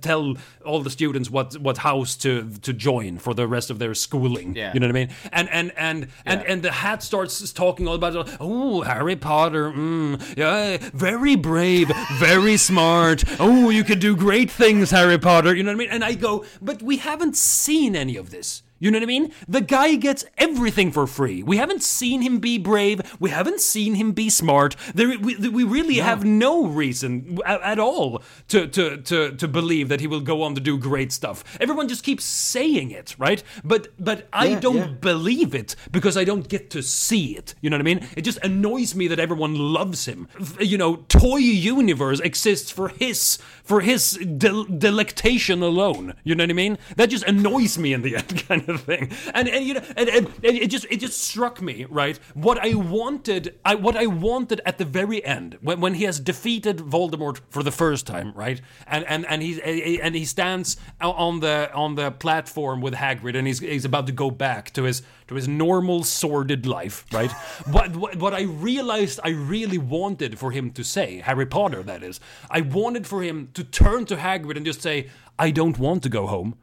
tell 0.00 0.36
all 0.64 0.80
the 0.82 0.90
students 0.90 1.30
what 1.30 1.54
what 1.58 1.78
house 1.78 2.16
to 2.16 2.50
to 2.62 2.72
join 2.72 3.18
for 3.18 3.34
the 3.34 3.46
rest 3.46 3.70
of 3.70 3.78
their 3.78 3.94
schooling. 3.94 4.54
Yeah. 4.54 4.72
You 4.72 4.80
know 4.80 4.86
what 4.86 4.96
I 4.96 5.00
mean? 5.00 5.10
And 5.32 5.48
and 5.50 5.72
and 5.76 6.08
and 6.24 6.42
and 6.44 6.62
the 6.62 6.72
hat 6.72 7.02
starts 7.02 7.52
talking 7.52 7.88
all 7.88 7.94
about 7.94 8.28
oh 8.40 8.82
Harry 8.82 9.16
Potter, 9.16 9.70
mm, 9.70 10.36
yeah, 10.36 10.76
very 10.92 11.36
brave, 11.36 11.90
very 12.14 12.56
smart. 12.56 13.24
Oh, 13.40 13.70
you 13.70 13.84
can 13.84 13.98
do 13.98 14.14
great 14.16 14.50
things, 14.50 14.90
Harry 14.90 15.18
Potter. 15.18 15.54
You 15.54 15.62
know 15.62 15.70
what 15.70 15.76
I 15.76 15.78
mean? 15.78 15.90
And 15.90 16.04
I 16.04 16.14
go, 16.14 16.44
but 16.62 16.82
we 16.82 16.98
haven't 17.16 17.36
seen 17.36 17.96
any 17.96 18.16
of 18.16 18.30
this. 18.30 18.62
You 18.78 18.90
know 18.90 18.96
what 18.98 19.04
I 19.04 19.06
mean? 19.06 19.32
The 19.48 19.60
guy 19.62 19.94
gets 19.94 20.24
everything 20.36 20.92
for 20.92 21.06
free. 21.06 21.42
We 21.42 21.56
haven't 21.56 21.82
seen 21.82 22.22
him 22.22 22.38
be 22.38 22.58
brave. 22.58 23.00
We 23.18 23.30
haven't 23.30 23.60
seen 23.60 23.94
him 23.94 24.12
be 24.12 24.28
smart. 24.28 24.76
There, 24.94 25.18
we, 25.18 25.36
we 25.36 25.64
really 25.64 25.96
have 25.96 26.24
no 26.24 26.66
reason 26.66 27.38
at, 27.46 27.60
at 27.62 27.78
all 27.78 28.22
to, 28.48 28.66
to, 28.68 28.96
to, 28.98 29.32
to 29.36 29.48
believe 29.48 29.88
that 29.88 30.00
he 30.00 30.06
will 30.06 30.20
go 30.20 30.42
on 30.42 30.54
to 30.54 30.60
do 30.60 30.76
great 30.78 31.12
stuff. 31.12 31.42
Everyone 31.60 31.88
just 31.88 32.04
keeps 32.04 32.24
saying 32.24 32.90
it, 32.90 33.14
right? 33.18 33.42
But 33.64 33.88
but 33.98 34.28
I 34.32 34.46
Yeah, 34.48 34.60
don't 34.60 34.76
yeah. 34.76 34.86
believe 35.00 35.54
it 35.54 35.74
because 35.90 36.16
I 36.16 36.24
don't 36.24 36.48
get 36.48 36.68
to 36.70 36.82
see 36.82 37.36
it. 37.36 37.54
You 37.62 37.70
know 37.70 37.76
what 37.76 37.80
I 37.88 37.94
mean? 37.94 38.06
It 38.16 38.22
just 38.22 38.38
annoys 38.44 38.94
me 38.94 39.08
that 39.08 39.18
everyone 39.18 39.54
loves 39.54 40.06
him. 40.06 40.28
You 40.60 40.76
know, 40.78 40.96
Toy 41.08 41.36
Universe 41.38 42.20
exists 42.20 42.70
for 42.70 42.88
his 42.88 43.38
for 43.64 43.80
his 43.80 44.12
del- 44.36 44.64
delectation 44.64 45.62
alone. 45.62 46.14
You 46.24 46.34
know 46.34 46.44
what 46.44 46.50
I 46.50 46.54
mean? 46.54 46.78
That 46.96 47.10
just 47.10 47.24
annoys 47.24 47.78
me 47.78 47.92
in 47.92 48.02
the 48.02 48.16
end, 48.20 48.46
kind 48.48 48.62
of 48.62 48.65
thing. 48.74 49.10
And 49.34 49.48
and 49.48 49.64
you 49.64 49.74
know, 49.74 49.82
and, 49.96 50.08
and, 50.08 50.26
and 50.26 50.56
it 50.56 50.70
just 50.70 50.86
it 50.90 51.00
just 51.00 51.20
struck 51.20 51.60
me 51.60 51.84
right 51.88 52.18
what 52.34 52.58
I 52.58 52.74
wanted. 52.74 53.58
I 53.64 53.74
what 53.74 53.96
I 53.96 54.06
wanted 54.06 54.60
at 54.64 54.78
the 54.78 54.84
very 54.84 55.24
end 55.24 55.58
when 55.60 55.80
when 55.80 55.94
he 55.94 56.04
has 56.04 56.20
defeated 56.20 56.78
Voldemort 56.78 57.40
for 57.50 57.62
the 57.62 57.70
first 57.70 58.06
time, 58.06 58.32
right? 58.34 58.60
And 58.86 59.04
and 59.04 59.26
and 59.26 59.42
he 59.42 60.00
and 60.00 60.14
he 60.14 60.24
stands 60.24 60.76
on 61.00 61.40
the 61.40 61.72
on 61.72 61.94
the 61.94 62.10
platform 62.10 62.80
with 62.80 62.94
Hagrid, 62.94 63.36
and 63.36 63.46
he's 63.46 63.60
he's 63.60 63.84
about 63.84 64.06
to 64.06 64.12
go 64.12 64.30
back 64.30 64.72
to 64.72 64.84
his 64.84 65.02
to 65.28 65.34
his 65.34 65.48
normal 65.48 66.04
sordid 66.04 66.66
life, 66.66 67.04
right? 67.12 67.30
what, 67.70 67.96
what 67.96 68.16
what 68.16 68.34
I 68.34 68.42
realized 68.42 69.20
I 69.24 69.30
really 69.30 69.78
wanted 69.78 70.38
for 70.38 70.50
him 70.50 70.70
to 70.72 70.84
say, 70.84 71.18
Harry 71.18 71.46
Potter, 71.46 71.82
that 71.82 72.02
is, 72.02 72.20
I 72.50 72.60
wanted 72.60 73.06
for 73.06 73.22
him 73.22 73.50
to 73.54 73.64
turn 73.64 74.04
to 74.06 74.16
Hagrid 74.16 74.56
and 74.56 74.66
just 74.66 74.82
say, 74.82 75.08
"I 75.38 75.50
don't 75.50 75.78
want 75.78 76.02
to 76.04 76.08
go 76.08 76.26
home. 76.26 76.56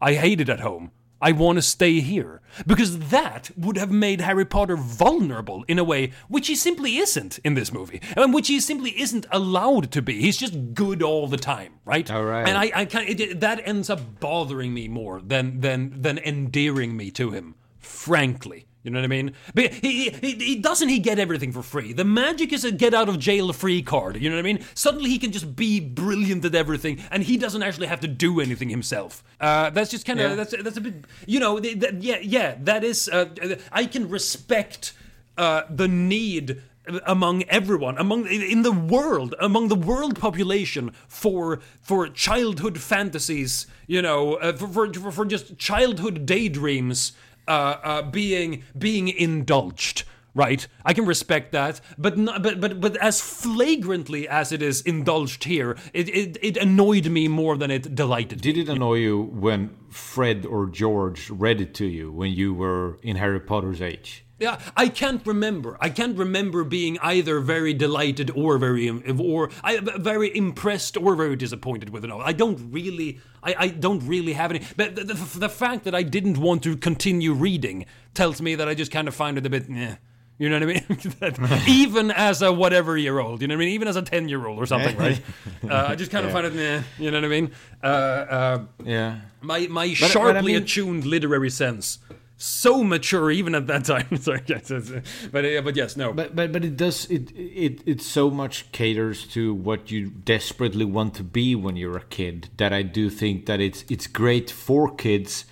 I 0.00 0.14
hate 0.14 0.40
it 0.40 0.48
at 0.48 0.60
home." 0.60 0.92
I 1.20 1.32
want 1.32 1.56
to 1.56 1.62
stay 1.62 2.00
here. 2.00 2.40
Because 2.66 2.98
that 3.10 3.50
would 3.56 3.76
have 3.76 3.90
made 3.90 4.20
Harry 4.20 4.44
Potter 4.44 4.76
vulnerable 4.76 5.64
in 5.68 5.78
a 5.78 5.84
way 5.84 6.12
which 6.28 6.48
he 6.48 6.56
simply 6.56 6.96
isn't 6.96 7.38
in 7.38 7.54
this 7.54 7.72
movie. 7.72 8.00
And 8.16 8.34
which 8.34 8.48
he 8.48 8.60
simply 8.60 8.98
isn't 9.00 9.26
allowed 9.30 9.92
to 9.92 10.02
be. 10.02 10.20
He's 10.20 10.36
just 10.36 10.74
good 10.74 11.02
all 11.02 11.28
the 11.28 11.36
time, 11.36 11.74
right? 11.84 12.10
All 12.10 12.24
right. 12.24 12.48
And 12.48 12.56
I, 12.56 12.72
I 12.74 12.84
can't, 12.84 13.08
it, 13.08 13.40
that 13.40 13.60
ends 13.66 13.90
up 13.90 14.20
bothering 14.20 14.72
me 14.74 14.88
more 14.88 15.20
than, 15.20 15.60
than, 15.60 16.02
than 16.02 16.18
endearing 16.18 16.96
me 16.96 17.10
to 17.12 17.30
him, 17.30 17.54
frankly. 17.78 18.66
You 18.82 18.90
know 18.90 18.98
what 18.98 19.04
I 19.04 19.08
mean? 19.08 19.34
But 19.54 19.74
he, 19.74 20.08
he, 20.08 20.30
he 20.32 20.56
doesn't 20.56 20.88
he 20.88 20.98
get 20.98 21.18
everything 21.18 21.52
for 21.52 21.62
free. 21.62 21.92
The 21.92 22.04
magic 22.04 22.50
is 22.52 22.64
a 22.64 22.72
get 22.72 22.94
out 22.94 23.10
of 23.10 23.18
jail 23.18 23.52
free 23.52 23.82
card. 23.82 24.16
You 24.16 24.30
know 24.30 24.36
what 24.36 24.40
I 24.40 24.42
mean? 24.42 24.64
Suddenly 24.74 25.10
he 25.10 25.18
can 25.18 25.32
just 25.32 25.54
be 25.54 25.80
brilliant 25.80 26.44
at 26.46 26.54
everything, 26.54 26.98
and 27.10 27.22
he 27.22 27.36
doesn't 27.36 27.62
actually 27.62 27.88
have 27.88 28.00
to 28.00 28.08
do 28.08 28.40
anything 28.40 28.70
himself. 28.70 29.22
Uh, 29.38 29.68
that's 29.70 29.90
just 29.90 30.06
kind 30.06 30.18
of 30.18 30.30
Yeah. 30.30 30.36
that's 30.36 30.54
that's 30.62 30.78
a 30.78 30.80
bit. 30.80 30.94
You 31.26 31.40
know, 31.40 31.58
yeah, 31.60 32.18
yeah. 32.22 32.56
That 32.60 32.82
is. 32.82 33.08
Uh, 33.08 33.56
I 33.70 33.84
can 33.84 34.08
respect 34.08 34.94
uh, 35.36 35.62
the 35.68 35.88
need 35.88 36.62
among 37.06 37.42
everyone 37.44 37.96
among 37.98 38.26
in 38.26 38.62
the 38.62 38.72
world 38.72 39.34
among 39.38 39.68
the 39.68 39.76
world 39.76 40.18
population 40.18 40.90
for 41.06 41.60
for 41.80 42.08
childhood 42.08 42.78
fantasies 42.80 43.66
you 43.86 44.02
know 44.02 44.34
uh, 44.36 44.52
for, 44.54 44.66
for 44.66 45.10
for 45.12 45.24
just 45.24 45.56
childhood 45.58 46.26
daydreams 46.26 47.12
uh, 47.50 47.80
uh, 47.82 48.02
being 48.02 48.62
being 48.78 49.08
indulged 49.08 50.04
right 50.34 50.68
i 50.84 50.92
can 50.94 51.04
respect 51.04 51.50
that 51.50 51.80
but 51.98 52.16
not, 52.16 52.42
but 52.42 52.60
but 52.60 52.80
but 52.80 52.96
as 52.98 53.20
flagrantly 53.20 54.28
as 54.28 54.52
it 54.52 54.62
is 54.62 54.80
indulged 54.82 55.42
here 55.44 55.76
it, 55.92 56.08
it 56.08 56.38
it 56.40 56.56
annoyed 56.56 57.06
me 57.06 57.26
more 57.26 57.56
than 57.56 57.70
it 57.70 57.94
delighted 57.94 58.40
Did 58.40 58.56
it 58.56 58.68
annoy 58.68 58.98
you 58.98 59.22
when 59.22 59.76
Fred 59.90 60.46
or 60.46 60.66
George 60.66 61.30
read 61.30 61.60
it 61.60 61.74
to 61.74 61.86
you 61.86 62.12
when 62.12 62.32
you 62.32 62.54
were 62.54 62.98
in 63.02 63.16
Harry 63.16 63.40
Potter's 63.40 63.82
age? 63.82 64.24
Yeah, 64.40 64.58
I 64.74 64.88
can't 64.88 65.24
remember. 65.26 65.76
I 65.80 65.90
can't 65.90 66.16
remember 66.18 66.64
being 66.64 66.98
either 67.02 67.40
very 67.40 67.74
delighted 67.74 68.30
or 68.34 68.56
very 68.56 68.88
or 69.18 69.50
I, 69.62 69.78
very 69.80 70.34
impressed 70.34 70.96
or 70.96 71.14
very 71.14 71.36
disappointed 71.36 71.90
with 71.90 72.04
it. 72.04 72.10
all. 72.10 72.22
I 72.22 72.32
don't 72.32 72.72
really, 72.72 73.20
I, 73.42 73.54
I 73.58 73.68
don't 73.68 74.02
really 74.06 74.32
have 74.32 74.50
any. 74.50 74.62
But 74.78 74.96
the, 74.96 75.04
the, 75.04 75.38
the 75.40 75.48
fact 75.50 75.84
that 75.84 75.94
I 75.94 76.02
didn't 76.02 76.38
want 76.38 76.62
to 76.62 76.76
continue 76.78 77.34
reading 77.34 77.84
tells 78.14 78.40
me 78.40 78.54
that 78.54 78.66
I 78.66 78.74
just 78.74 78.90
kind 78.90 79.08
of 79.08 79.14
find 79.14 79.36
it 79.36 79.44
a 79.44 79.50
bit. 79.50 79.66
Eh. 79.70 79.96
You 80.38 80.48
know 80.48 80.58
what 80.58 80.62
I 80.62 81.30
mean? 81.36 81.60
Even 81.68 82.10
as 82.10 82.40
a 82.40 82.50
whatever 82.50 82.96
year 82.96 83.18
old, 83.18 83.42
you 83.42 83.48
know 83.48 83.54
what 83.56 83.62
I 83.62 83.66
mean? 83.66 83.74
Even 83.74 83.88
as 83.88 83.96
a 83.96 84.02
ten 84.02 84.26
year 84.26 84.46
old 84.46 84.58
or 84.58 84.64
something, 84.64 84.96
right? 84.96 85.20
Uh, 85.68 85.88
I 85.90 85.94
just 85.96 86.10
kind 86.10 86.24
of 86.24 86.32
find 86.32 86.46
it. 86.46 86.54
Meh, 86.54 86.80
you 86.98 87.10
know 87.10 87.18
what 87.18 87.26
I 87.26 87.28
mean? 87.28 87.50
Uh, 87.84 87.86
uh, 87.86 88.64
Yeah. 88.82 89.20
my 89.42 89.66
my 89.66 89.88
but 89.88 90.02
I 90.04 90.08
sharply 90.08 90.54
mean- 90.54 90.62
attuned 90.62 91.04
literary 91.04 91.50
sense 91.50 91.98
so 92.42 92.82
mature 92.82 93.30
even 93.30 93.54
at 93.54 93.66
that 93.66 93.84
time. 93.84 94.16
Sorry 94.20 94.42
yes, 94.46 94.70
yes, 94.70 94.90
but 95.30 95.44
uh, 95.44 95.60
but 95.60 95.76
yes 95.76 95.96
no. 95.96 96.12
But 96.12 96.34
but 96.34 96.52
but 96.52 96.64
it 96.64 96.76
does 96.76 97.04
it 97.10 97.30
it 97.36 97.82
it 97.86 98.00
so 98.00 98.30
much 98.30 98.72
caters 98.72 99.26
to 99.28 99.52
what 99.52 99.90
you 99.90 100.08
desperately 100.08 100.86
want 100.86 101.14
to 101.16 101.22
be 101.22 101.54
when 101.54 101.76
you're 101.76 101.98
a 101.98 102.04
kid 102.04 102.48
that 102.56 102.72
I 102.72 102.82
do 102.82 103.10
think 103.10 103.44
that 103.46 103.60
it's 103.60 103.84
it's 103.90 104.06
great 104.06 104.50
for 104.50 104.94
kids 104.94 105.44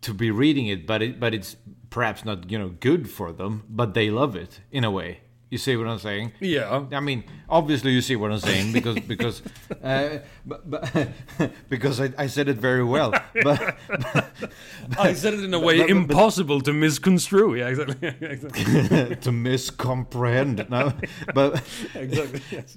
to 0.00 0.14
be 0.14 0.30
reading 0.30 0.66
it, 0.66 0.86
but 0.86 1.02
it 1.02 1.20
but 1.20 1.34
it's 1.34 1.56
perhaps 1.90 2.24
not 2.24 2.50
you 2.50 2.58
know 2.58 2.70
good 2.80 3.10
for 3.10 3.32
them, 3.32 3.64
but 3.68 3.92
they 3.92 4.10
love 4.10 4.34
it 4.34 4.60
in 4.72 4.82
a 4.82 4.90
way. 4.90 5.20
You 5.50 5.58
see 5.58 5.76
what 5.76 5.88
I'm 5.88 5.98
saying? 5.98 6.32
yeah 6.40 6.86
I 6.92 7.00
mean, 7.00 7.24
obviously 7.48 7.90
you 7.90 8.00
see 8.02 8.14
what 8.16 8.30
I'm 8.32 8.38
saying 8.38 8.72
because 8.72 8.98
because 9.14 9.42
uh, 9.82 10.18
but, 10.46 10.70
but 10.70 11.08
because 11.68 12.00
I, 12.00 12.12
I 12.16 12.28
said 12.28 12.48
it 12.48 12.56
very 12.56 12.84
well. 12.84 13.12
But 13.42 13.76
I 14.98 15.12
said 15.14 15.34
it 15.34 15.42
in 15.44 15.52
a 15.54 15.58
way 15.58 15.78
but- 15.78 15.88
but- 15.88 15.96
impossible 15.96 16.60
to 16.62 16.72
misconstrue 16.72 17.56
yeah 17.56 17.68
exactly 17.68 18.08
exactly 18.20 18.64
to 19.24 19.30
miscomprehend. 19.30 20.68
No, 20.70 20.92
but 21.34 21.62
exactly 21.94 22.40
yes. 22.52 22.76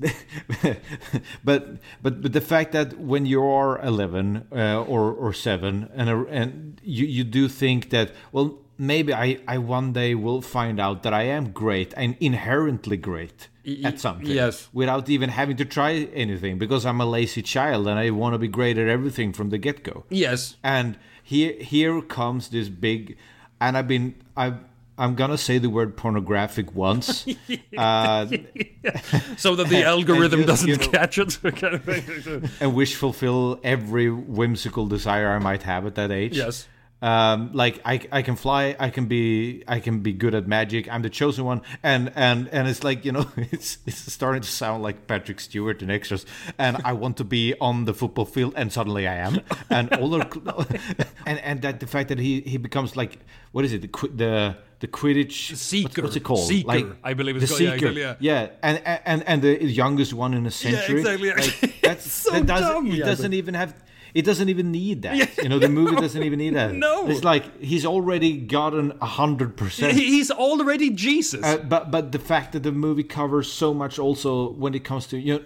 but 1.43 1.77
but 2.01 2.21
but 2.23 2.33
the 2.33 2.41
fact 2.41 2.71
that 2.71 2.97
when 2.99 3.25
you 3.25 3.43
are 3.43 3.79
11 3.81 4.47
uh, 4.51 4.81
or 4.83 5.11
or 5.13 5.31
7 5.33 5.89
and 5.95 6.09
uh, 6.09 6.25
and 6.29 6.81
you 6.83 7.05
you 7.05 7.23
do 7.23 7.47
think 7.47 7.89
that 7.91 8.11
well 8.31 8.59
maybe 8.77 9.13
I 9.13 9.39
I 9.47 9.57
one 9.57 9.93
day 9.93 10.15
will 10.15 10.41
find 10.41 10.79
out 10.79 11.03
that 11.03 11.13
I 11.13 11.23
am 11.23 11.51
great 11.51 11.93
and 11.95 12.15
inherently 12.19 12.97
great 12.97 13.49
at 13.85 13.97
something 13.97 14.27
yes. 14.27 14.67
without 14.73 15.09
even 15.09 15.29
having 15.29 15.55
to 15.55 15.63
try 15.63 16.09
anything 16.13 16.57
because 16.57 16.85
I'm 16.85 16.99
a 16.99 17.05
lazy 17.05 17.41
child 17.41 17.87
and 17.87 17.97
I 17.97 18.09
want 18.09 18.33
to 18.33 18.37
be 18.37 18.49
great 18.49 18.77
at 18.77 18.89
everything 18.89 19.31
from 19.31 19.51
the 19.51 19.57
get 19.57 19.83
go 19.83 20.03
yes. 20.09 20.57
And 20.63 20.97
here 21.23 21.53
here 21.53 22.01
comes 22.01 22.49
this 22.49 22.69
big 22.69 23.17
and 23.61 23.77
i've 23.77 23.87
been 23.87 24.13
i 24.35 24.53
i'm 24.97 25.15
gonna 25.15 25.37
say 25.37 25.57
the 25.57 25.69
word 25.69 25.95
pornographic 25.95 26.75
once 26.75 27.25
uh, 27.77 28.27
so 29.37 29.55
that 29.55 29.69
the 29.69 29.83
algorithm 29.85 30.41
just, 30.41 30.47
doesn't 30.47 30.67
you 30.67 30.75
know- 30.75 30.87
catch 30.89 31.17
it. 31.17 31.39
Kind 31.41 31.75
of 31.75 32.61
and 32.61 32.75
wish 32.75 32.95
fulfill 32.95 33.59
every 33.63 34.11
whimsical 34.11 34.85
desire 34.85 35.29
i 35.29 35.39
might 35.39 35.63
have 35.63 35.85
at 35.85 35.95
that 35.95 36.11
age. 36.11 36.37
Yes 36.37 36.67
um, 37.03 37.51
like 37.53 37.81
I, 37.83 37.99
I 38.11 38.21
can 38.21 38.35
fly 38.37 38.75
i 38.79 38.89
can 38.89 39.05
be 39.07 39.63
i 39.67 39.79
can 39.79 39.99
be 39.99 40.13
good 40.13 40.33
at 40.33 40.47
magic 40.47 40.87
i'm 40.91 41.01
the 41.01 41.09
chosen 41.09 41.43
one 41.43 41.61
and 41.83 42.11
and 42.15 42.47
and 42.47 42.67
it's 42.67 42.83
like 42.83 43.03
you 43.05 43.11
know 43.11 43.25
it's 43.37 43.77
it's 43.85 44.11
starting 44.11 44.41
to 44.41 44.47
sound 44.47 44.81
like 44.83 45.05
patrick 45.05 45.39
stewart 45.41 45.81
in 45.83 45.91
extras 45.91 46.25
and 46.57 46.77
i 46.85 46.93
want 46.93 47.17
to 47.17 47.25
be 47.25 47.53
on 47.59 47.85
the 47.85 47.93
football 47.93 48.25
field 48.25 48.53
and 48.55 48.71
suddenly 48.71 49.05
i 49.05 49.15
am 49.15 49.41
and 49.69 49.93
all 49.95 50.09
the 50.09 51.07
and 51.25 51.39
and 51.39 51.61
that 51.61 51.79
the 51.81 51.87
fact 51.87 52.07
that 52.09 52.19
he 52.19 52.41
he 52.41 52.57
becomes 52.57 52.95
like 52.95 53.19
what 53.51 53.65
is 53.65 53.73
it 53.73 53.81
the 53.81 54.07
the 54.15 54.55
the 54.79 54.87
Quidditch 54.87 55.51
what's- 55.51 55.61
Seeker. 55.61 56.01
What's, 56.01 56.17
it 56.17 56.25
called? 56.25 56.45
Seeker, 56.45 56.67
like 56.67 56.85
I 57.05 57.13
believe 57.13 57.35
the 57.35 57.43
it's 57.43 57.51
called- 57.51 57.61
yeah, 57.61 57.75
seeker. 57.75 57.87
exactly, 57.87 58.27
yeah. 58.27 58.49
and 58.61 58.81
and 58.85 59.01
and 59.05 59.23
and 59.29 59.41
the 59.41 59.63
youngest 59.63 60.13
one 60.13 60.33
in 60.33 60.45
a 60.45 60.51
century. 60.51 60.99
exactly. 60.99 61.29
Like, 61.31 61.81
that's 61.87 62.11
so 62.11 62.31
that 62.31 62.45
doesn't 62.45 62.67
dumb, 62.73 62.87
it 62.87 62.95
yeah, 62.95 63.05
doesn't 63.05 63.31
but- 63.31 63.37
even 63.37 63.53
have 63.53 63.73
it 64.13 64.23
doesn't 64.25 64.49
even 64.49 64.71
need 64.71 65.01
that. 65.03 65.37
You 65.37 65.49
know, 65.49 65.57
the 65.59 65.69
movie 65.69 65.95
doesn't 66.05 66.21
even 66.23 66.39
need 66.39 66.53
that. 66.55 66.73
No. 66.73 67.07
it's 67.07 67.23
like 67.23 67.43
he's 67.61 67.85
already 67.85 68.37
gotten 68.37 68.91
a 69.01 69.05
hundred 69.05 69.57
percent. 69.57 69.93
He's 69.97 70.29
already 70.31 70.91
Jesus. 70.91 71.43
Uh, 71.43 71.57
but 71.57 71.89
but 71.91 72.11
the 72.11 72.19
fact 72.19 72.51
that 72.53 72.63
the 72.63 72.71
movie 72.71 73.03
covers 73.03 73.51
so 73.51 73.73
much 73.73 73.97
also 73.99 74.51
when 74.51 74.73
it 74.75 74.83
comes 74.83 75.07
to 75.07 75.17
you 75.17 75.33
know 75.39 75.43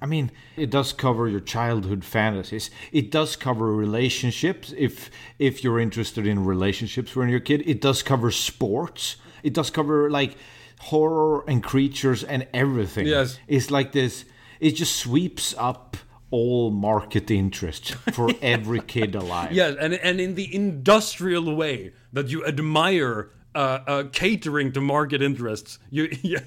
I 0.00 0.06
mean 0.06 0.30
it 0.56 0.70
does 0.70 0.92
cover 0.92 1.28
your 1.28 1.40
childhood 1.40 2.04
fantasies 2.04 2.70
it 2.92 3.10
does 3.10 3.36
cover 3.36 3.74
relationships 3.74 4.72
if 4.78 5.10
if 5.38 5.62
you're 5.64 5.80
interested 5.80 6.26
in 6.26 6.44
relationships 6.44 7.14
when 7.16 7.28
you're 7.28 7.38
a 7.38 7.42
kid 7.42 7.62
it 7.66 7.80
does 7.80 8.02
cover 8.02 8.30
sports 8.30 9.16
it 9.42 9.52
does 9.52 9.70
cover 9.70 10.08
like 10.10 10.36
horror 10.80 11.44
and 11.48 11.62
creatures 11.62 12.22
and 12.24 12.46
everything 12.54 13.06
Yes. 13.06 13.38
it's 13.48 13.70
like 13.70 13.92
this 13.92 14.24
it 14.60 14.72
just 14.72 14.96
sweeps 14.96 15.54
up 15.58 15.96
all 16.30 16.70
market 16.70 17.30
interest 17.30 17.94
for 18.12 18.30
every 18.42 18.80
kid 18.80 19.14
alive 19.14 19.52
Yes, 19.52 19.76
and 19.80 19.94
and 19.94 20.20
in 20.20 20.34
the 20.34 20.54
industrial 20.54 21.54
way 21.54 21.92
that 22.12 22.28
you 22.28 22.44
admire. 22.44 23.30
Uh, 23.54 23.82
uh, 23.88 24.04
catering 24.12 24.70
to 24.70 24.80
market 24.80 25.20
interests, 25.20 25.78
you, 25.90 26.08
you 26.22 26.38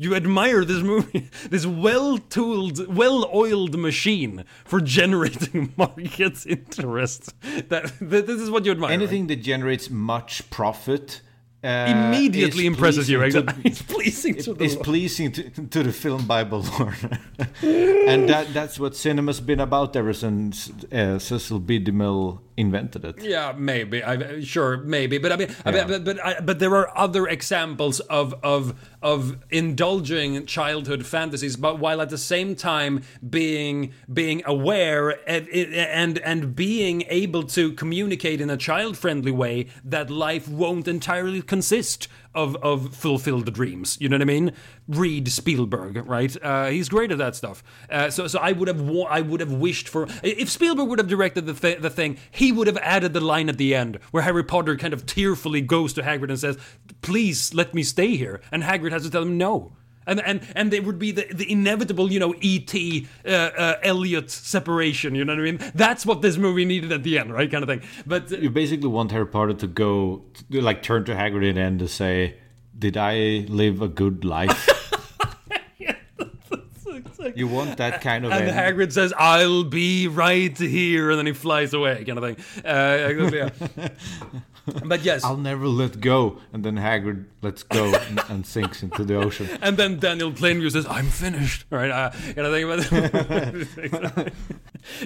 you 0.00 0.14
admire 0.16 0.64
this 0.64 0.82
movie, 0.82 1.30
this 1.50 1.64
well-tooled, 1.66 2.92
well-oiled 2.92 3.78
machine 3.78 4.42
for 4.64 4.80
generating 4.80 5.72
market 5.76 6.44
interest. 6.46 7.34
That, 7.68 7.92
that 8.00 8.26
this 8.26 8.40
is 8.40 8.50
what 8.50 8.64
you 8.64 8.72
admire. 8.72 8.88
right? 8.88 8.94
anything 8.94 9.28
that 9.28 9.42
generates 9.42 9.90
much 9.90 10.48
profit 10.50 11.20
immediately 11.66 12.66
impresses 12.66 13.08
you. 13.08 13.20
Right? 13.20 13.34
It's 13.64 13.82
pleasing 13.94 14.36
to 14.36 14.54
the 14.54 14.64
is 14.64 14.76
pleasing 14.76 15.32
to, 15.32 15.50
to 15.50 15.82
the 15.82 15.92
film 15.92 16.26
Bible 16.26 16.64
Lord. 16.78 17.18
and 17.62 18.28
that 18.28 18.52
that's 18.52 18.78
what 18.78 18.96
cinema's 18.96 19.40
been 19.40 19.60
about 19.60 19.96
ever 19.96 20.12
since 20.12 20.70
uh, 20.92 21.18
Cecil 21.18 21.60
B. 21.60 21.80
DeMille 21.80 22.40
invented 22.56 23.04
it. 23.04 23.22
Yeah, 23.22 23.52
maybe. 23.56 24.02
I 24.02 24.40
sure, 24.40 24.78
maybe. 24.78 25.18
But 25.18 25.32
I 25.32 25.36
mean, 25.36 25.54
I 25.64 25.70
Yeah. 25.70 25.86
but 25.86 26.04
but, 26.04 26.24
I, 26.24 26.40
but 26.40 26.58
there 26.58 26.74
are 26.74 26.90
other 26.96 27.26
examples 27.28 28.00
of 28.00 28.34
of 28.42 28.74
of 29.02 29.36
indulging 29.50 30.46
childhood 30.46 31.06
fantasies, 31.06 31.56
but 31.56 31.78
while 31.78 32.00
at 32.00 32.10
the 32.10 32.18
same 32.18 32.56
time 32.56 33.02
being 33.28 33.92
being 34.12 34.42
aware 34.46 35.18
and 35.28 35.48
and 35.48 36.18
and 36.18 36.56
being 36.56 37.02
able 37.08 37.42
to 37.44 37.72
communicate 37.72 38.40
in 38.40 38.50
a 38.50 38.56
child 38.56 38.96
friendly 38.96 39.32
way 39.32 39.68
that 39.84 40.10
life 40.10 40.48
won't 40.48 40.88
entirely 40.88 41.42
consist 41.42 42.08
of 42.36 42.54
of 42.56 42.94
fulfilled 42.94 43.52
dreams. 43.52 43.96
You 44.00 44.08
know 44.08 44.14
what 44.16 44.22
I 44.22 44.26
mean? 44.26 44.52
Read 44.86 45.28
Spielberg, 45.28 46.06
right? 46.06 46.36
Uh, 46.42 46.66
he's 46.66 46.88
great 46.88 47.10
at 47.10 47.18
that 47.18 47.34
stuff. 47.34 47.64
Uh, 47.90 48.10
so 48.10 48.26
so 48.28 48.38
I 48.38 48.52
would 48.52 48.68
have 48.68 48.80
wa- 48.80 49.08
I 49.10 49.22
would 49.22 49.40
have 49.40 49.52
wished 49.52 49.88
for 49.88 50.06
if 50.22 50.48
Spielberg 50.50 50.88
would 50.88 50.98
have 51.00 51.08
directed 51.08 51.46
the 51.46 51.54
th- 51.54 51.80
the 51.80 51.90
thing, 51.90 52.18
he 52.30 52.52
would 52.52 52.66
have 52.68 52.78
added 52.78 53.12
the 53.12 53.20
line 53.20 53.48
at 53.48 53.58
the 53.58 53.74
end 53.74 53.98
where 54.12 54.22
Harry 54.22 54.44
Potter 54.44 54.76
kind 54.76 54.94
of 54.94 55.06
tearfully 55.06 55.60
goes 55.60 55.92
to 55.94 56.02
Hagrid 56.02 56.28
and 56.28 56.38
says, 56.38 56.58
"Please 57.02 57.54
let 57.54 57.74
me 57.74 57.82
stay 57.82 58.16
here," 58.16 58.40
and 58.52 58.62
Hagrid 58.62 58.92
has 58.92 59.02
to 59.04 59.10
tell 59.10 59.22
him 59.22 59.36
no. 59.38 59.72
And, 60.06 60.20
and 60.20 60.40
and 60.54 60.72
there 60.72 60.82
would 60.82 60.98
be 60.98 61.10
the, 61.12 61.26
the 61.32 61.50
inevitable, 61.50 62.12
you 62.12 62.20
know, 62.20 62.34
E.T. 62.40 63.06
Uh, 63.24 63.28
uh, 63.28 63.74
Elliott 63.82 64.30
separation. 64.30 65.14
You 65.14 65.24
know 65.24 65.32
what 65.32 65.40
I 65.40 65.44
mean? 65.44 65.72
That's 65.74 66.06
what 66.06 66.22
this 66.22 66.36
movie 66.36 66.64
needed 66.64 66.92
at 66.92 67.02
the 67.02 67.18
end, 67.18 67.32
right? 67.32 67.50
Kind 67.50 67.62
of 67.64 67.68
thing. 67.68 67.82
But 68.06 68.32
uh, 68.32 68.36
You 68.36 68.50
basically 68.50 68.88
want 68.88 69.10
Harry 69.10 69.26
Potter 69.26 69.54
to 69.54 69.66
go, 69.66 70.22
to, 70.50 70.60
like, 70.60 70.82
turn 70.82 71.04
to 71.06 71.14
Hagrid 71.14 71.48
and 71.50 71.58
end 71.58 71.78
to 71.80 71.88
say, 71.88 72.36
"Did 72.78 72.96
I 72.96 73.46
live 73.48 73.82
a 73.82 73.88
good 73.88 74.24
life?" 74.24 74.68
you 77.34 77.48
want 77.48 77.76
that 77.78 78.00
kind 78.00 78.24
of 78.24 78.32
And 78.32 78.48
end. 78.48 78.56
Hagrid 78.56 78.92
says, 78.92 79.12
"I'll 79.16 79.64
be 79.64 80.08
right 80.08 80.56
here," 80.56 81.10
and 81.10 81.18
then 81.18 81.26
he 81.26 81.32
flies 81.32 81.74
away, 81.74 82.04
kind 82.04 82.18
of 82.18 82.24
thing. 82.24 82.64
Uh, 82.64 83.28
yeah. 83.32 83.88
but 84.84 85.02
yes, 85.02 85.22
I'll 85.24 85.36
never 85.36 85.66
let 85.66 86.00
go, 86.00 86.38
and 86.52 86.64
then 86.64 86.76
Hagrid 86.76 87.26
lets 87.42 87.62
go 87.62 87.94
and, 87.94 88.20
and 88.28 88.46
sinks 88.46 88.82
into 88.82 89.04
the 89.04 89.14
ocean. 89.16 89.48
and 89.62 89.76
then 89.76 89.98
Daniel 89.98 90.32
Plainview 90.32 90.70
says, 90.70 90.86
"I'm 90.88 91.06
finished." 91.06 91.66
Right? 91.70 91.90
Uh, 91.90 92.10
kind 92.10 92.38
of 92.38 93.68
thing. 93.68 93.90
But 93.90 94.32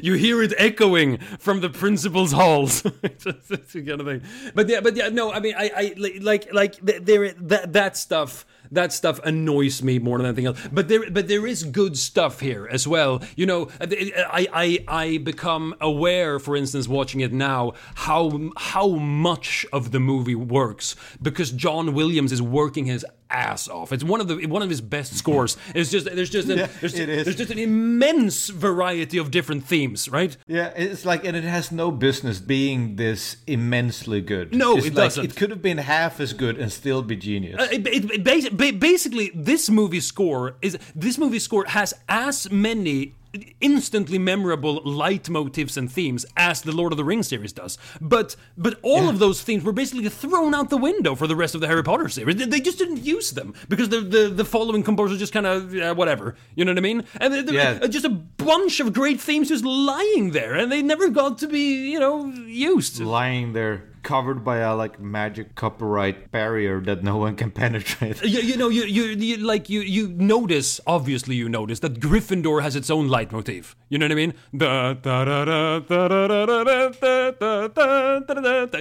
you 0.03 0.15
hear 0.15 0.43
it 0.43 0.55
echoing 0.57 1.19
from 1.39 1.61
the 1.61 1.69
principal's 1.69 2.33
halls, 2.33 2.83
kind 3.03 4.01
of 4.01 4.07
thing. 4.07 4.23
But 4.55 4.69
yeah, 4.69 4.81
but 4.81 4.97
yeah, 4.97 5.09
no. 5.09 5.33
I 5.33 5.41
mean, 5.41 5.55
I, 5.57 5.71
I 5.77 5.95
like, 6.21 6.53
like 6.53 6.77
there 6.77 7.33
that 7.33 7.73
that 7.73 7.97
stuff. 7.97 8.47
That 8.73 8.93
stuff 8.93 9.21
annoys 9.25 9.83
me 9.83 9.99
more 9.99 10.18
than 10.18 10.27
anything 10.27 10.47
else. 10.47 10.61
But 10.73 10.89
there, 10.89 11.11
but 11.11 11.29
there 11.29 11.47
is 11.47 11.64
good 11.64 11.99
stuff 11.99 12.41
here 12.41 12.68
as 12.71 12.87
well. 12.87 13.23
You 13.37 13.47
know, 13.47 13.68
I, 13.81 14.47
I, 14.53 14.85
I 14.87 15.18
become 15.18 15.75
aware, 15.81 16.39
for 16.39 16.57
instance, 16.57 16.87
watching 16.87 17.21
it 17.21 17.33
now, 17.33 17.73
how 17.95 18.51
how 18.57 18.89
much 18.89 19.66
of 19.73 19.91
the 19.91 20.01
movie 20.01 20.35
works 20.35 20.97
because 21.21 21.51
John 21.51 21.95
Williams 21.95 22.33
is 22.33 22.41
working 22.41 22.87
his 22.87 23.05
ass 23.31 23.68
off. 23.68 23.93
It's 23.93 24.05
one 24.05 24.20
of 24.20 24.28
the 24.28 24.47
one 24.47 24.62
of 24.62 24.70
his 24.70 24.81
best 24.81 25.14
scores. 25.16 25.57
It's 25.74 25.91
just 25.91 26.07
there's 26.07 26.31
just 26.31 26.49
an, 26.49 26.59
Yeah, 26.59 26.68
there's, 26.81 26.93
there's 26.95 27.37
just 27.37 27.51
an 27.51 27.59
immense 27.59 28.49
variety 28.49 29.18
of 29.18 29.31
different 29.31 29.64
themes, 29.64 30.09
right? 30.09 30.37
Yeah, 30.47 30.72
it's 30.76 31.05
like, 31.05 31.24
and 31.24 31.37
it 31.37 31.45
has 31.45 31.70
no 31.70 31.91
business 31.91 32.39
being 32.41 32.97
this 32.97 33.37
immensely 33.47 34.20
good. 34.20 34.55
No, 34.55 34.76
It's 34.76 34.87
it 34.87 34.95
like, 34.95 35.05
doesn't. 35.05 35.24
It 35.24 35.37
could 35.37 35.51
have 35.51 35.62
been 35.62 35.78
half 35.78 36.20
as 36.20 36.33
good 36.33 36.59
and 36.59 36.72
still 36.72 37.03
be 37.03 37.16
genius. 37.16 37.61
Uh, 37.61 37.68
it, 37.70 37.87
it, 37.87 38.11
it 38.11 38.24
basi- 38.24 38.78
basically, 38.81 39.31
this 39.35 39.70
movie 39.70 40.01
score 40.01 40.57
is 40.62 40.76
this 40.95 41.18
movie 41.18 41.39
score 41.39 41.64
has 41.66 41.95
as 42.09 42.51
many 42.51 43.14
instantly 43.61 44.18
memorable 44.18 44.83
leitmotifs 44.83 45.76
and 45.76 45.91
themes 45.91 46.26
as 46.37 46.62
the 46.62 46.72
Lord 46.72 46.93
of 46.93 46.97
the 46.97 47.05
Rings 47.05 47.28
series 47.28 47.53
does. 47.53 47.78
But 48.01 48.37
but 48.57 48.78
all 48.83 49.09
of 49.09 49.18
those 49.18 49.43
themes 49.43 49.64
were 49.64 49.72
basically 49.72 50.09
thrown 50.09 50.55
out 50.55 50.70
the 50.70 50.76
window 50.76 51.14
for 51.14 51.26
the 51.26 51.37
rest 51.37 51.55
of 51.55 51.61
the 51.61 51.66
Harry 51.68 51.83
Potter 51.83 52.09
series. 52.09 52.37
They, 52.37 52.61
just 52.61 52.78
didn't 52.78 53.05
use 53.05 53.31
them 53.33 53.55
because 53.68 53.89
the 53.89 54.01
the, 54.01 54.28
the 54.28 54.45
following 54.45 54.83
composers 54.83 55.18
just 55.18 55.33
kind 55.33 55.47
of 55.47 55.74
uh, 55.74 55.95
whatever. 55.95 56.37
You 56.55 56.64
know 56.64 56.72
what 56.72 56.78
I 56.78 56.83
mean? 56.83 57.05
And 57.20 57.51
Yeah. 57.51 57.78
uh, 57.83 57.89
just 57.89 58.05
a 58.05 58.11
bunch 58.11 58.81
of 58.81 58.93
great 58.93 59.20
themes 59.20 59.49
just 59.49 59.64
lying 59.64 60.31
there, 60.33 60.55
and 60.55 60.70
they 60.70 60.83
never 60.83 61.09
got 61.09 61.39
to 61.39 61.49
be 61.49 61.91
you 61.91 62.01
know 62.01 62.26
used. 62.47 63.01
lying 63.01 63.53
there 63.53 63.85
covered 64.03 64.45
by 64.45 64.59
a 64.59 64.75
like 64.75 65.01
magic 65.01 65.55
copyright 65.55 66.31
barrier 66.31 66.81
that 66.81 67.03
no 67.03 67.17
one 67.17 67.37
can 67.37 67.51
penetrate. 67.51 68.23
You, 68.23 68.41
you 68.41 68.57
know, 68.57 68.69
you, 68.69 68.85
you, 68.85 69.05
you 69.05 69.37
like 69.39 69.69
you 69.69 69.81
you 69.81 70.09
notice 70.09 70.81
obviously 70.87 71.35
you 71.37 71.49
notice 71.49 71.81
that 71.81 72.01
Gryffindor 72.01 72.63
has 72.63 72.77
its 72.77 72.91
own 72.91 73.09
leitmotif. 73.09 73.77
You 73.89 73.99
know 73.99 74.05
what 74.05 74.13
I 74.13 74.15
mean? 74.15 74.35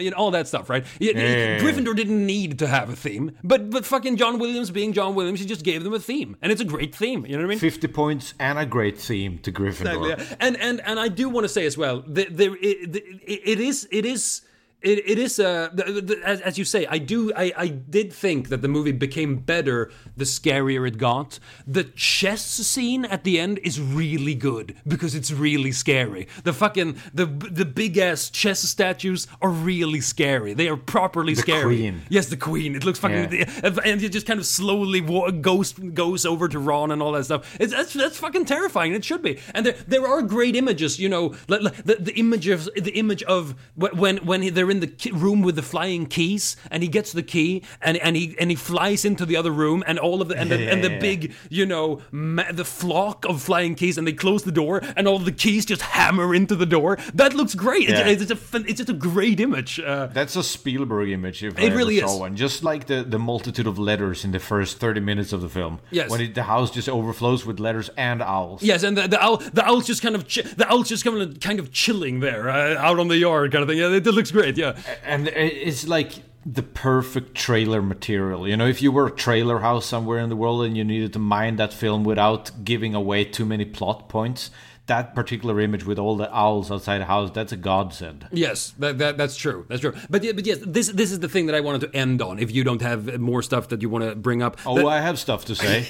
You 0.02 0.12
know, 0.12 0.18
all 0.18 0.32
that 0.32 0.48
stuff, 0.48 0.70
right? 0.70 0.86
Yeah, 1.00 1.12
yeah. 1.16 1.60
Gryffindor 1.60 1.96
didn't 1.96 2.26
need 2.26 2.60
to 2.60 2.68
have 2.68 2.90
a 2.90 2.96
theme, 2.96 3.32
but 3.44 3.70
but 3.70 3.86
fucking 3.86 4.18
John 4.18 4.40
Williams 4.40 4.72
being 4.72 4.94
John 4.94 5.16
Williams, 5.16 5.40
he 5.40 5.46
just 5.46 5.64
gave 5.64 5.84
them 5.84 5.94
a 5.94 6.00
theme, 6.00 6.38
and 6.42 6.52
it's 6.52 6.62
a 6.62 6.66
great 6.66 6.94
theme. 6.94 7.26
You 7.26 7.34
know 7.34 7.40
what 7.40 7.46
I 7.46 7.50
mean? 7.50 7.60
Fifty 7.60 7.88
points 7.88 8.34
and 8.40 8.60
a 8.60 8.66
great 8.66 8.98
theme 9.00 9.40
to 9.40 9.52
Gryffindor. 9.52 10.10
Exactly, 10.10 10.10
yeah. 10.10 10.36
And 10.40 10.58
and 10.58 10.82
and 10.82 11.00
I 11.00 11.08
do 11.08 11.30
want 11.30 11.46
to 11.46 11.50
say 11.50 11.66
as 11.66 11.78
well, 11.78 12.04
there, 12.08 12.56
it, 12.62 12.96
it 13.26 13.60
is 13.60 13.88
it 13.92 14.06
is 14.06 14.42
it, 14.82 15.10
it 15.10 15.20
is 15.20 15.36
the, 15.36 15.70
the, 15.74 16.22
as, 16.26 16.40
as 16.42 16.58
you 16.58 16.64
say 16.64 16.86
I 16.90 17.00
do 17.00 17.34
I, 17.36 17.52
I 17.58 17.68
did 17.68 18.14
think 18.14 18.48
that 18.48 18.62
the 18.62 18.68
movie 18.70 18.94
became 18.94 19.36
better 19.38 19.92
the 20.16 20.24
scarier 20.24 20.88
it 20.88 20.98
got 20.98 21.40
the 21.68 21.84
chess 21.84 22.46
scene 22.46 23.04
at 23.04 23.24
the 23.26 23.40
end 23.40 23.60
is 23.60 23.82
really 23.82 24.36
good 24.36 24.78
because 24.88 25.16
it's 25.16 25.32
really 25.32 25.74
scary 25.74 26.28
the 26.46 26.54
fucking 26.54 26.96
the 27.14 27.26
the 27.26 27.66
big 27.66 27.98
ass 27.98 28.30
chess 28.30 28.62
statues 28.62 29.28
are 29.42 29.50
really 29.50 30.00
scary 30.00 30.54
they 30.54 30.70
are 30.70 30.78
properly 30.78 31.36
scary 31.36 31.78
queen. 31.78 32.02
yes 32.10 32.28
the 32.28 32.38
queen 32.38 32.74
it 32.76 32.86
looks 32.86 33.00
fucking 33.00 33.44
and 33.64 34.02
it 34.02 34.10
just 34.14 34.26
kind 34.28 34.40
of 34.40 34.46
slowly 34.46 35.02
goes 35.42 35.74
goes 35.74 36.26
over 36.26 36.48
to 36.48 36.60
Ron 36.60 36.92
and 36.92 37.02
all 37.02 37.12
that 37.14 37.26
stuff. 37.26 37.58
It's 37.60 37.74
that's, 37.74 37.94
that's 37.94 38.18
fucking 38.18 38.46
terrifying. 38.46 38.94
It 38.94 39.04
should 39.04 39.22
be. 39.22 39.40
And 39.54 39.66
there 39.66 39.76
there 39.88 40.08
are 40.08 40.22
great 40.22 40.56
images. 40.56 41.00
You 41.00 41.10
know, 41.10 41.36
like, 41.48 41.62
like 41.62 41.76
the, 41.84 41.96
the 41.96 42.14
image 42.20 42.48
of 42.48 42.66
the 42.76 42.92
image 42.98 43.24
of 43.24 43.56
wh- 43.76 43.94
when 43.96 44.18
when 44.18 44.42
he- 44.42 44.50
they're 44.70 44.76
in 44.76 44.80
the 44.82 44.88
ki- 44.88 45.12
room 45.12 45.42
with 45.42 45.56
the 45.56 45.62
flying 45.64 46.06
keys 46.06 46.56
and 46.72 46.84
he 46.84 46.90
gets 46.90 47.12
the 47.12 47.24
key 47.24 47.64
and 47.82 47.98
and 47.98 48.16
he 48.16 48.36
and 48.40 48.50
he 48.52 48.56
flies 48.56 49.04
into 49.06 49.26
the 49.26 49.36
other 49.36 49.52
room 49.52 49.84
and 49.88 49.98
all 50.00 50.22
of 50.22 50.28
the 50.28 50.38
and 50.38 50.52
the, 50.52 50.72
and 50.72 50.84
the 50.84 50.92
Yeah. 50.92 51.00
big 51.00 51.34
you 51.50 51.66
know 51.66 52.02
ma- 52.12 52.52
the 52.52 52.66
flock 52.66 53.26
of 53.26 53.42
flying 53.42 53.76
keys 53.76 53.98
and 53.98 54.06
they 54.08 54.14
close 54.14 54.44
the 54.44 54.52
door 54.52 54.82
and 54.96 55.08
all 55.08 55.20
the 55.20 55.32
keys 55.32 55.66
just 55.66 55.82
hammer 55.82 56.36
into 56.36 56.56
the 56.56 56.66
door. 56.66 56.98
That 57.16 57.34
looks 57.34 57.56
great. 57.56 57.90
It's, 57.90 58.00
Yeah. 58.00 58.08
it's, 58.08 58.20
just 58.20 58.32
a 58.32 58.36
fun- 58.36 58.66
it's 58.68 58.78
just 58.78 58.90
a 58.90 58.94
great 58.94 59.40
image. 59.40 59.80
Uh, 59.80 60.08
That's 60.08 60.36
a 60.36 60.44
Spielberg 60.44 61.10
image, 61.10 61.44
if 61.44 61.58
I 61.58 61.62
It 61.64 61.66
ever 61.68 61.78
really 61.78 61.98
is. 62.00 62.12
one. 62.20 62.36
Just 62.36 62.64
like 62.64 62.86
the, 62.88 63.04
the 63.04 63.20
multitude 63.20 63.68
of 63.68 63.80
letters 63.80 64.24
in 64.26 64.32
the 64.32 64.40
first 64.40 64.78
30 64.80 65.00
minutes 65.02 65.34
of 65.34 65.42
the 65.42 65.50
film. 65.50 65.80
Yes. 65.92 66.10
When 66.10 66.22
it, 66.22 66.36
the 66.36 66.44
house 66.44 66.70
just 66.72 66.88
overflows 66.90 67.46
with 67.46 67.60
letters 67.60 67.90
and 67.98 68.22
owls. 68.22 68.62
Yes, 68.64 68.84
and 68.84 68.98
the, 68.98 69.08
the 69.08 69.22
owl, 69.24 69.38
the 69.38 69.66
owl's 69.68 69.88
just 69.88 70.02
kind 70.02 70.16
of, 70.16 70.28
chi- 70.28 70.42
the 70.58 70.68
owl's 70.70 70.90
just 70.90 71.04
kind 71.04 71.22
of, 71.22 71.40
kind 71.40 71.60
of 71.60 71.72
chilling 71.72 72.20
there, 72.20 72.50
uh, 72.50 72.78
out 72.78 73.00
on 73.00 73.08
the 73.08 73.18
yard, 73.18 73.52
kind 73.52 73.64
of 73.64 73.70
thing. 73.70 73.78
Yeah, 73.80 73.90
it, 73.96 74.06
it 74.06 74.12
looks 74.12 74.32
great. 74.32 74.58
Yeah, 74.60 74.76
And 75.06 75.28
it's 75.30 75.88
like 75.88 76.12
the 76.46 76.64
perfect 76.64 77.36
trailer 77.36 77.82
material. 77.82 78.48
You 78.48 78.58
know, 78.58 78.68
if 78.68 78.82
you 78.82 78.92
were 78.92 79.08
a 79.08 79.12
trailer 79.12 79.60
house 79.60 79.86
somewhere 79.86 80.20
in 80.20 80.30
the 80.30 80.36
world 80.36 80.66
and 80.66 80.76
you 80.78 80.84
needed 80.84 81.14
to 81.14 81.20
mine 81.20 81.56
that 81.58 81.74
film 81.74 82.04
without 82.04 82.52
giving 82.64 82.94
away 82.96 83.24
too 83.26 83.46
many 83.46 83.66
plot 83.66 84.10
points, 84.10 84.52
that 84.88 85.14
particular 85.14 85.60
image 85.60 85.86
with 85.86 86.00
all 86.00 86.18
the 86.18 86.30
owls 86.36 86.72
outside 86.72 87.00
the 87.00 87.06
house, 87.06 87.30
that's 87.32 87.52
a 87.52 87.58
godsend. 87.58 88.28
Yes, 88.32 88.74
that, 88.80 88.98
that 88.98 89.18
that's 89.18 89.38
true. 89.38 89.66
That's 89.70 89.82
true. 89.82 89.94
But 90.10 90.24
but 90.36 90.46
yes, 90.46 90.58
this 90.66 90.88
this 90.90 91.12
is 91.12 91.20
the 91.20 91.30
thing 91.30 91.46
that 91.46 91.56
I 91.56 91.62
wanted 91.62 91.82
to 91.92 91.96
end 91.96 92.22
on. 92.22 92.40
If 92.40 92.52
you 92.52 92.64
don't 92.64 92.82
have 92.82 93.20
more 93.20 93.42
stuff 93.44 93.68
that 93.70 93.82
you 93.84 93.90
want 93.90 94.04
to 94.10 94.16
bring 94.16 94.42
up, 94.42 94.58
Oh, 94.66 94.88
I 94.88 95.00
have 95.02 95.20
stuff 95.20 95.46
to 95.46 95.56
say, 95.56 95.86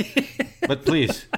but 0.67 0.85
please. 0.85 1.25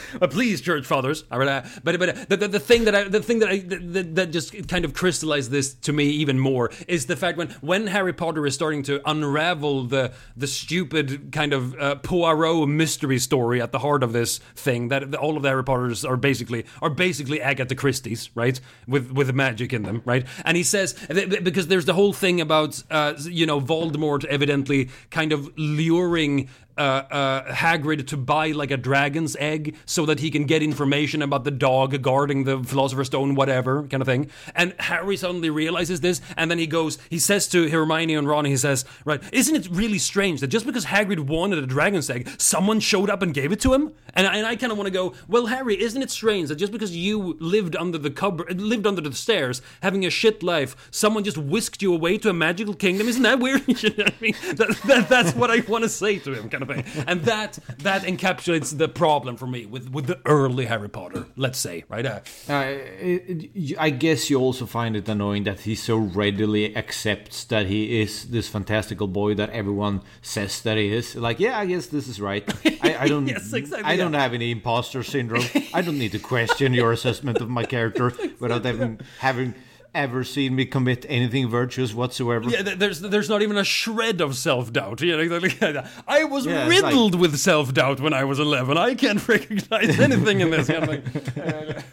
Uh, 0.20 0.26
please, 0.26 0.60
church 0.60 0.86
fathers. 0.86 1.24
Uh, 1.30 1.62
but 1.84 1.98
but 1.98 2.28
the, 2.28 2.36
the, 2.36 2.48
the 2.48 2.60
thing 2.60 2.84
that 2.84 2.94
I 2.94 3.04
the 3.04 3.20
thing 3.20 3.40
that 3.40 3.48
I 3.48 3.58
that, 3.58 4.14
that 4.14 4.30
just 4.30 4.66
kind 4.66 4.84
of 4.84 4.94
crystallized 4.94 5.50
this 5.50 5.74
to 5.74 5.92
me 5.92 6.06
even 6.06 6.38
more 6.38 6.70
is 6.88 7.06
the 7.06 7.16
fact 7.16 7.36
when 7.36 7.50
when 7.60 7.88
Harry 7.88 8.12
Potter 8.12 8.46
is 8.46 8.54
starting 8.54 8.82
to 8.84 9.00
unravel 9.08 9.84
the 9.84 10.12
the 10.36 10.46
stupid 10.46 11.32
kind 11.32 11.52
of 11.52 11.74
uh, 11.78 11.96
Poirot 11.96 12.68
mystery 12.68 13.18
story 13.18 13.60
at 13.60 13.72
the 13.72 13.80
heart 13.80 14.02
of 14.02 14.12
this 14.12 14.38
thing 14.54 14.88
that 14.88 15.14
all 15.16 15.36
of 15.36 15.42
the 15.42 15.48
Harry 15.48 15.64
Potters 15.64 16.04
are 16.04 16.16
basically 16.16 16.64
are 16.80 16.90
basically 16.90 17.40
Agatha 17.40 17.74
Christie's, 17.74 18.30
right? 18.34 18.58
With 18.86 19.12
with 19.12 19.34
magic 19.34 19.72
in 19.72 19.82
them, 19.82 20.02
right? 20.04 20.26
And 20.44 20.56
he 20.56 20.62
says 20.62 20.94
because 21.08 21.68
there's 21.68 21.84
the 21.84 21.94
whole 21.94 22.12
thing 22.12 22.40
about 22.40 22.82
uh, 22.90 23.14
you 23.22 23.46
know 23.46 23.60
Voldemort 23.60 24.24
evidently 24.24 24.88
kind 25.10 25.32
of 25.32 25.50
luring 25.56 26.48
uh, 26.78 26.80
uh, 27.10 27.52
Hagrid 27.52 28.06
to 28.08 28.16
buy 28.16 28.48
like 28.52 28.70
a 28.70 28.76
dragon's 28.76 29.36
egg 29.36 29.76
so 29.86 30.04
that 30.06 30.20
he 30.20 30.30
can 30.30 30.44
get 30.44 30.62
information 30.62 31.22
about 31.22 31.44
the 31.44 31.50
dog 31.50 32.02
guarding 32.02 32.44
the 32.44 32.62
Philosopher's 32.62 33.06
Stone, 33.06 33.36
whatever 33.36 33.84
kind 33.84 34.00
of 34.00 34.06
thing. 34.06 34.30
And 34.54 34.74
Harry 34.78 35.16
suddenly 35.16 35.48
realizes 35.48 36.00
this, 36.00 36.20
and 36.36 36.50
then 36.50 36.58
he 36.58 36.66
goes, 36.66 36.98
he 37.08 37.18
says 37.18 37.48
to 37.48 37.70
Hermione 37.70 38.14
and 38.14 38.28
Ron, 38.28 38.44
he 38.44 38.56
says, 38.56 38.84
"Right, 39.04 39.22
isn't 39.32 39.54
it 39.54 39.68
really 39.70 39.98
strange 39.98 40.40
that 40.40 40.48
just 40.48 40.66
because 40.66 40.86
Hagrid 40.86 41.20
wanted 41.20 41.58
a 41.58 41.66
dragon's 41.66 42.10
egg, 42.10 42.28
someone 42.38 42.80
showed 42.80 43.08
up 43.08 43.22
and 43.22 43.32
gave 43.32 43.52
it 43.52 43.60
to 43.60 43.72
him?" 43.72 43.92
And 44.14 44.26
I, 44.26 44.36
and 44.36 44.46
I 44.46 44.56
kind 44.56 44.72
of 44.72 44.78
want 44.78 44.88
to 44.88 44.92
go, 44.92 45.14
"Well, 45.28 45.46
Harry, 45.46 45.80
isn't 45.80 46.02
it 46.02 46.10
strange 46.10 46.48
that 46.48 46.56
just 46.56 46.72
because 46.72 46.96
you 46.96 47.36
lived 47.40 47.76
under 47.76 47.98
the 47.98 48.10
cupboard, 48.10 48.60
lived 48.60 48.86
under 48.86 49.00
the 49.00 49.12
stairs, 49.14 49.62
having 49.82 50.04
a 50.04 50.10
shit 50.10 50.42
life, 50.42 50.88
someone 50.90 51.22
just 51.24 51.38
whisked 51.38 51.80
you 51.82 51.94
away 51.94 52.18
to 52.18 52.30
a 52.30 52.34
magical 52.34 52.74
kingdom? 52.74 53.08
Isn't 53.08 53.22
that 53.22 53.38
weird?" 53.38 53.62
you 53.66 53.90
know 53.90 54.04
what 54.04 54.14
I 54.14 54.20
mean? 54.20 54.34
That, 54.56 54.80
that, 54.86 55.08
that's 55.08 55.34
what 55.34 55.50
I 55.50 55.60
want 55.60 55.84
to 55.84 55.88
say 55.88 56.18
to 56.20 56.32
him, 56.32 56.48
kind 56.48 56.62
of 56.62 56.68
thing. 56.68 57.04
And 57.06 57.22
that 57.22 57.58
that 57.78 58.02
encapsulates 58.02 58.76
the 58.76 58.88
problem 58.88 59.36
for 59.36 59.46
me 59.46 59.66
with 59.76 59.90
with 59.92 60.06
the 60.06 60.18
early 60.24 60.66
Harry 60.66 60.88
Potter. 60.88 61.26
Let's 61.36 61.58
say, 61.58 61.84
right? 61.88 62.06
Uh, 62.06 62.20
Uh, 62.48 62.64
it- 63.00 63.24
it- 63.54 63.76
I 63.78 63.90
guess 63.90 64.30
you 64.30 64.38
also 64.40 64.66
find 64.66 64.96
it 64.96 65.08
annoying 65.08 65.44
that 65.44 65.60
he 65.60 65.74
so 65.74 65.96
readily 65.96 66.74
accepts 66.76 67.44
that 67.44 67.66
he 67.66 68.00
is 68.02 68.24
this 68.30 68.48
fantastical 68.48 69.06
boy 69.08 69.34
that 69.34 69.50
everyone 69.50 70.00
says 70.22 70.60
that 70.62 70.76
he 70.76 70.88
is. 70.92 71.14
Like, 71.16 71.38
yeah, 71.40 71.58
I 71.62 71.66
guess 71.66 71.86
this 71.86 72.08
is 72.08 72.20
right. 72.20 72.44
I, 72.82 72.96
I 73.04 73.08
don't. 73.08 73.26
Yes, 73.36 73.52
exactly, 73.52 73.92
I 73.92 73.96
don't 73.96 74.14
have 74.14 74.32
any 74.34 74.50
imposter 74.50 75.02
syndrome. 75.02 75.44
I 75.74 75.82
don't 75.82 75.98
need 75.98 76.12
to 76.12 76.18
question 76.18 76.74
your 76.74 76.92
assessment 76.92 77.38
of 77.40 77.48
my 77.48 77.64
character 77.64 78.12
without 78.40 78.64
having 78.64 79.00
having 79.18 79.54
ever 79.96 80.22
seen 80.24 80.54
me 80.54 80.66
commit 80.66 81.04
anything 81.08 81.48
virtuous 81.48 81.92
whatsoever. 81.94 82.48
Yeah, 82.48 82.62
there's 82.62 83.00
there's 83.00 83.28
not 83.28 83.42
even 83.42 83.56
a 83.56 83.64
shred 83.64 84.20
of 84.20 84.36
self 84.36 84.72
doubt. 84.72 85.00
You 85.00 85.16
know, 85.16 85.36
exactly. 85.36 85.80
I 86.08 86.24
was 86.24 86.46
Yeah, 86.46 86.66
it's 86.66 86.82
like- 86.82 86.92
riddled 86.92 87.14
with 87.16 87.36
self 87.38 87.72
doubt 87.74 88.00
when 88.00 88.12
I 88.12 88.24
was 88.24 88.38
11. 88.38 88.76
I 88.78 88.94
can't 88.94 89.26
recognize 89.36 89.98
anything 89.98 90.40
in 90.40 90.50
this. 90.50 90.68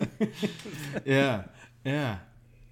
Yeah 1.05 1.43
yeah 1.85 2.17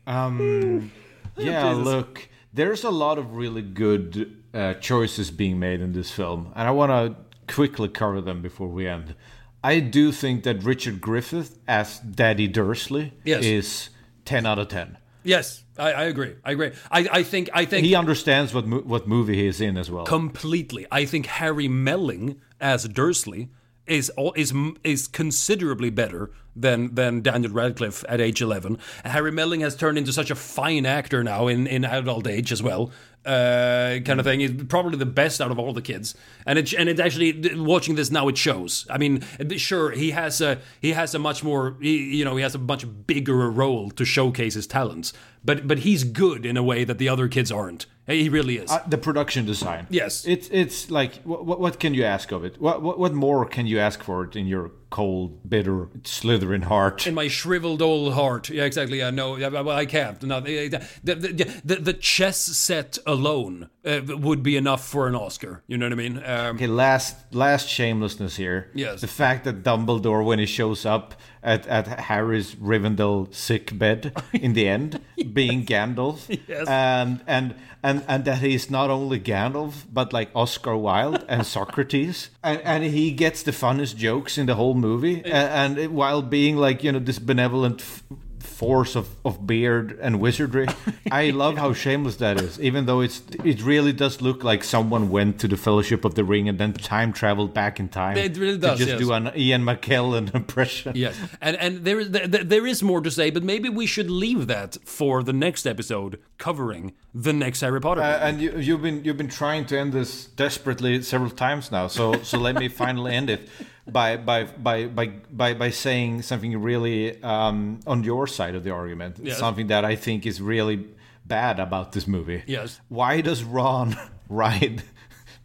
um 0.08 0.92
yeah 1.38 1.72
look 1.72 2.30
there's 2.54 2.84
a 2.84 2.90
lot 2.90 3.18
of 3.18 3.36
really 3.36 3.62
good 3.62 4.38
uh, 4.54 4.74
choices 4.76 5.32
being 5.32 5.60
made 5.60 5.82
in 5.82 5.92
this 5.94 6.12
film 6.12 6.52
and 6.56 6.68
i 6.68 6.72
want 6.72 6.92
to 6.92 7.54
quickly 7.54 7.88
cover 7.90 8.22
them 8.22 8.42
before 8.42 8.68
we 8.68 8.88
end 8.88 9.16
i 9.64 9.80
do 9.80 10.12
think 10.12 10.44
that 10.44 10.64
richard 10.64 11.02
griffith 11.02 11.58
as 11.68 12.00
daddy 12.00 12.48
dursley 12.48 13.14
Yes. 13.26 13.44
is 13.44 13.90
10 14.26 14.46
out 14.46 14.60
of 14.60 14.68
10 14.70 14.98
Yes, 15.24 15.64
I, 15.78 15.92
I 15.94 16.04
agree. 16.06 16.36
I 16.44 16.52
agree. 16.52 16.72
I, 16.92 17.08
I 17.12 17.24
think 17.24 17.50
I 17.54 17.66
think 17.66 17.86
he 17.86 17.96
understands 17.96 18.54
what 18.54 18.66
mo- 18.66 18.82
what 18.82 19.08
movie 19.08 19.36
he 19.36 19.48
is 19.48 19.62
in 19.62 19.78
as 19.78 19.92
well 19.92 20.06
completely. 20.06 20.86
I 20.92 21.06
think 21.06 21.26
Harry 21.28 21.68
Melling 21.68 22.42
as 22.60 22.88
Dursley 22.88 23.50
is 23.88 24.12
is 24.36 24.54
is 24.84 25.08
considerably 25.08 25.90
better 25.90 26.32
than 26.56 26.94
than 26.96 27.22
Daniel 27.22 27.52
Radcliffe 27.52 28.04
at 28.10 28.20
age 28.20 28.42
11. 28.42 28.78
Harry 29.06 29.32
Melling 29.32 29.62
has 29.62 29.76
turned 29.76 29.98
into 29.98 30.14
such 30.14 30.32
a 30.32 30.36
fine 30.36 30.86
actor 30.86 31.24
now 31.24 31.48
in 31.48 31.68
in 31.68 31.86
adult 31.86 32.28
age 32.28 32.52
as 32.52 32.62
well. 32.64 32.92
Uh, 33.24 34.00
kind 34.04 34.20
of 34.20 34.26
thing. 34.26 34.40
He's 34.40 34.64
probably 34.64 34.98
the 34.98 35.06
best 35.06 35.42
out 35.42 35.52
of 35.52 35.60
all 35.60 35.74
the 35.74 35.82
kids, 35.82 36.16
and 36.48 36.58
it 36.58 36.74
and 36.74 36.90
it 36.90 37.00
actually 37.00 37.56
watching 37.56 37.94
this 37.94 38.10
now 38.10 38.28
it 38.30 38.38
shows. 38.38 38.88
I 38.90 38.98
mean, 38.98 39.24
sure 39.58 39.92
he 39.92 40.10
has 40.10 40.42
a 40.42 40.58
he 40.82 40.94
has 40.94 41.14
a 41.14 41.20
much 41.20 41.44
more 41.44 41.78
he, 41.80 42.18
you 42.18 42.26
know 42.26 42.36
he 42.36 42.42
has 42.42 42.56
a 42.56 42.60
much 42.60 42.84
bigger 43.06 43.52
role 43.52 43.92
to 43.92 44.06
showcase 44.06 44.56
his 44.56 44.66
talents, 44.66 45.14
but 45.46 45.68
but 45.68 45.80
he's 45.80 46.04
good 46.04 46.48
in 46.48 46.58
a 46.58 46.64
way 46.64 46.84
that 46.84 46.98
the 46.98 47.10
other 47.10 47.28
kids 47.28 47.52
aren't. 47.52 47.86
He 48.08 48.28
really 48.30 48.58
is. 48.58 48.72
Uh, 48.72 48.82
the 48.88 48.98
production 48.98 49.46
design 49.46 49.86
Yes. 49.92 50.26
it's 50.26 50.50
it's 50.50 50.90
like 50.90 51.22
what, 51.24 51.60
what 51.60 51.80
can 51.80 51.94
you 51.94 52.04
ask 52.04 52.32
of 52.32 52.44
it 52.44 52.60
what, 52.60 52.82
what 52.82 52.98
what 52.98 53.14
more 53.14 53.46
can 53.46 53.68
you 53.68 53.78
ask 53.80 54.04
for 54.04 54.24
it 54.24 54.36
in 54.36 54.48
your 54.48 54.72
cold 54.90 55.48
bitter 55.50 55.88
slithering 56.04 56.64
heart 56.64 57.08
in 57.08 57.14
my 57.14 57.28
shriveled 57.30 57.82
old 57.82 58.14
heart. 58.14 58.50
Yeah, 58.50 58.66
exactly. 58.66 58.98
Yeah, 58.98 59.12
no, 59.12 59.38
yeah, 59.38 59.48
well, 59.48 59.70
I 59.70 59.86
can't. 59.86 60.22
No, 60.24 60.42
the, 60.42 60.68
the, 60.68 60.82
the, 61.04 61.62
the, 61.64 61.76
the 61.76 61.94
chess 61.94 62.38
set 62.40 62.98
alone 63.12 63.70
uh, 63.86 64.02
would 64.08 64.42
be 64.44 64.56
enough 64.58 64.84
for 64.88 65.08
an 65.08 65.16
Oscar. 65.16 65.62
You 65.68 65.78
know 65.78 65.86
what 65.88 65.94
I 65.94 65.96
mean? 65.96 66.18
Um, 66.26 66.56
Okay, 66.56 66.68
last 66.68 67.16
last 67.34 67.68
shamelessness 67.70 68.36
here. 68.38 68.70
Yes. 68.74 69.02
The 69.02 69.08
fact 69.08 69.44
that 69.46 69.64
Dumbledore, 69.64 70.24
when 70.26 70.40
he 70.40 70.46
shows 70.46 70.86
up 70.86 71.14
at, 71.44 71.68
at 71.68 71.88
Harry's 72.10 72.56
Rivendell 72.56 73.34
sick 73.34 73.78
bed 73.78 74.14
in 74.34 74.54
the 74.54 74.68
end, 74.68 75.00
being 75.34 75.66
Gandalf, 75.66 76.28
Yes. 76.48 76.68
and 76.68 77.22
and 77.28 77.56
and 77.84 78.04
and 78.08 78.26
that 78.26 78.40
he's 78.40 78.70
not 78.70 78.90
only 78.90 79.20
Gandalf 79.20 79.74
but 79.92 80.14
like 80.14 80.30
Oscar 80.36 80.76
Wilde 80.78 81.26
and 81.30 81.46
Socrates, 81.46 82.30
and 82.44 82.62
and 82.62 82.84
he 82.84 83.12
gets 83.12 83.44
the 83.44 83.52
funnest 83.52 83.96
jokes 83.98 84.38
in 84.38 84.46
the 84.46 84.56
whole 84.56 84.76
movie, 84.76 85.22
a- 85.26 85.50
and, 85.62 85.78
it- 85.78 85.92
while 85.92 86.22
being 86.22 86.56
like 86.58 86.84
you 86.84 86.92
know 86.92 87.00
this 87.00 87.20
benevolent. 87.20 87.82
F- 87.82 88.04
force 88.42 88.96
of, 88.96 89.08
of 89.24 89.46
beard 89.48 89.98
and 90.02 90.20
wizardry 90.20 90.68
i 91.12 91.30
love 91.30 91.58
how 91.58 91.74
shameless 91.74 92.18
that 92.18 92.40
is 92.40 92.60
even 92.60 92.86
though 92.86 93.02
it's 93.02 93.22
it 93.44 93.62
really 93.64 93.94
does 93.94 94.22
look 94.22 94.44
like 94.44 94.64
someone 94.64 95.10
went 95.10 95.40
to 95.40 95.48
the 95.48 95.58
fellowship 95.58 96.04
of 96.06 96.16
the 96.16 96.24
ring 96.24 96.50
and 96.50 96.58
then 96.60 96.74
time 96.74 97.14
traveled 97.14 97.54
back 97.54 97.80
in 97.80 97.88
time 97.88 98.18
It 98.18 98.38
really 98.38 98.54
to 98.54 98.58
does, 98.60 98.80
just 98.80 98.92
yes. 98.92 99.00
do 99.00 99.14
an 99.14 99.32
ian 99.36 99.64
mckellen 99.64 100.34
impression 100.36 100.94
yes, 100.96 101.16
and 101.40 101.56
and 101.58 101.86
there 101.86 102.00
is 102.00 102.12
there, 102.12 102.28
there 102.28 102.68
is 102.68 102.84
more 102.84 103.02
to 103.02 103.12
say, 103.12 103.30
but 103.30 103.44
maybe 103.44 103.70
we 103.70 103.86
should 103.86 104.10
leave 104.10 104.48
that 104.48 104.78
for 104.84 105.24
the 105.24 105.34
next 105.34 105.66
episode 105.66 106.20
covering 106.38 106.94
the 107.14 107.34
next 107.34 107.62
Harry 107.62 107.80
Potter. 107.82 108.02
Uh, 108.02 108.18
and 108.20 108.42
you, 108.42 108.58
you've 108.58 108.82
been 108.82 109.04
you've 109.04 109.18
been 109.18 109.30
trying 109.30 109.66
to 109.68 109.78
end 109.80 109.94
this 109.94 110.26
desperately 110.26 111.02
several 111.02 111.30
times 111.30 111.72
now. 111.72 111.88
So 111.88 112.22
so 112.24 112.38
let 112.38 112.56
me 112.56 112.68
finally 112.68 113.14
end 113.14 113.30
it 113.30 113.50
by 113.88 114.18
by 114.18 114.44
by 114.44 114.86
by 114.86 115.08
by, 115.32 115.54
by 115.54 115.70
saying 115.70 116.22
something 116.22 116.62
really 116.62 117.22
um, 117.24 117.80
on 117.88 118.04
your 118.04 118.28
side 118.28 118.56
of 118.56 118.64
the 118.64 118.72
argument. 118.72 119.18
Yes. 119.22 119.38
Something 119.38 119.68
that 119.68 119.86
I 119.86 119.96
think 119.96 120.26
is 120.26 120.42
really 120.42 120.88
bad 121.26 121.60
about 121.60 121.92
this 121.92 122.08
movie. 122.08 122.44
Yes. 122.48 122.80
Why 122.90 123.22
does 123.22 123.44
Ron 123.44 123.96
ride 124.30 124.84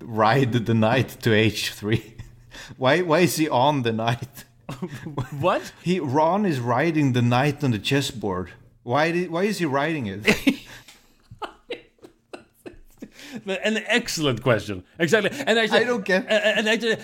ride 0.01 0.53
the 0.53 0.75
knight 0.75 1.17
to 1.23 1.35
H 1.35 1.73
three? 1.73 2.17
Why 2.77 3.03
why 3.03 3.21
is 3.21 3.37
he 3.37 3.49
on 3.49 3.83
the 3.83 3.93
knight? 3.93 4.45
what? 5.41 5.73
He 5.83 6.01
Ron 6.01 6.45
is 6.45 6.61
riding 6.61 7.13
the 7.13 7.23
knight 7.23 7.63
on 7.63 7.71
the 7.71 7.79
chessboard. 7.79 8.51
Why 8.83 9.11
did, 9.11 9.31
why 9.31 9.45
is 9.45 9.59
he 9.59 9.65
riding 9.65 10.07
it? 10.07 10.25
An 13.47 13.79
excellent 13.87 14.43
question. 14.43 14.85
Exactly. 14.99 15.31
And 15.47 15.59
actually, 15.59 15.81
I 15.81 15.85
don't 15.85 16.05
get- 16.05 16.27
And 16.29 16.69
actually, 16.69 16.97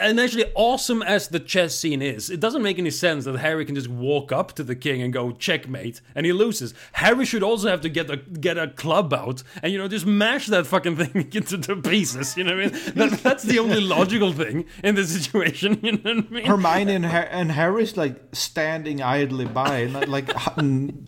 and 0.00 0.20
actually, 0.20 0.46
awesome 0.54 1.02
as 1.02 1.28
the 1.28 1.40
chess 1.40 1.74
scene 1.74 2.02
is, 2.02 2.30
it 2.30 2.40
doesn't 2.40 2.62
make 2.62 2.78
any 2.78 2.90
sense 2.90 3.24
that 3.24 3.36
Harry 3.38 3.64
can 3.64 3.74
just 3.74 3.88
walk 3.88 4.32
up 4.32 4.52
to 4.54 4.62
the 4.62 4.74
king 4.76 5.02
and 5.02 5.12
go 5.12 5.32
checkmate, 5.32 6.00
and 6.14 6.26
he 6.26 6.32
loses. 6.32 6.74
Harry 6.92 7.24
should 7.24 7.42
also 7.42 7.68
have 7.68 7.80
to 7.82 7.88
get 7.88 8.10
a 8.10 8.16
get 8.16 8.56
a 8.58 8.68
club 8.68 9.12
out 9.12 9.42
and 9.62 9.72
you 9.72 9.78
know 9.78 9.88
just 9.88 10.06
mash 10.06 10.46
that 10.46 10.66
fucking 10.66 10.96
thing 10.96 11.30
into 11.32 11.56
the 11.56 11.76
pieces. 11.76 12.36
You 12.36 12.44
know 12.44 12.56
what 12.56 12.66
I 12.66 12.68
mean? 12.68 12.80
That, 13.00 13.10
that's 13.22 13.42
the 13.44 13.58
only 13.58 13.80
logical 13.80 14.32
thing 14.32 14.66
in 14.84 14.94
this 14.94 15.10
situation. 15.22 15.80
You 15.90 15.92
know 15.92 16.14
what 16.14 16.26
I 16.26 16.30
mean? 16.34 16.44
Hermione 16.46 16.94
and, 16.94 17.06
Har- 17.06 17.28
and 17.30 17.50
Harry's 17.52 17.96
like 17.96 18.16
standing 18.32 19.02
idly 19.02 19.46
by, 19.46 19.86
not 19.86 20.04
uh, 20.04 20.10
like 20.10 20.28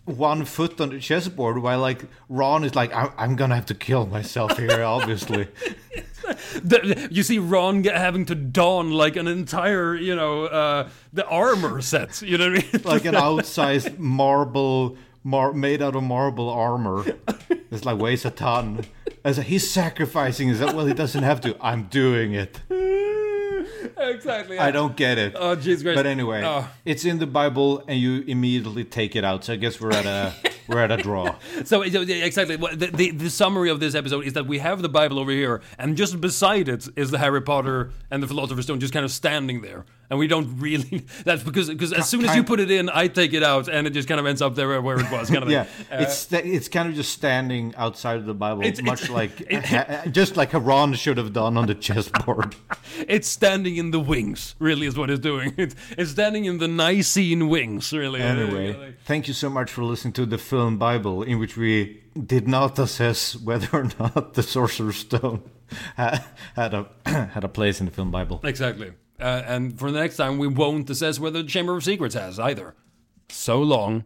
one 0.05 0.45
foot 0.45 0.79
on 0.81 0.89
the 0.89 0.99
chessboard, 0.99 1.57
while 1.59 1.79
like 1.79 2.01
Ron 2.29 2.63
is 2.63 2.75
like, 2.75 2.93
I- 2.93 3.11
I'm 3.17 3.35
gonna 3.35 3.55
have 3.55 3.65
to 3.67 3.75
kill 3.75 4.05
myself 4.05 4.57
here, 4.57 4.69
obviously. 4.81 5.47
The- 6.63 7.09
you 7.11 7.21
see 7.21 7.37
Ron 7.37 7.81
get, 7.81 7.97
having 7.97 8.25
to 8.27 8.35
don 8.35 8.91
like 8.91 9.17
an 9.17 9.27
entire, 9.27 9.93
you 9.93 10.15
know, 10.15 10.45
uh, 10.45 10.89
the 11.11 11.27
armor 11.27 11.81
set. 11.81 12.21
You 12.21 12.37
know 12.37 12.49
what 12.49 12.59
I 12.59 12.71
mean? 12.71 12.81
like 12.85 13.03
an 13.05 13.13
outsized 13.27 13.97
marble, 13.99 14.95
mar- 15.25 15.51
made 15.51 15.81
out 15.81 15.97
of 15.97 16.03
marble 16.03 16.49
armor. 16.49 17.03
It's 17.69 17.83
like 17.83 17.99
weighs 17.99 18.23
a 18.23 18.31
ton. 18.31 18.85
As 19.25 19.35
he's 19.37 19.69
sacrificing 19.69 20.47
his, 20.47 20.61
well, 20.61 20.85
he 20.85 20.93
doesn't 20.93 21.23
have 21.23 21.41
to. 21.41 21.57
I'm 21.59 21.83
doing 21.83 22.33
it. 22.33 22.61
exactly. 23.97 24.57
I 24.59 24.71
don't 24.71 24.95
get 24.95 25.17
it. 25.17 25.33
Oh, 25.35 25.55
jeez. 25.57 25.83
But 25.83 26.05
anyway, 26.05 26.43
Oh. 26.45 26.69
it's 26.85 27.03
in 27.05 27.19
the 27.19 27.27
Bible, 27.27 27.83
and 27.87 27.99
you 27.99 28.23
immediately 28.27 28.85
take 28.85 29.15
it 29.17 29.23
out. 29.25 29.43
So 29.45 29.53
I 29.53 29.55
guess 29.57 29.79
we're 29.81 29.91
at 29.91 30.05
a 30.05 30.33
we're 30.67 30.79
at 30.79 30.91
a 30.91 30.97
draw. 30.97 31.35
So 31.65 31.81
exactly, 31.81 32.55
the, 32.55 32.89
the 32.93 33.11
the 33.11 33.29
summary 33.29 33.69
of 33.69 33.79
this 33.79 33.95
episode 33.95 34.25
is 34.25 34.33
that 34.33 34.47
we 34.47 34.59
have 34.59 34.81
the 34.81 34.89
Bible 34.89 35.19
over 35.19 35.31
here, 35.31 35.61
and 35.77 35.95
just 35.95 36.19
beside 36.19 36.67
it 36.67 36.87
is 36.95 37.11
the 37.11 37.19
Harry 37.19 37.41
Potter 37.41 37.91
and 38.11 38.21
the 38.21 38.27
Philosopher's 38.27 38.65
Stone, 38.65 38.79
just 38.79 38.93
kind 38.93 39.05
of 39.05 39.11
standing 39.11 39.61
there, 39.61 39.85
and 40.09 40.19
we 40.19 40.27
don't 40.27 40.59
really. 40.59 41.05
That's 41.23 41.43
because 41.43 41.69
because 41.69 41.93
as 41.93 42.07
soon 42.09 42.25
as 42.25 42.35
you 42.35 42.43
put 42.43 42.59
it 42.59 42.69
in, 42.71 42.89
I 42.89 43.07
take 43.07 43.33
it 43.33 43.43
out, 43.43 43.67
and 43.67 43.87
it 43.87 43.91
just 43.91 44.07
kind 44.07 44.19
of 44.19 44.25
ends 44.25 44.41
up 44.41 44.55
there 44.55 44.81
where 44.81 44.99
it 44.99 45.11
was. 45.11 45.29
Kind 45.29 45.43
of 45.43 45.49
Yeah, 45.57 45.63
thing. 45.63 46.01
it's 46.01 46.31
it's 46.33 46.67
kind 46.69 46.89
of 46.89 46.95
just 46.95 47.13
standing 47.13 47.73
outside 47.75 48.17
of 48.17 48.25
the 48.25 48.33
Bible, 48.33 48.61
It's- 48.63 48.81
much 48.83 49.03
it's- 49.09 49.09
like 49.09 50.11
just 50.11 50.37
like 50.37 50.51
Haran 50.51 50.93
should 50.93 51.17
have 51.17 51.33
done 51.33 51.57
on 51.57 51.67
the 51.67 51.75
chessboard. 51.75 52.55
It's 53.07 53.27
standing 53.27 53.77
in 53.77 53.91
the 53.91 53.99
wings, 53.99 54.55
really, 54.59 54.85
is 54.87 54.95
what 54.97 55.09
it's 55.09 55.19
doing. 55.21 55.53
It's, 55.57 55.75
it's 55.97 56.11
standing 56.11 56.45
in 56.45 56.59
the 56.59 56.67
Nicene 56.67 57.49
wings, 57.49 57.91
really. 57.93 58.21
Anyway, 58.21 58.93
thank 59.05 59.27
you 59.27 59.33
so 59.33 59.49
much 59.49 59.71
for 59.71 59.83
listening 59.83 60.13
to 60.13 60.25
the 60.25 60.37
film 60.37 60.77
Bible, 60.77 61.23
in 61.23 61.39
which 61.39 61.57
we 61.57 62.01
did 62.25 62.47
not 62.47 62.77
assess 62.77 63.35
whether 63.35 63.67
or 63.73 63.89
not 63.99 64.35
the 64.35 64.43
Sorcerer's 64.43 64.97
Stone 64.97 65.41
had 65.95 66.21
a 66.73 66.87
had 67.05 67.43
a 67.43 67.47
place 67.47 67.79
in 67.79 67.85
the 67.87 67.91
film 67.91 68.11
Bible. 68.11 68.39
Exactly. 68.43 68.91
Uh, 69.23 69.41
and 69.47 69.79
for 69.79 69.89
the 69.89 69.99
next 69.99 70.17
time, 70.17 70.37
we 70.37 70.47
won't 70.47 70.89
assess 70.89 71.17
whether 71.17 71.41
the 71.41 71.47
Chamber 71.47 71.77
of 71.77 71.83
Secrets 71.83 72.13
has 72.13 72.39
either. 72.39 72.75
So 73.29 73.61
long 73.61 74.03